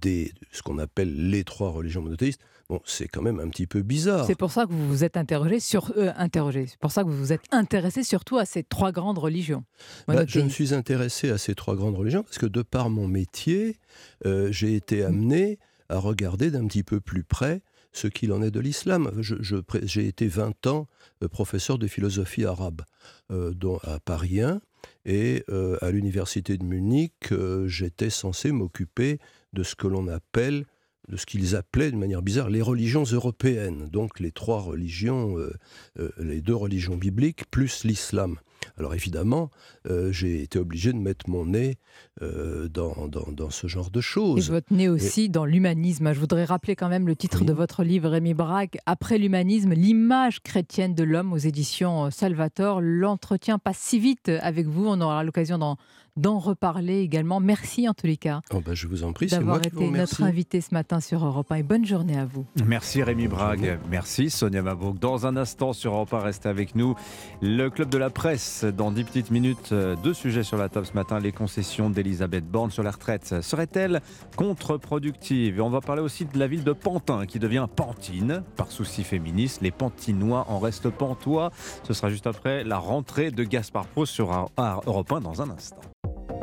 [0.00, 2.40] des ce qu'on appelle les trois religions monothéistes.
[2.68, 4.26] Bon, c'est quand même un petit peu bizarre.
[4.26, 6.66] C'est pour ça que vous vous êtes interrogé sur euh, interrogé.
[6.66, 9.64] C'est pour ça que vous vous êtes intéressé surtout à ces trois grandes religions.
[10.08, 13.06] Bah, je me suis intéressé à ces trois grandes religions parce que de par mon
[13.06, 13.78] métier,
[14.24, 15.06] euh, j'ai été mmh.
[15.06, 17.62] amené à regarder d'un petit peu plus près
[17.92, 19.12] ce qu'il en est de l'islam.
[19.20, 20.88] J'ai été 20 ans
[21.22, 22.82] euh, professeur de philosophie arabe
[23.30, 24.60] dont, à Paris 1
[25.04, 25.44] et
[25.80, 27.32] à l'université de Munich,
[27.66, 29.18] j'étais censé m'occuper
[29.52, 30.64] de ce que l'on appelle
[31.08, 35.52] de ce qu'ils appelaient de manière bizarre les religions européennes, donc les trois religions, euh,
[35.98, 38.36] euh, les deux religions bibliques plus l'islam.
[38.78, 39.50] Alors évidemment,
[39.88, 41.76] euh, j'ai été obligé de mettre mon nez
[42.20, 44.48] dans, dans, ce genre de choses.
[44.48, 46.12] Et votre nez aussi dans l'humanisme.
[46.12, 50.42] Je voudrais rappeler quand même le titre de votre livre, Rémi Braque, Après l'humanisme, l'image
[50.42, 52.80] chrétienne de l'homme aux éditions Salvator.
[52.80, 55.76] L'entretien passe si vite avec vous, on aura l'occasion d'en
[56.16, 57.40] d'en reparler également.
[57.40, 58.40] Merci en tous les cas.
[58.52, 61.56] Oh, bah, je vous en prie, d'avoir été notre invité ce matin sur Europe 1
[61.56, 62.46] et bonne journée à vous.
[62.64, 64.98] Merci Rémi Brague, merci Sonia Mabrouk.
[64.98, 66.94] Dans un instant sur Europe 1, restez avec nous.
[67.42, 70.94] Le club de la presse, dans 10 petites minutes, deux sujets sur la table ce
[70.94, 71.18] matin.
[71.18, 74.00] Les concessions d'Elisabeth Borne sur la retraite seraient-elles
[74.36, 75.58] contre-productives?
[75.58, 79.04] Et on va parler aussi de la ville de Pantin qui devient Pantine par souci
[79.04, 79.60] féministe.
[79.60, 81.50] Les Pantinois en restent pantois.
[81.82, 85.80] Ce sera juste après la rentrée de Gaspard Pro sur Europe 1 dans un instant.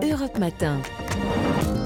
[0.02, 0.82] Europe Matin.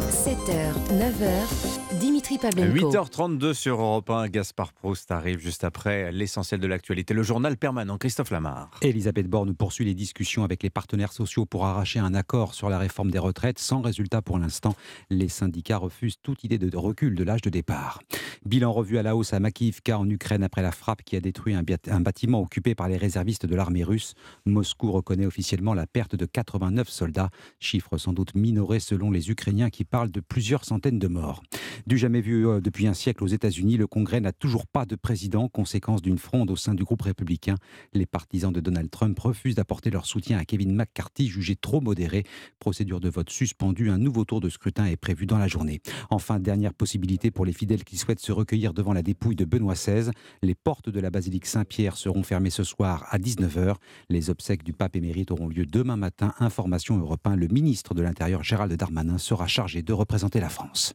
[0.09, 2.91] 7h, 9h, Dimitri Pavlenko.
[2.91, 7.97] 8h32 sur Europe 1, Gaspard Proust arrive juste après l'essentiel de l'actualité, le journal permanent,
[7.97, 8.71] Christophe Lamar.
[8.81, 12.77] Elisabeth Borne poursuit les discussions avec les partenaires sociaux pour arracher un accord sur la
[12.77, 14.75] réforme des retraites, sans résultat pour l'instant.
[15.09, 18.01] Les syndicats refusent toute idée de recul de l'âge de départ.
[18.45, 21.53] Bilan revu à la hausse à Makivka en Ukraine après la frappe qui a détruit
[21.53, 24.13] un, un bâtiment occupé par les réservistes de l'armée russe.
[24.45, 27.29] Moscou reconnaît officiellement la perte de 89 soldats,
[27.59, 31.43] chiffre sans doute minoré selon les Ukrainiens qui parlent de plusieurs centaines de morts.
[31.85, 34.95] Du jamais vu euh, depuis un siècle aux États-Unis, le Congrès n'a toujours pas de
[34.95, 37.55] président, conséquence d'une fronde au sein du groupe républicain.
[37.93, 42.23] Les partisans de Donald Trump refusent d'apporter leur soutien à Kevin McCarthy, jugé trop modéré.
[42.59, 45.81] Procédure de vote suspendue, un nouveau tour de scrutin est prévu dans la journée.
[46.09, 49.73] Enfin, dernière possibilité pour les fidèles qui souhaitent se recueillir devant la dépouille de Benoît
[49.73, 50.11] XVI.
[50.41, 53.75] Les portes de la basilique Saint-Pierre seront fermées ce soir à 19h.
[54.09, 56.33] Les obsèques du pape émérite auront lieu demain matin.
[56.39, 60.93] Information européen, le ministre de l'Intérieur Gérald Darmanin sera chargé de représenter la France.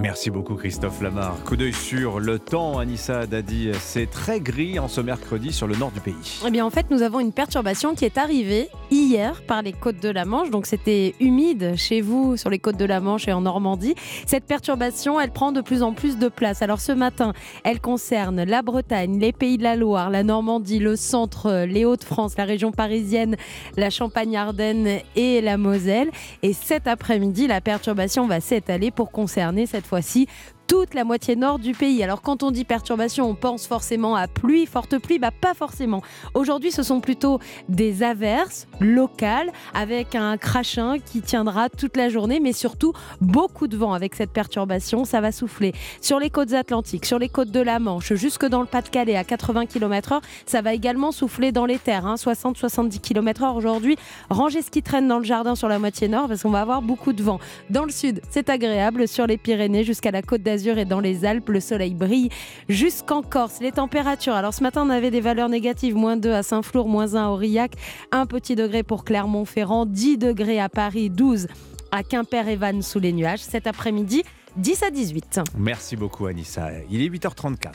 [0.00, 1.34] Merci beaucoup Christophe Lamar.
[1.44, 3.70] Coup d'œil sur le temps, Anissa Dadi.
[3.80, 6.40] C'est très gris en ce mercredi sur le nord du pays.
[6.46, 10.00] Eh bien en fait nous avons une perturbation qui est arrivée hier par les côtes
[10.00, 10.50] de la Manche.
[10.50, 13.96] Donc c'était humide chez vous sur les côtes de la Manche et en Normandie.
[14.24, 16.62] Cette perturbation elle prend de plus en plus de place.
[16.62, 17.32] Alors ce matin
[17.64, 22.34] elle concerne la Bretagne, les pays de la Loire, la Normandie, le centre, les Hauts-de-France,
[22.38, 23.34] la région parisienne,
[23.76, 26.10] la Champagne-Ardenne et la Moselle.
[26.44, 30.28] Et cet après-midi la perturbation va s'étaler pour concerner cette fois-ci
[30.68, 32.02] toute la moitié nord du pays.
[32.02, 36.02] Alors quand on dit perturbation, on pense forcément à pluie, forte pluie, bah pas forcément.
[36.34, 37.40] Aujourd'hui, ce sont plutôt
[37.70, 42.92] des averses locales avec un crachin qui tiendra toute la journée, mais surtout
[43.22, 45.06] beaucoup de vent avec cette perturbation.
[45.06, 45.72] Ça va souffler
[46.02, 49.24] sur les côtes atlantiques, sur les côtes de la Manche, jusque dans le Pas-de-Calais à
[49.24, 50.20] 80 km/h.
[50.44, 53.96] Ça va également souffler dans les terres, 60-70 km/h aujourd'hui.
[54.28, 56.82] Rangez ce qui traîne dans le jardin sur la moitié nord parce qu'on va avoir
[56.82, 57.40] beaucoup de vent.
[57.70, 61.24] Dans le sud, c'est agréable sur les Pyrénées jusqu'à la côte d'Azur et dans les
[61.24, 62.30] Alpes, le soleil brille
[62.68, 63.60] jusqu'en Corse.
[63.60, 67.14] Les températures, alors ce matin on avait des valeurs négatives, moins 2 à Saint-Flour, moins
[67.14, 67.72] 1 à Aurillac,
[68.10, 71.46] un petit degré pour Clermont-Ferrand, 10 degrés à Paris, 12
[71.92, 73.40] à Quimper et Vannes sous les nuages.
[73.40, 74.24] Cet après-midi,
[74.58, 75.40] 10 à 18.
[75.56, 76.70] Merci beaucoup Anissa.
[76.90, 77.68] Il est 8h34.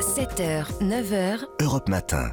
[0.00, 1.40] 7h, 9h.
[1.60, 2.32] Europe Matin.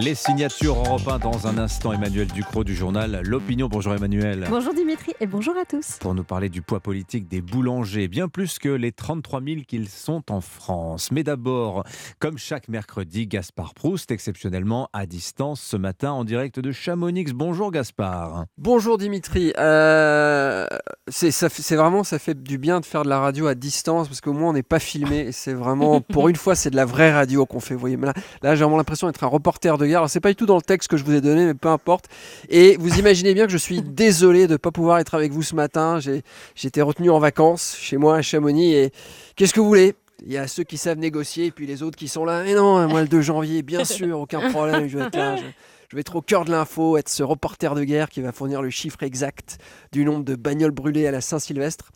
[0.00, 1.92] Les signatures Europe 1 dans un instant.
[1.92, 3.68] Emmanuel Ducrot du journal L'Opinion.
[3.68, 4.46] Bonjour Emmanuel.
[4.48, 5.98] Bonjour Dimitri et bonjour à tous.
[6.00, 9.88] Pour nous parler du poids politique des boulangers, bien plus que les 33 000 qu'ils
[9.88, 11.10] sont en France.
[11.12, 11.84] Mais d'abord,
[12.18, 17.32] comme chaque mercredi, Gaspard Proust, exceptionnellement à distance ce matin en direct de Chamonix.
[17.32, 18.46] Bonjour Gaspard.
[18.58, 19.52] Bonjour Dimitri.
[19.56, 20.66] Euh,
[21.08, 24.32] c'est vraiment, ça fait du bien de faire de la radio à distance parce qu'au
[24.32, 25.32] moins on n'est pas filmé.
[25.32, 27.74] C'est vraiment, pour une fois, c'est de la vraie radio qu'on fait.
[27.74, 30.08] Vous voyez, là, là j'ai vraiment l'impression d'être un reporter de guerre.
[30.08, 32.06] C'est pas du tout dans le texte que je vous ai donné, mais peu importe.
[32.48, 35.42] Et vous imaginez bien que je suis désolé de ne pas pouvoir être avec vous
[35.42, 35.98] ce matin.
[36.00, 36.22] J'ai
[36.62, 38.74] été retenu en vacances chez moi à Chamonix.
[38.74, 38.92] Et
[39.34, 39.94] qu'est-ce que vous voulez?
[40.24, 42.42] Il y a ceux qui savent négocier et puis les autres qui sont là.
[42.42, 45.36] Mais non, moi le 2 janvier, bien sûr, aucun problème, je vais être là.
[45.36, 45.42] Je,
[45.88, 48.62] je vais être au cœur de l'info, être ce reporter de guerre qui va fournir
[48.62, 49.58] le chiffre exact
[49.92, 51.90] du nombre de bagnoles brûlées à la Saint-Sylvestre.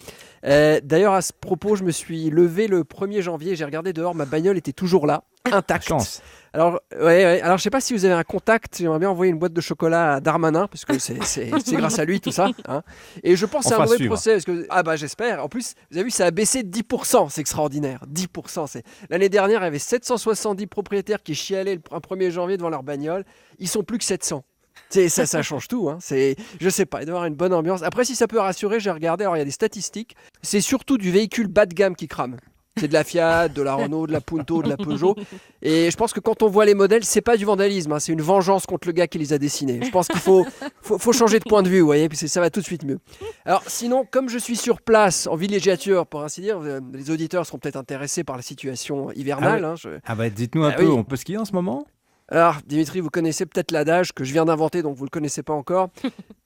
[0.46, 4.14] Euh, D'ailleurs, à ce propos, je me suis levé le 1er janvier, j'ai regardé dehors,
[4.14, 5.86] ma bagnole était toujours là, intacte.
[5.88, 6.22] Chance.
[6.52, 7.40] Alors, ouais, ouais.
[7.42, 8.78] Alors, je sais pas si vous avez un contact.
[8.78, 11.18] J'aimerais bien envoyer une boîte de chocolat à Darmanin, parce que c'est
[11.72, 12.48] grâce à lui tout ça.
[12.66, 12.82] hein.
[13.22, 14.14] Et je pense On que c'est un mauvais suivre.
[14.14, 14.32] procès.
[14.32, 15.44] Parce que, ah bah j'espère.
[15.44, 17.28] En plus, vous avez vu, ça a baissé de 10%.
[17.30, 18.00] C'est extraordinaire.
[18.08, 18.66] 10%.
[18.66, 22.82] c'est- L'année dernière, il y avait 770 propriétaires qui chialaient le 1er janvier devant leur
[22.82, 23.24] bagnole.
[23.60, 24.42] Ils sont plus que 700.
[24.88, 25.88] C'est- ça, ça change tout.
[25.90, 25.98] Hein.
[26.00, 27.82] C'est, je sais pas, il doit y avoir une bonne ambiance.
[27.82, 29.24] Après, si ça peut rassurer, j'ai regardé.
[29.24, 30.16] Alors, il y a des statistiques.
[30.42, 32.36] C'est surtout du véhicule bas de gamme qui crame.
[32.76, 35.16] C'est de la Fiat, de la Renault, de la Punto, de la Peugeot.
[35.60, 38.12] Et je pense que quand on voit les modèles, c'est pas du vandalisme, hein, c'est
[38.12, 39.80] une vengeance contre le gars qui les a dessinés.
[39.84, 40.46] Je pense qu'il faut,
[40.80, 42.84] faut, faut changer de point de vue, vous voyez, puis ça va tout de suite
[42.84, 42.98] mieux.
[43.44, 47.44] Alors sinon, comme je suis sur place, en villégiature, pour ainsi dire, euh, les auditeurs
[47.44, 49.62] seront peut-être intéressés par la situation hivernale.
[49.64, 49.76] Ah hein, ouais.
[49.76, 50.94] je- Ah bah dites-nous un Ah peu, oui.
[50.96, 51.86] on peut skier en ce moment?
[52.30, 55.52] Alors, Dimitri, vous connaissez peut-être l'adage que je viens d'inventer, donc vous le connaissez pas
[55.52, 55.88] encore.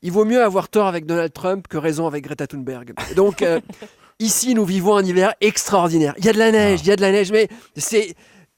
[0.03, 2.95] Il vaut mieux avoir tort avec Donald Trump que raison avec Greta Thunberg.
[3.17, 3.61] Donc, euh,
[4.19, 6.15] ici, nous vivons un hiver extraordinaire.
[6.17, 8.15] Il y a de la neige, il y a de la neige, mais c'est.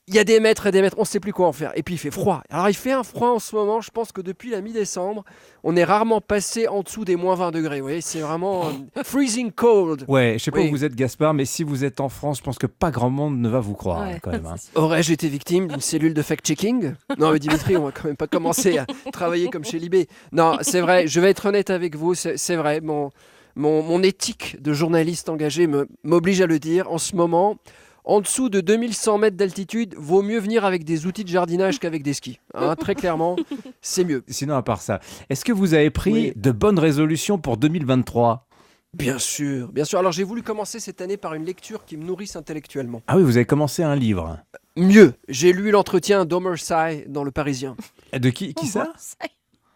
[0.08, 1.72] Il y a des mètres et des mètres, on ne sait plus quoi en faire.
[1.74, 2.42] Et puis il fait froid.
[2.48, 5.24] Alors il fait un froid en ce moment, je pense que depuis la mi-décembre,
[5.64, 7.80] on est rarement passé en dessous des moins 20 degrés.
[7.80, 10.04] Vous voyez, c'est vraiment euh, freezing cold.
[10.06, 10.68] Ouais, je sais pas Oui.
[10.68, 13.10] où vous êtes Gaspard, mais si vous êtes en France, je pense que pas grand
[13.10, 14.46] monde ne va vous croire hein, quand même.
[14.46, 14.54] hein.
[14.76, 16.92] Aurais-je été victime d'une cellule de fact-checking?
[17.18, 20.06] Non, mais Dimitri, on va quand même pas commencer à travailler comme chez Libé.
[20.30, 23.10] Non, c'est vrai, je vais être honnête avec vous, c'est c'est vrai, mon,
[23.56, 26.88] mon, mon éthique de journaliste engagé me- m'oblige à le dire.
[26.92, 27.56] En ce moment,
[28.06, 32.02] en dessous de 2100 mètres d'altitude, vaut mieux venir avec des outils de jardinage qu'avec
[32.02, 32.38] des skis.
[32.54, 33.36] Hein, très clairement,
[33.82, 34.24] c'est mieux.
[34.28, 36.32] Sinon, à part ça, est-ce que vous avez pris Oui.
[36.36, 38.46] de bonnes résolutions pour 2023
[38.94, 39.98] Bien sûr, bien sûr.
[39.98, 43.02] Alors j'ai voulu commencer cette année par une lecture qui me nourrisse intellectuellement.
[43.08, 44.38] Ah oui, vous avez commencé un livre.
[44.76, 47.76] Mieux, j'ai lu l'entretien d'Omer Sy dans Le Parisien.
[48.18, 48.92] De qui, qui ça?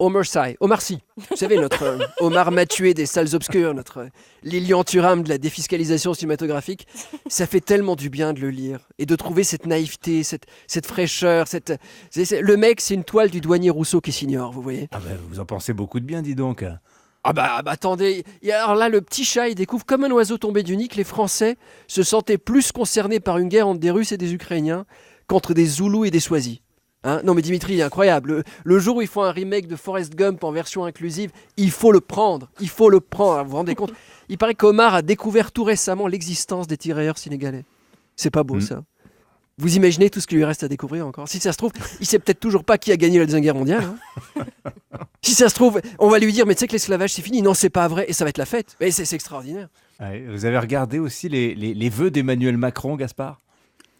[0.01, 0.99] Omer Sy, Omar Sy.
[1.31, 4.09] Vous savez, notre euh, Omar Mathieu des salles obscures, notre euh,
[4.43, 6.87] Lilian Thuram de la défiscalisation cinématographique.
[7.29, 10.87] Ça fait tellement du bien de le lire et de trouver cette naïveté, cette, cette
[10.87, 11.47] fraîcheur.
[11.49, 11.79] Cette...
[12.17, 14.89] Le mec, c'est une toile du douanier Rousseau qui s'ignore, vous voyez.
[14.91, 16.65] Ah bah, vous en pensez beaucoup de bien, dis donc.
[17.23, 20.11] Ah bah, ah bah, attendez, Et alors là le petit chat il découvre comme un
[20.11, 23.81] oiseau tombé du nid que les Français se sentaient plus concernés par une guerre entre
[23.81, 24.87] des Russes et des Ukrainiens
[25.27, 26.63] qu'entre des Zoulous et des Swazis.
[27.05, 27.21] Hein?
[27.25, 28.31] Non mais Dimitri il est incroyable.
[28.31, 31.71] Le, le jour où ils font un remake de Forrest Gump en version inclusive, il
[31.71, 33.33] faut le prendre, il faut le prendre.
[33.35, 33.93] Alors, vous vous rendez compte?
[34.29, 37.65] Il paraît qu'Omar a découvert tout récemment l'existence des tirailleurs sénégalais.
[38.17, 38.61] C'est pas beau Mm.
[38.61, 38.83] ça
[39.61, 41.29] vous imaginez tout ce qu'il lui reste à découvrir encore?
[41.29, 43.55] Si ça se trouve, il sait peut-être toujours pas qui a gagné la Deuxième Guerre
[43.55, 43.85] mondiale.
[44.37, 44.45] hein.
[45.23, 47.43] si ça se trouve, on va lui dire, mais tu sais que l'esclavage c'est fini.
[47.43, 48.07] Non, c'est pas vrai.
[48.09, 48.77] Et ça va être la fête.
[48.81, 49.69] Mais c'est extraordinaire.
[50.01, 53.39] vous avez regardé aussi les, les, vœux d'Emmanuel Macron, Gaspard?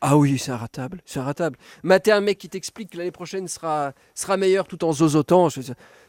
[0.01, 1.59] Ah oui, c'est ratable, c'est ratable.
[1.83, 5.49] Mater un mec qui t'explique que l'année prochaine sera, sera meilleure tout en zozotant.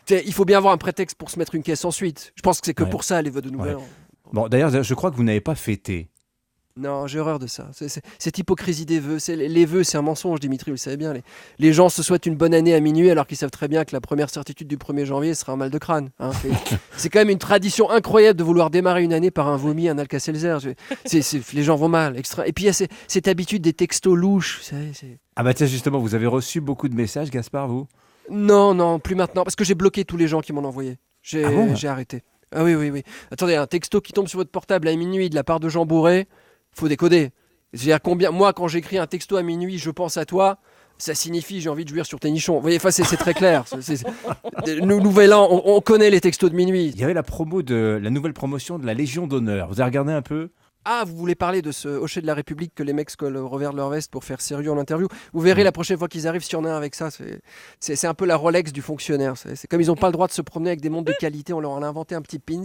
[0.09, 2.31] il faut bien avoir un prétexte pour se mettre une caisse ensuite.
[2.35, 3.88] Je pense que c'est que pour ça les vœux de Nouvel An.
[4.31, 6.09] Bon, d'ailleurs, je crois que vous n'avez pas fêté.
[6.77, 7.69] Non, j'ai horreur de ça.
[8.19, 9.18] cette hypocrisie des vœux.
[9.27, 11.14] Les vœux, c'est un mensonge, Dimitri, vous le savez bien.
[11.60, 13.93] Les, gens se souhaitent une bonne année à minuit alors qu'ils savent très bien que
[13.93, 16.10] la première certitude du 1er janvier sera un mal de crâne.
[16.19, 16.31] Hein.
[16.98, 19.98] C'est quand même une tradition incroyable de vouloir démarrer une année par un vomi, un
[19.98, 20.57] Alka-Seltzer.
[21.53, 22.18] Les gens vont mal.
[22.18, 22.48] Extra...
[22.48, 24.61] Et puis il y a cette habitude des textos louches.
[25.35, 27.88] ah bah tiens, justement, vous avez reçu beaucoup de messages, Gaspard, vous?
[28.30, 29.43] Non, non, plus maintenant.
[29.43, 30.98] Parce que j'ai bloqué tous les gens qui m'ont envoyé.
[31.22, 32.23] J'ai ah arrêté.
[32.53, 33.03] Ah oui, oui, oui.
[33.31, 35.85] Attendez, un texto qui tombe sur votre portable à minuit de la part de Jean
[35.85, 36.27] Bourré
[36.73, 37.31] faut décoder.
[37.73, 40.57] dire combien moi quand j'écris un texto à minuit, je pense à toi.
[40.98, 42.56] Ça signifie j'ai envie de jouir sur tes nichons.
[42.56, 43.65] Vous voyez, c'est très clair.
[44.84, 46.91] Nous, nouvel an, on, connaît les textos de minuit.
[46.93, 49.69] Il y avait la promo de la nouvelle promotion de la Légion d'honneur.
[49.69, 50.49] Vous avez regardé un peu?
[50.83, 53.47] Ah, vous voulez parler de ce hocher de la République que les mecs collent au
[53.47, 56.27] revers de leur veste pour faire sérieux en interview Vous verrez la prochaine fois qu'ils
[56.27, 57.09] arrivent, sur y un avec ça,
[57.79, 59.35] c'est un peu la Rolex du fonctionnaire.
[59.37, 61.53] C'est comme ils n'ont pas le droit de se promener avec des montres de qualité,
[61.53, 62.63] on leur a inventé un petit pins.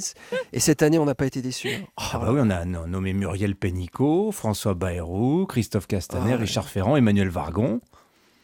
[0.52, 1.70] Et cette année, on n'a pas été déçus.
[1.96, 6.96] Ah bah oui, on a nommé Muriel Pénicaud, François Bayrou, Christophe Castaner, ah Richard Ferrand,
[6.96, 7.80] Emmanuel Vargon.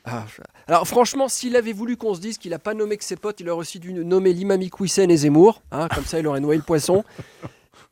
[0.04, 0.24] Ah,
[0.66, 3.38] alors franchement, s'il avait voulu qu'on se dise qu'il n'a pas nommé que ses potes,
[3.40, 5.62] il aurait aussi dû nommer l'imam Kouissen et Zemmour.
[5.70, 7.04] Hein, comme ça, il aurait noyé le poisson.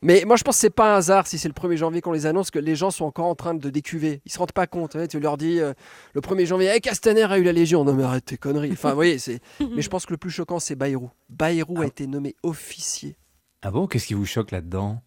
[0.02, 2.12] Mais moi, je pense que c'est pas un hasard si c'est le 1er janvier qu'on
[2.12, 4.22] les annonce que les gens sont encore en train de décuver.
[4.24, 4.96] Ils se rendent pas compte.
[5.08, 5.74] tu leur dis euh,
[6.14, 7.84] le 1er janvier, hey, Castaner a eu la Légion.
[7.84, 8.72] Non, mais arrête tes conneries.
[8.72, 9.40] Enfin, vous voyez, c'est.
[9.60, 11.10] mais je pense que le plus choquant, c'est Bayrou.
[11.28, 11.86] Bayrou a ah.
[11.86, 13.16] été nommé officier.
[13.62, 13.86] Ah bon?
[13.86, 15.02] Qu'est-ce qui vous choque là-dedans?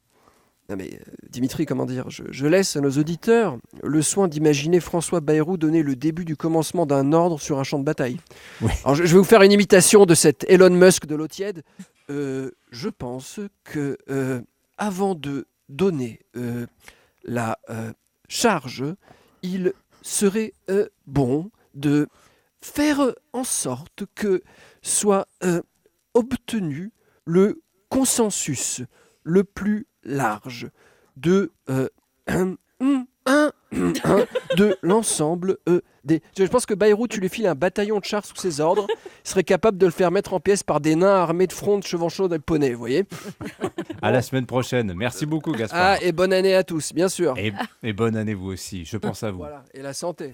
[0.69, 2.05] Non mais euh, Dimitri, comment dire?
[2.09, 6.85] Je, laisse à nos auditeurs le soin d'imaginer François Bayrou donner le début du commencement
[6.85, 8.17] d'un ordre sur un champ de bataille.
[8.85, 11.63] Alors je, vais vous faire une imitation de cet Elon Musk de l'eau tiède.
[12.09, 13.97] Euh, je pense que
[14.77, 16.67] avant de donner euh,
[17.23, 17.93] la euh,
[18.27, 18.83] charge,
[19.41, 22.07] il serait euh, bon de
[22.61, 24.41] faire en sorte que
[24.81, 25.27] soit
[26.13, 26.91] obtenu
[27.25, 28.81] le consensus
[29.23, 30.69] le plus large
[31.17, 31.51] de
[33.25, 36.21] de l'ensemble euh, des.
[36.37, 38.87] Je pense que Bayrou, tu lui files un bataillon de chars sous ses ordres,
[39.25, 41.79] il serait capable de le faire mettre en pièces par des nains armés de front,
[41.79, 43.05] de chevaux de poney, vous voyez
[44.01, 44.93] À la semaine prochaine.
[44.93, 45.79] Merci beaucoup, Gaspard.
[45.81, 47.35] Ah, et bonne année à tous, bien sûr.
[47.37, 49.37] Et, et bonne année vous aussi, je pense à vous.
[49.39, 50.33] Voilà, et la santé.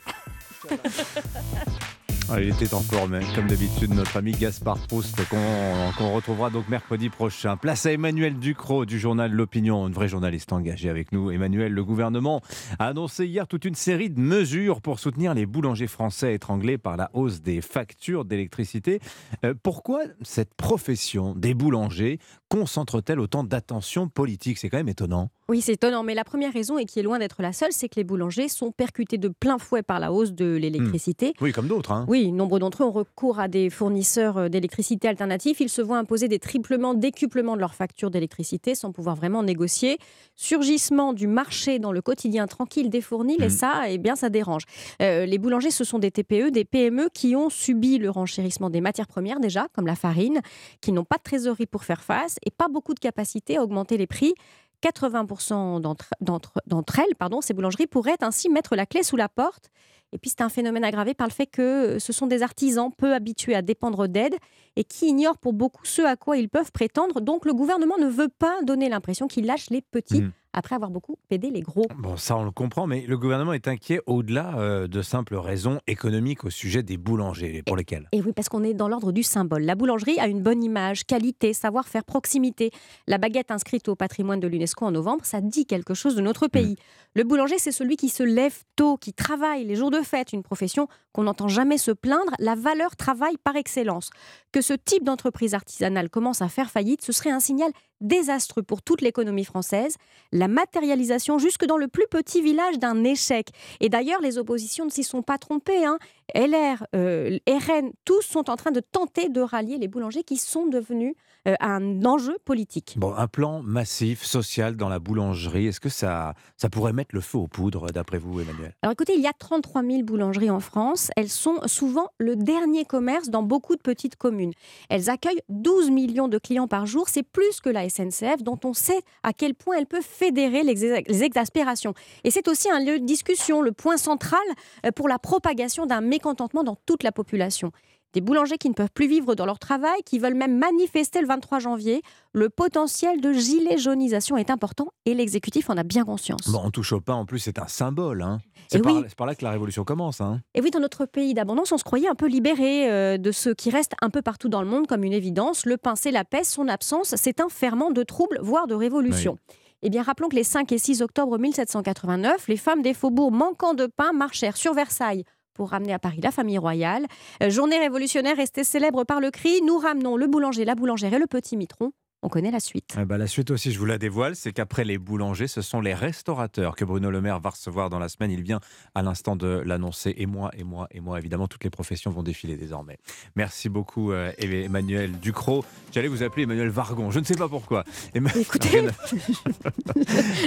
[2.31, 7.10] Ah, il était encore, mais comme d'habitude, notre ami Gaspard Proust, qu'on retrouvera donc mercredi
[7.10, 7.57] prochain.
[7.57, 11.31] Place à Emmanuel Ducrot du journal L'Opinion, une vraie journaliste engagée avec nous.
[11.31, 12.41] Emmanuel, le gouvernement
[12.77, 16.97] a annoncé hier toute une série de mesures pour soutenir les boulangers français étranglés par
[16.97, 18.99] la hausse des factures d'électricité.
[19.43, 24.60] Euh, pourquoi cette profession des boulangers concentre-t-elle autant d'attention politique?
[24.60, 25.31] C'est quand même étonnant.
[25.49, 27.89] Oui, c'est étonnant, mais la première raison, et qui est loin d'être la seule, c'est
[27.89, 31.30] que les boulangers sont percutés de plein fouet par la hausse de l'électricité.
[31.30, 31.43] Hmm.
[31.43, 31.91] Oui, comme d'autres.
[31.91, 32.05] Hein.
[32.07, 35.59] Oui, nombre d'entre eux ont recours à des fournisseurs euh, d'électricité alternatifs.
[35.59, 39.97] Ils se voient imposer des triplements, décuplements de leurs factures d'électricité sans pouvoir vraiment négocier.
[40.35, 43.49] Surgissement du marché dans le quotidien tranquille des fournis, et hmm.
[43.49, 44.65] ça, eh bien, ça dérange.
[45.01, 48.81] Euh, les boulangers, ce sont des TPE, des PME qui ont subi le renchérissement des
[48.81, 50.41] matières premières déjà, comme la farine,
[50.80, 53.97] qui n'ont pas de trésorerie pour faire face et pas beaucoup de capacité à augmenter
[53.97, 54.35] les prix.
[54.84, 59.69] 80% d'entre elles, pardon, ces boulangeries pourraient ainsi mettre la clé sous la porte.
[60.11, 63.14] Et puis c'est un phénomène aggravé par le fait que ce sont des artisans peu
[63.14, 64.35] habitués à dépendre d'aide
[64.76, 67.22] et qui ignorent pour beaucoup ce à quoi ils peuvent prétendre.
[67.22, 70.22] Donc le gouvernement ne veut pas donner l'impression qu'il lâche les petits.
[70.22, 71.85] Mmh après avoir beaucoup aidé les gros.
[71.97, 75.80] Bon, ça on le comprend, mais le gouvernement est inquiet au-delà euh, de simples raisons
[75.88, 78.07] économiques au sujet des boulangers, pour lesquels?
[78.11, 79.63] Et oui, parce qu'on est dans l'ordre du symbole.
[79.63, 82.71] La boulangerie a une bonne image, qualité, savoir-faire, proximité.
[83.07, 86.47] La baguette inscrite au patrimoine de l'UNESCO en novembre, ça dit quelque chose de notre
[86.47, 86.73] pays.
[86.73, 86.76] Mmh.
[87.15, 90.43] Le boulanger, c'est celui qui se lève tôt, qui travaille les jours de fête, une
[90.43, 92.31] profession qu'on n'entend jamais se plaindre.
[92.39, 94.09] La valeur travail par excellence.
[94.51, 97.71] Que ce type d'entreprise artisanale commence à faire faillite, ce serait un signal
[98.01, 99.95] désastreux pour toute l'économie française,
[100.31, 103.49] la matérialisation jusque dans le plus petit village d'un échec.
[103.80, 105.85] Et d'ailleurs, les oppositions ne s'y sont pas trompées.
[105.85, 105.97] Hein.
[106.35, 110.67] LR, euh, RN, tous sont en train de tenter de rallier les boulangers qui sont
[110.67, 111.15] devenus
[111.47, 112.95] euh, un enjeu politique.
[112.97, 117.21] Bon, un plan massif, social dans la boulangerie, est-ce que ça, ça pourrait mettre le
[117.21, 118.75] feu aux poudres, d'après vous, Emmanuel?
[118.81, 121.09] Alors écoutez, il y a 33 000 boulangeries en France.
[121.15, 124.51] Elles sont souvent le dernier commerce dans beaucoup de petites communes.
[124.89, 127.09] Elles accueillent 12 millions de clients par jour.
[127.09, 131.23] C'est plus que la SNCF, dont on sait à quel point elle peut fédérer les
[131.23, 131.93] exaspérations.
[132.23, 134.39] Et c'est aussi un lieu de discussion, le point central
[134.85, 137.71] euh, pour la propagation d'un mécontentement dans toute la population.
[138.14, 141.27] Des boulangers qui ne peuvent plus vivre dans leur travail, qui veulent même manifester le
[141.27, 142.02] 23 janvier.
[142.34, 146.49] Le potentiel de gilet jaunisation est important et l'exécutif en a bien conscience.
[146.49, 148.22] Bon, on touche au pain, en plus, c'est un symbole.
[148.22, 148.40] Hein.
[148.68, 149.03] C'est Et par, oui.
[149.07, 150.22] c'est par là que la révolution commence.
[150.22, 150.41] Hein.
[150.53, 153.49] Et oui, dans notre pays d'abondance, on se croyait un peu libéré euh, de ce
[153.49, 155.65] qui reste un peu partout dans le monde comme une évidence.
[155.65, 159.38] Le pain, c'est la paix, son absence, c'est un ferment de troubles, voire de révolution.
[159.81, 163.73] Eh bien, rappelons que les 5 et 6 octobre 1789, les femmes des faubourgs manquant
[163.73, 165.23] de pain marchèrent sur Versailles
[165.60, 167.06] pour ramener à Paris la famille royale.
[167.44, 171.19] Euh, journée révolutionnaire restée célèbre par le cri Nous ramenons le boulanger, la boulangère et
[171.19, 171.91] le petit mitron.
[172.21, 172.97] On connaît la suite.
[172.99, 175.79] Eh ben, la suite aussi, je vous la dévoile, c'est qu'après les boulangers, ce sont
[175.79, 178.29] les restaurateurs que Bruno Le Maire va recevoir dans la semaine.
[178.29, 178.59] Il vient
[178.93, 180.13] à l'instant de l'annoncer.
[180.17, 182.97] Et moi, et moi, et moi, évidemment, toutes les professions vont défiler désormais.
[183.37, 185.63] Merci beaucoup, euh, Emmanuel Ducrot.
[185.93, 187.85] J'allais vous appeler Emmanuel Vargon, je ne sais pas pourquoi.
[188.13, 188.87] Emma- Écoutez.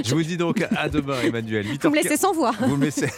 [0.05, 1.66] Je vous dis donc à demain, Emmanuel.
[1.82, 2.53] Vous me laissez sans voix.
[2.61, 3.09] Vous me laissez.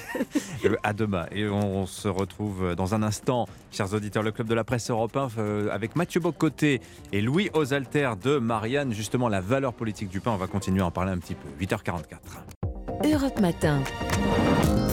[0.65, 1.27] Euh, À demain.
[1.33, 5.29] Et on se retrouve dans un instant, chers auditeurs, le Club de la Presse européen
[5.39, 6.81] euh, avec Mathieu Bocoté
[7.13, 8.93] et Louis Osalter de Marianne.
[8.93, 10.31] Justement, la valeur politique du pain.
[10.33, 11.49] On va continuer à en parler un petit peu.
[11.65, 13.13] 8h44.
[13.13, 13.83] Europe Matin.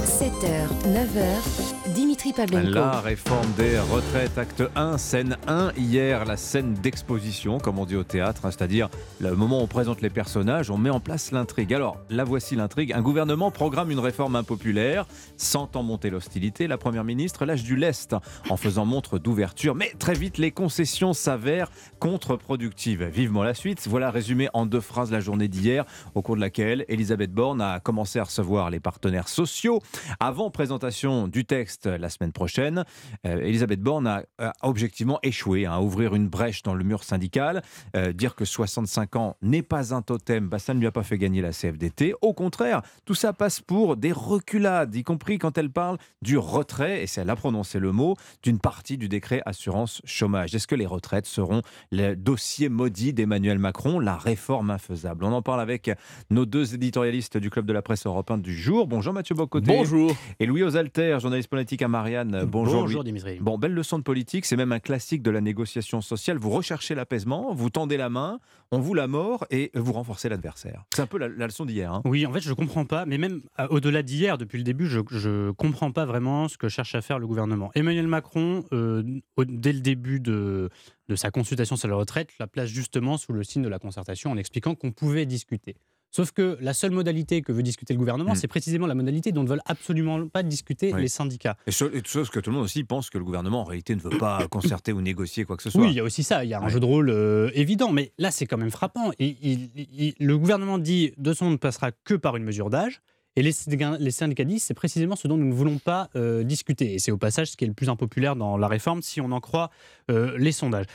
[0.03, 5.72] 7h, 9h, La réforme des retraites, acte 1, scène 1.
[5.76, 8.89] Hier, la scène d'exposition, comme on dit au théâtre, hein, c'est-à-dire
[9.19, 11.73] le moment où on présente les personnages, on met en place l'intrigue.
[11.73, 12.93] Alors, la voici l'intrigue.
[12.93, 16.68] Un gouvernement programme une réforme impopulaire, sentant monter l'hostilité.
[16.68, 18.15] La première ministre lâche du lest
[18.49, 23.03] en faisant montre d'ouverture, mais très vite, les concessions s'avèrent contre-productives.
[23.06, 23.88] Vivement la suite.
[23.88, 27.80] Voilà résumé en deux phrases la journée d'hier, au cours de laquelle Elisabeth Borne a
[27.80, 29.80] commencé à recevoir les partenaires sociaux.
[30.19, 32.85] Avant présentation du texte la semaine prochaine,
[33.25, 37.03] euh, Elisabeth Borne a, a objectivement échoué hein, à ouvrir une brèche dans le mur
[37.03, 37.63] syndical.
[37.95, 41.03] Euh, dire que 65 ans n'est pas un totem, bah, ça ne lui a pas
[41.03, 42.13] fait gagner la CFDT.
[42.21, 47.03] Au contraire, tout ça passe pour des reculades, y compris quand elle parle du retrait,
[47.03, 50.55] et c'est elle a prononcé le mot, d'une partie du décret assurance chômage.
[50.55, 51.61] Est-ce que les retraites seront
[51.91, 55.91] le dossier maudit d'Emmanuel Macron, la réforme infaisable On en parle avec
[56.29, 58.88] nos deux éditorialistes du Club de la Presse européen du jour.
[58.88, 59.67] Bonjour Mathieu Bocoté.
[59.67, 60.15] Bonjour.
[60.39, 62.45] Et Louis Osalter, journaliste politique à Marianne.
[62.45, 62.81] Bonjour.
[62.81, 63.03] Bonjour.
[63.03, 63.38] Dimitri.
[63.39, 66.38] Bon, belle leçon de politique, c'est même un classique de la négociation sociale.
[66.38, 68.39] Vous recherchez l'apaisement, vous tendez la main,
[68.72, 70.85] on vous la mord et vous renforcez l'adversaire.
[70.95, 71.93] C'est un peu la, la leçon d'hier.
[71.93, 72.01] hein.
[72.05, 75.01] Oui, en fait, je comprends pas, mais même euh, au-delà d'hier, depuis le début, je,
[75.11, 77.69] je comprends pas vraiment ce que cherche à faire le gouvernement.
[77.76, 79.03] Emmanuel Macron, euh,
[79.38, 80.69] au- dès le début de,
[81.09, 84.31] de sa consultation sur la retraite, la place justement sous le signe de la concertation
[84.31, 85.76] en expliquant qu'on pouvait discuter.
[86.11, 88.35] Sauf que la seule modalité que veut discuter le gouvernement, Mm.
[88.35, 91.01] c'est précisément la modalité dont ne veulent absolument pas discuter Oui.
[91.03, 91.55] les syndicats.
[91.67, 93.95] Et, cho- et chose que tout le monde aussi pense que le gouvernement en réalité
[93.95, 95.81] ne veut pas concerter ou négocier quoi que ce soit.
[95.81, 96.43] Oui, il y a aussi ça.
[96.43, 96.69] Il y a un Ouais.
[96.69, 99.11] jeu de rôle euh, évident, mais là, c'est quand même frappant.
[99.19, 103.01] Et, il- il- le gouvernement dit de son ne passera que par une mesure d'âge.
[103.38, 106.43] Et les, syndicats- les syndicats disent c'est précisément ce dont nous ne voulons pas euh,
[106.43, 106.93] discuter.
[106.93, 109.31] Et c'est au passage ce qui est le plus impopulaire dans la réforme, si on
[109.31, 109.69] en croit
[110.09, 110.85] euh, les sondages.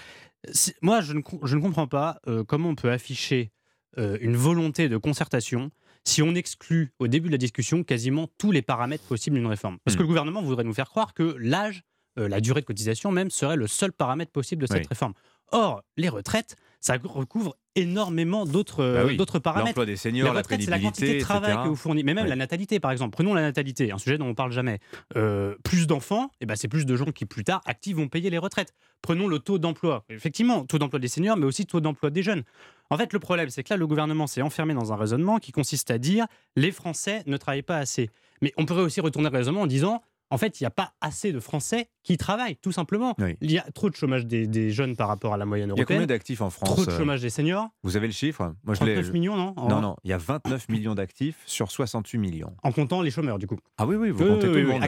[0.82, 3.50] Moi, je ne, com- je ne comprends pas comment on peut afficher
[3.98, 5.70] euh, une volonté de concertation
[6.04, 9.78] si on exclut au début de la discussion quasiment tous les paramètres possibles d'une réforme.
[9.84, 11.82] Parce que le gouvernement voudrait nous faire croire que l'âge,
[12.18, 14.86] euh, la durée de cotisation même, serait le seul paramètre possible de cette Oui.
[14.88, 15.14] réforme.
[15.52, 19.16] Or, les retraites, ça recouvre énormément d'autres Bah oui.
[19.16, 19.68] d'autres paramètres.
[19.70, 21.64] L'emploi des seniors, la retraites, c'est la quantité de travail etc.
[21.64, 22.04] que vous fournissez.
[22.04, 22.30] Mais même Oui.
[22.30, 23.12] la natalité, par exemple.
[23.12, 24.78] Prenons la natalité, un sujet dont on parle jamais.
[25.16, 28.30] Euh, plus d'enfants, eh ben, c'est plus de gens qui, plus tard, actifs, vont payer
[28.30, 28.72] les retraites.
[29.02, 30.04] Prenons le taux d'emploi.
[30.08, 32.42] Effectivement, taux d'emploi des seniors, mais aussi taux d'emploi des jeunes.
[32.90, 35.52] En fait, le problème, c'est que là, le gouvernement s'est enfermé dans un raisonnement qui
[35.52, 36.26] consiste à dire
[36.56, 38.10] les Français ne travaillent pas assez.
[38.42, 40.92] Mais on pourrait aussi retourner le raisonnement en disant en fait, il n'y a pas
[41.00, 43.14] assez de Français qui travaillent, tout simplement.
[43.20, 43.36] Oui.
[43.40, 45.70] Il y a trop de chômage des, des jeunes par rapport à la moyenne Il
[45.70, 45.98] y a européenne.
[46.00, 47.68] combien d'actifs en France Trop de euh, chômage des seniors.
[47.84, 48.52] Vous avez le chiffre?
[48.64, 51.36] Moi, je l'ai- 39 millions, non En- Non, non, il y a 29 millions d'actifs
[51.46, 52.56] sur 68 millions.
[52.64, 53.56] En comptant les chômeurs, du coup.
[53.78, 54.82] Ah oui, oui, vous comptez oui, tout le oui, monde.
[54.82, 54.86] hein.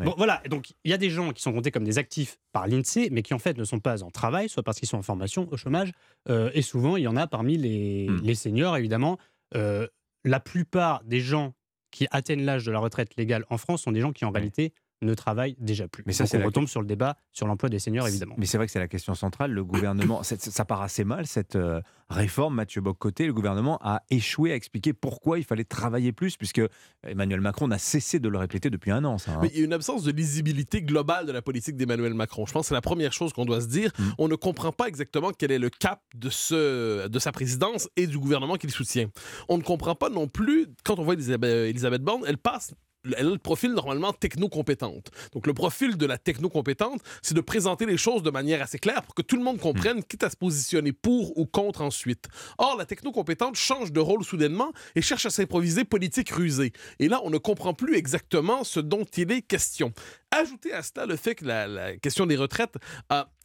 [0.00, 0.06] Oui.
[0.06, 2.66] Bon, voilà, donc il y a des gens qui sont comptés comme des actifs par
[2.66, 5.02] l'INSEE, mais qui en fait ne sont pas en travail, soit parce qu'ils sont en
[5.02, 5.92] formation, au chômage,
[6.28, 8.20] euh, et souvent il y en a parmi les, Hmm.
[8.22, 9.18] les seniors, évidemment.
[9.54, 9.86] Euh,
[10.24, 11.54] la plupart des gens
[11.92, 14.72] qui atteignent l'âge de la retraite légale en France sont des gens qui en réalité
[15.04, 16.02] ne travaillent déjà plus.
[16.06, 18.34] Mais ça, Donc, c'est on la- retombe sur le débat sur l'emploi des seniors, évidemment.
[18.38, 19.52] Mais c'est vrai que c'est la question centrale.
[19.52, 23.26] Le gouvernement, ça part assez mal, cette euh, réforme, Mathieu Bocoté.
[23.26, 26.60] Le gouvernement a échoué à expliquer pourquoi il fallait travailler plus, puisque
[27.06, 29.18] Emmanuel Macron n'a cessé de le répéter depuis un an.
[29.18, 29.38] Ça, hein.
[29.42, 32.46] Mais il y a une absence de lisibilité globale de la politique d'Emmanuel Macron.
[32.46, 33.90] Je pense que c'est la première chose qu'on doit se dire.
[33.98, 34.02] Mm.
[34.18, 38.06] On ne comprend pas exactement quel est le cap de, ce, de sa présidence et
[38.06, 39.08] du gouvernement qu'il soutient.
[39.48, 42.74] On ne comprend pas non plus, quand on voit Elisabeth, Elisabeth Borne, elle passe
[43.16, 45.10] elle a le profil normalement techno-compétente.
[45.32, 49.02] Donc, le profil de la techno-compétente, c'est de présenter les choses de manière assez claire
[49.02, 52.26] pour que tout le monde comprenne, quitte à se positionner pour ou contre ensuite.
[52.58, 56.72] Or, la techno-compétente change de rôle soudainement et cherche à s'improviser politique rusée.
[56.98, 59.92] Et là, on ne comprend plus exactement ce dont il est question.
[60.36, 62.74] Ajoutez à cela le fait que la, question des retraites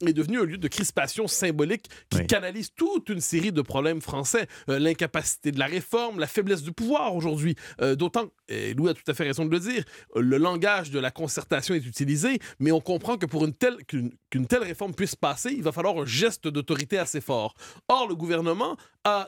[0.06, 4.48] est devenue un lieu de crispation symbolique qui canalise toute une série de problèmes français.
[4.70, 7.56] Euh, l'incapacité de la réforme, la faiblesse du pouvoir aujourd'hui.
[7.82, 9.84] Euh, d'autant, et Louis a tout à fait raison de le dire,
[10.16, 14.48] le langage de la concertation est utilisé, mais on comprend que pour une telle, qu'une
[14.48, 17.53] telle réforme puisse passer, il va falloir un geste d'autorité assez fort.
[17.88, 18.78] Or, le gouvernement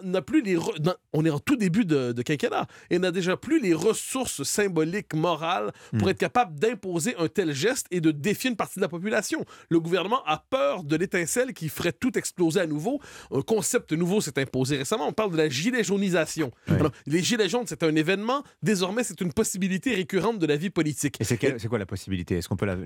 [0.04, 0.58] n'a plus les...
[1.14, 5.14] on est en tout début de, de quinquennat et n'a déjà plus les ressources symboliques,
[5.14, 6.12] morales pour hmm.
[6.12, 9.46] être capable d'imposer un tel geste et de défier une partie de la population.
[9.70, 13.00] Le gouvernement a peur de l'étincelle qui ferait tout exploser à nouveau.
[13.32, 15.08] Un concept nouveau s'est imposé récemment.
[15.08, 16.52] On parle de la gilet jaunisation.
[17.06, 18.44] les gilets jaunes, c'est un événement.
[18.62, 21.18] Désormais, c'est une possibilité récurrente de la vie politique.
[21.20, 21.38] Et c'est
[21.68, 22.38] quoi la possibilité?
[22.38, 22.78] Est-ce qu'on peut la,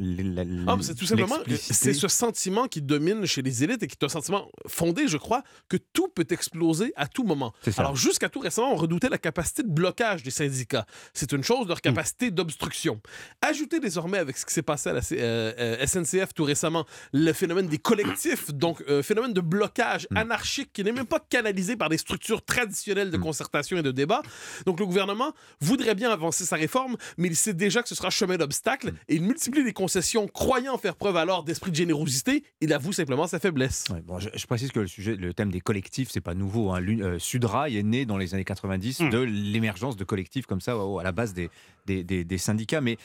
[0.68, 4.06] ah, C'est tout simplement c'est ce sentiment qui domine chez les élites et qui est
[4.06, 7.54] un sentiment fondé, je crois, que tout peut exploser à tout moment.
[7.78, 10.86] Alors jusqu'à tout récemment, on redoutait la capacité de blocage des syndicats.
[11.14, 13.02] C'est une chose, leur capacité d'obstruction.
[13.42, 17.34] Ajoutez désormais avec ce qui s'est passé à la euh, euh, SNCF tout récemment, le
[17.34, 20.18] phénomène des collectifs, donc un euh, phénomène de blocage mm.
[20.18, 23.22] anarchique qui n'est même pas canalisé par des structures traditionnelles de mm.
[23.22, 24.22] concertation et de débat.
[24.66, 28.10] Donc le gouvernement voudrait bien avancer sa réforme, mais il sait déjà que ce sera
[28.10, 28.96] chemin d'obstacle mm.
[29.10, 32.44] et il multiplie les concessions, croyant faire preuve alors d'esprit de générosité.
[32.62, 33.86] Il avoue simplement sa faiblesse.
[34.06, 36.72] bon, je, précise que le sujet, le thème des collectifs, c'est pas nouveau.
[36.72, 36.82] Hein.
[37.20, 41.12] Sudrail est né dans les années 90 de l'émergence de collectifs comme ça à la
[41.12, 41.50] base des,
[41.86, 42.82] des, des syndicats.
[42.82, 42.98] Mais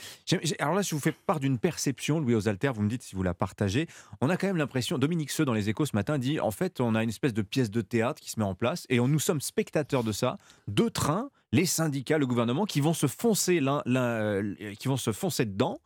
[0.61, 3.35] alors là, je vous fais d'une perception, Louis Osalter, vous me dites si vous la
[3.35, 3.87] partagez.
[4.21, 6.81] On a quand même l'impression, Dominique Seux dans les échos ce matin dit en fait,
[6.81, 9.07] on a une espèce de pièce de théâtre qui se met en place et on,
[9.07, 10.39] nous sommes spectateurs de ça.
[10.67, 15.13] Deux trains, les syndicats, le gouvernement, qui vont se foncer, l'un, euh, qui vont se
[15.13, 15.81] foncer dedans.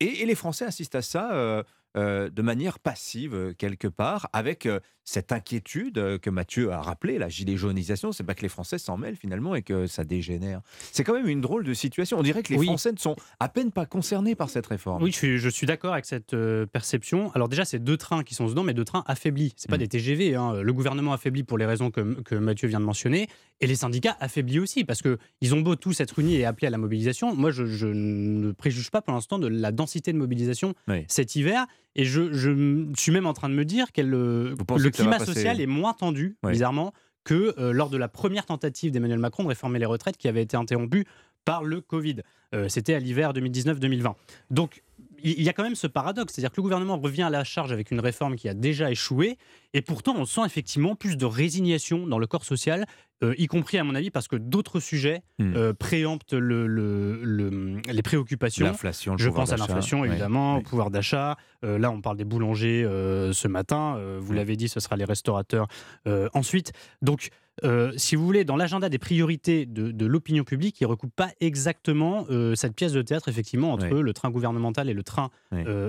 [0.00, 1.32] Et, les Français assistent à ça.
[1.32, 1.62] Euh,
[1.96, 4.68] euh, de manière passive quelque part, avec
[5.10, 8.78] cette inquiétude euh, que Mathieu a rappelé, la gilet jaunisation, c'est pas que les Français
[8.78, 10.60] s'en mêlent finalement et que ça dégénère.
[10.92, 12.16] C'est quand même une drôle de situation.
[12.16, 15.02] On dirait que les Français ne sont à peine pas concernés par cette réforme.
[15.02, 17.32] Oui, je suis, d'accord avec cette euh, perception.
[17.32, 19.52] Alors déjà, c'est deux trains qui sont dedans, mais deux trains affaiblis.
[19.56, 19.80] C'est pas mm.
[19.80, 20.34] des TGV.
[20.36, 20.62] Hein.
[20.62, 23.26] Le gouvernement affaibli pour les raisons que, que, Mathieu vient de mentionner,
[23.60, 26.68] et les syndicats affaiblis aussi, parce que ils ont beau tous être unis et appelés
[26.68, 27.34] à la mobilisation.
[27.34, 30.74] Moi, je, ne préjuge pas pour l'instant de la densité de mobilisation
[31.08, 34.54] cet hiver, et je, je, suis même en train de me dire qu'elle le
[34.90, 36.92] climat social est moins tendu, bizarrement,
[37.24, 40.42] que euh, lors de la première tentative d'Emmanuel Macron de réformer les retraites qui avait
[40.42, 41.04] été interrompue
[41.44, 42.16] par le Covid.
[42.54, 44.14] Euh, c'était à l'hiver 2019-2020.
[44.50, 44.82] Donc,
[45.22, 47.72] il y a quand même ce paradoxe, c'est-à-dire que le gouvernement revient à la charge
[47.72, 49.36] avec une réforme qui a déjà échoué,
[49.74, 52.86] et pourtant on sent effectivement plus de résignation dans le corps social,
[53.22, 55.52] euh, y compris à mon avis parce que d'autres sujets hmm.
[55.54, 58.64] euh, préemptent le, les préoccupations.
[58.64, 61.36] L'inflation, Je pense à l'inflation évidemment, au pouvoir d'achat.
[61.62, 65.66] Euh, là on parle des boulangers ce matin, vous l'avez dit, ce sera les restaurateurs
[66.32, 66.72] ensuite.
[67.02, 67.30] Donc
[67.96, 72.26] si vous voulez, dans l'agenda des priorités de, l'opinion publique, il ne recoupe pas exactement
[72.54, 75.30] cette pièce de théâtre, effectivement, entre le train gouvernemental et le train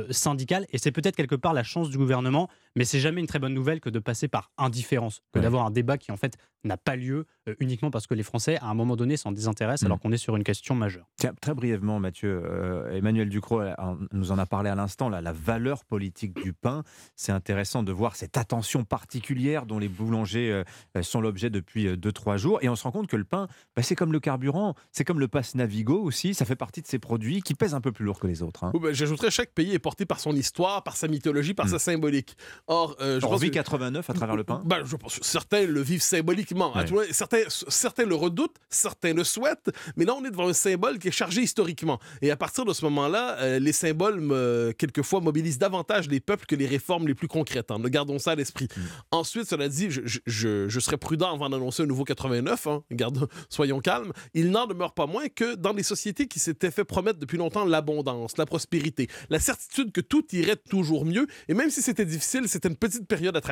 [0.10, 0.66] syndical.
[0.72, 3.54] Et c'est peut-être quelque part la chance du gouvernement, mais c'est jamais une très bonne
[3.54, 6.96] nouvelle que de passer par indifférence, que d'avoir un débat qui en fait n'a pas
[6.96, 10.02] lieu euh, uniquement parce que les Français, à un moment donné, s'en désintéressent alors mm.
[10.02, 11.10] qu'on est sur une question majeure.
[11.18, 13.74] Tiens, très brièvement, Mathieu, euh, Emmanuel Ducrot euh,
[14.12, 16.84] nous en a parlé à l'instant, la valeur politique du pain.
[17.16, 20.64] C'est intéressant de voir cette attention particulière dont les boulangers
[21.02, 22.60] sont l'objet depuis 2-3 jours.
[22.62, 25.20] Et on se rend compte que le pain, bah, c'est comme le carburant, c'est comme
[25.20, 28.06] le pass Navigo aussi, ça fait partie de ces produits qui pèsent un peu plus
[28.06, 28.64] lourd que les autres.
[28.64, 28.72] Hein.
[28.80, 31.70] Bah, j'ajouterais, chaque pays est porté par son histoire, par sa mythologie, par mm.
[31.70, 32.38] sa symbolique.
[32.68, 36.02] Or, je on vit 89 à travers le pain bah, je pense, Certains le vivent
[36.02, 36.76] symboliquement.
[36.76, 41.00] Hein, certains, certains le redoutent, certains le souhaitent, mais là, on est devant un symbole
[41.00, 42.00] qui est chargé historiquement.
[42.22, 46.56] Et à partir de ce moment-là, euh, les symboles, quelquefois, mobilisent davantage les peuples que
[46.56, 47.72] les réformes les plus concrètes.
[47.72, 47.80] Hein.
[47.86, 48.68] Gardons ça à l'esprit.
[48.76, 48.82] Mm.
[49.12, 52.68] Ensuite, cela dit, je, je, je, serais prudent avant d'annoncer un nouveau 89.
[52.68, 52.84] Hein.
[53.50, 54.12] soyons calmes.
[54.34, 57.66] Il n'en demeure pas moins que dans les sociétés qui s'étaient fait promettre depuis longtemps
[57.66, 62.48] l'abondance, la prospérité, la certitude que tout irait toujours mieux, et même si c'était difficile,
[62.48, 63.51] c'était une petite période à traverser,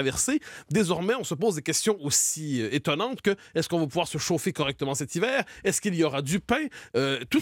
[0.70, 4.18] désormais, on se pose des questions aussi euh, étonnantes que est-ce qu'on va pouvoir se
[4.18, 5.44] chauffer correctement cet hiver?
[5.64, 6.68] Est-ce qu'il y aura du pain?
[6.96, 7.42] Euh, tout,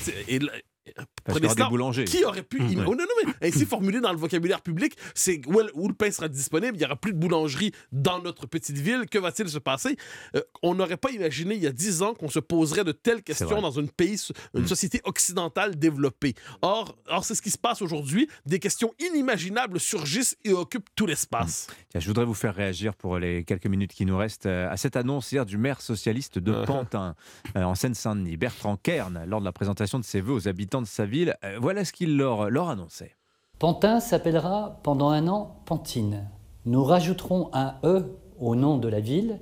[1.23, 2.05] Prenez des boulangers.
[2.05, 2.61] Qui aurait pu.
[2.61, 6.11] Mmh, oh, non, non, mais ainsi formulé dans le vocabulaire public, c'est où, le pain
[6.11, 9.05] sera disponible, il n'y aura plus de boulangerie dans notre petite ville.
[9.09, 9.97] Que va-t-il se passer?
[10.35, 13.23] Euh, On n'aurait pas imaginé il y a dix ans qu'on se poserait de telles
[13.23, 14.19] questions dans une pays,
[14.53, 14.67] une mmh.
[14.67, 16.33] société occidentale développée.
[16.61, 18.27] Or, or c'est ce qui se passe aujourd'hui.
[18.45, 21.67] Des questions inimaginables surgissent et occupent tout l'espace.
[21.69, 21.99] Mmh.
[21.99, 24.95] Je voudrais vous faire réagir pour les quelques minutes qui nous restent euh, à cette
[24.95, 26.65] annonce hier du maire socialiste de uh-huh.
[26.65, 27.15] Pantin,
[27.55, 30.87] euh, en Seine-Saint-Denis, Bertrand Kern, lors de la présentation de ses vœux aux habitants de
[30.87, 31.35] sa ville.
[31.43, 33.15] Euh, voilà ce qu'il leur, leur annonçait.
[33.59, 36.29] Pantin s'appellera pendant un an Pantine.
[36.65, 38.05] Nous rajouterons un E
[38.39, 39.39] au nom de la ville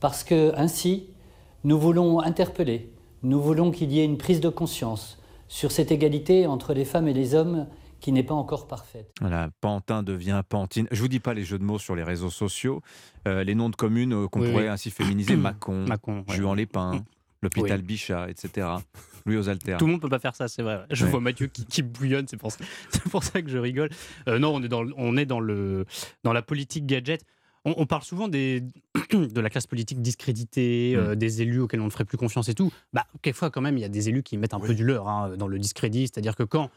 [0.00, 1.08] parce que ainsi,
[1.62, 2.92] nous voulons interpeller,
[3.22, 7.08] nous voulons qu'il y ait une prise de conscience sur cette égalité entre les femmes
[7.08, 7.66] et les hommes
[8.00, 9.10] qui n'est pas encore parfaite.
[9.22, 10.86] Voilà, Pantin devient Pantine.
[10.90, 12.82] Je vous dis pas les jeux de mots sur les réseaux sociaux,
[13.26, 14.68] euh, les noms de communes euh, qu'on Oui, pourrait oui.
[14.68, 16.34] ainsi féminiser Macon, Mâcon, ouais.
[16.36, 17.02] Juan les Pins,
[17.40, 17.86] l'hôpital Oui.
[17.86, 18.66] Bichat, etc.
[19.26, 19.42] Louis aux.
[19.44, 20.84] Tout le monde peut pas faire ça, c'est vrai.
[20.90, 21.10] Je Ouais.
[21.10, 22.64] vois Mathieu qui, qui bouillonne, c'est pour, ça-
[23.10, 23.88] pour ça que je rigole.
[24.28, 25.86] Euh, non, on est dans, le- on est dans, le,
[26.24, 27.24] dans la politique gadget.
[27.64, 28.62] On, on parle souvent des,
[29.12, 30.98] de la classe politique discréditée, Mm.
[31.00, 32.70] euh, des élus auxquels on ne ferait plus confiance et tout.
[32.92, 35.08] Bah, quelquefois, quand même, il y a des élus qui mettent un peu du leur
[35.08, 36.02] hein, dans le discrédit.
[36.02, 36.70] C'est-à-dire que quand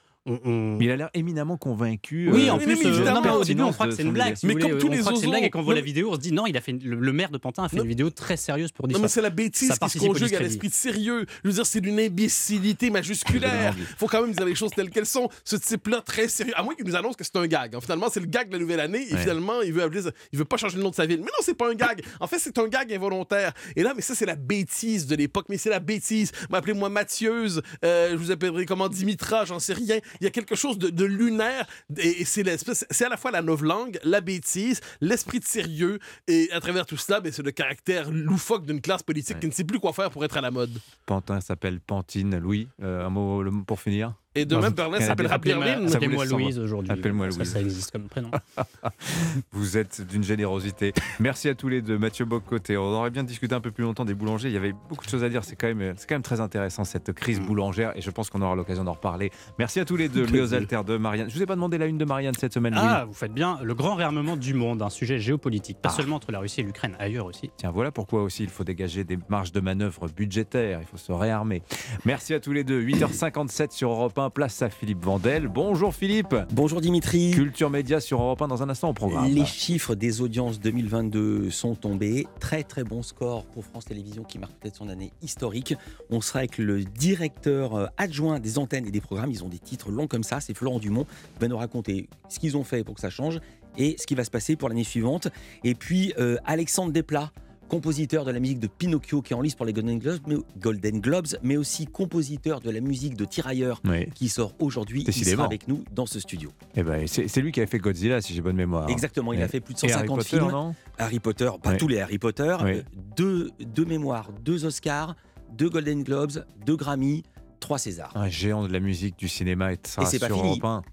[0.46, 2.30] Mais il a l'air éminemment convaincu.
[2.32, 4.12] Oui, euh, en plus, la euh, non, mais au début, on croit que c'est une
[4.12, 4.36] blague.
[4.44, 5.82] voulez, comme tous on les croit que c'est une blague et quand on voit la
[5.82, 7.78] vidéo, on se dit non, il a fait le, le maire de Pantin a fait
[7.78, 10.36] une vidéo très sérieuse pour dire Non, mais c'est la bêtise Ça qui se conjugue
[10.36, 11.26] à l'esprit de sérieux.
[11.44, 13.76] Je veux dire, c'est d'une imbécilité majusculaire.
[13.98, 15.30] Faut quand même dire les choses telles qu'elles sont.
[15.46, 16.54] Ce type-là, très sérieux.
[16.56, 17.78] À moins qu'il nous annonce que c'est un gag.
[17.82, 19.06] Finalement, c'est le gag de la nouvelle année.
[19.10, 19.22] Et Ouais.
[19.22, 20.02] finalement, il veut, appeler
[20.32, 21.18] il veut pas changer le nom de sa ville.
[21.20, 22.02] Mais non, c'est pas un gag.
[22.20, 23.54] En fait, c'est un gag involontaire.
[23.76, 25.46] Et là, mais ça, c'est la bêtise de l'époque.
[25.50, 26.32] Mais c'est la bêtise.
[26.52, 27.62] Appelez-moi Mathieuse.
[27.84, 30.00] euh, je vous appellerai comment Dimitra, j'en sais rien.
[30.22, 31.66] Il y a quelque chose de, de lunaire.
[31.98, 36.00] Et, et c'est l'espèce- c'est à la fois la novlangue, la bêtise, l'esprit de sérieux.
[36.28, 39.52] Et à travers tout cela, ben, c'est le caractère loufoque d'une classe politique qui ne
[39.52, 40.72] sait plus quoi faire pour être à la mode.
[41.06, 42.38] Pantin s'appelle Pantine.
[42.38, 44.14] Louis, euh, un mot pour finir?
[44.38, 45.88] Et de même, Berlin s'appellera Berlin.
[45.88, 46.00] Sans
[46.38, 46.92] Louise aujourd'hui.
[46.92, 47.52] Appelle-moi Ça, Louise.
[47.54, 48.30] Ça existe comme prénom.
[49.52, 50.94] Vous êtes d'une générosité.
[51.20, 52.78] Merci à tous les deux, Mathieu Bocoté.
[52.78, 54.50] On aurait bien discuté un peu plus longtemps des boulangers.
[54.50, 55.44] Il y avait beaucoup de choses à dire.
[55.44, 58.42] C'est quand même, c'est quand même très intéressant cette crise boulangère et je pense qu'on
[58.42, 59.32] aura l'occasion d'en reparler.
[59.60, 60.26] Merci à tous les deux.
[60.26, 61.30] Louis aux altères de Marianne.
[61.30, 62.74] Je vous ai pas demandé la une de Marianne cette semaine.
[62.78, 63.60] Ah, vous faites bien.
[63.64, 65.88] Le grand réarmement du monde, un sujet géopolitique, Ah.
[65.90, 67.50] pas seulement entre la Russie et l'Ukraine, ailleurs aussi.
[67.58, 70.80] Tiens, voilà pourquoi aussi il faut dégager des marges de manœuvre budgétaires.
[70.82, 71.62] Il faut se réarmer.
[72.06, 72.82] Merci à tous les deux.
[72.82, 75.48] 8h57 sur Europe 1, place à Philippe Vandel.
[75.48, 76.36] Bonjour Philippe.
[76.52, 77.32] Bonjour Dimitri.
[77.32, 79.26] Culture Média sur Europe 1 dans un instant au programme.
[79.26, 82.28] Les chiffres des audiences 2022 sont tombés.
[82.40, 85.76] Très très bon score pour France Télévisions qui marque peut-être son année historique.
[86.10, 89.32] On sera avec le directeur euh, adjoint des antennes et des programmes.
[89.32, 90.40] Ils ont des titres longs comme ça.
[90.40, 93.40] C'est Florent Dumont qui va nous raconter ce qu'ils ont fait pour que ça change
[93.78, 95.28] et ce qui va se passer pour l'année suivante.
[95.64, 97.32] Et puis euh, Alexandre Desplat
[97.68, 100.36] compositeur de la musique de Pinocchio qui est en lice pour les Golden Globes, mais,
[100.60, 104.10] Golden Globes, mais aussi compositeur de la musique de Tirailleurs Oui.
[104.16, 105.04] qui sort aujourd'hui.
[105.08, 106.52] Il sera avec nous dans ce studio.
[106.76, 108.90] Eh ben, c'est lui qui avait fait Godzilla, si j'ai bonne mémoire.
[108.90, 110.52] Exactement, il Et- a fait plus de et Harry 150 Potter, films.
[110.52, 110.76] non?
[110.98, 111.78] Harry Potter, pas Oui.
[111.78, 112.82] tous les Harry Potter, Oui.
[113.16, 115.16] deux, deux mémoires, deux Oscars,
[115.54, 117.24] deux Golden Globes, deux Grammy,
[117.60, 118.12] trois Césars.
[118.16, 120.50] Un géant de la musique, du cinéma et de ça Et c'est pas sur fini.
[120.60, 120.84] Europe 1.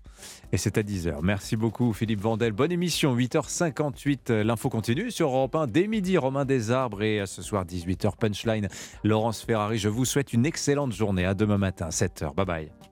[0.54, 1.16] Et c'est à 10h.
[1.20, 2.52] Merci beaucoup Philippe Vandel.
[2.52, 4.18] Bonne émission, 8h58.
[4.30, 6.16] euh, L'info continue sur Europe 1 dès midi.
[6.16, 8.68] Romain Desarbres et ce soir 18h Punchline.
[9.02, 11.24] Laurence Ferrari, je vous souhaite une excellente journée.
[11.24, 12.36] À demain matin, 7h.
[12.36, 12.83] Bye bye.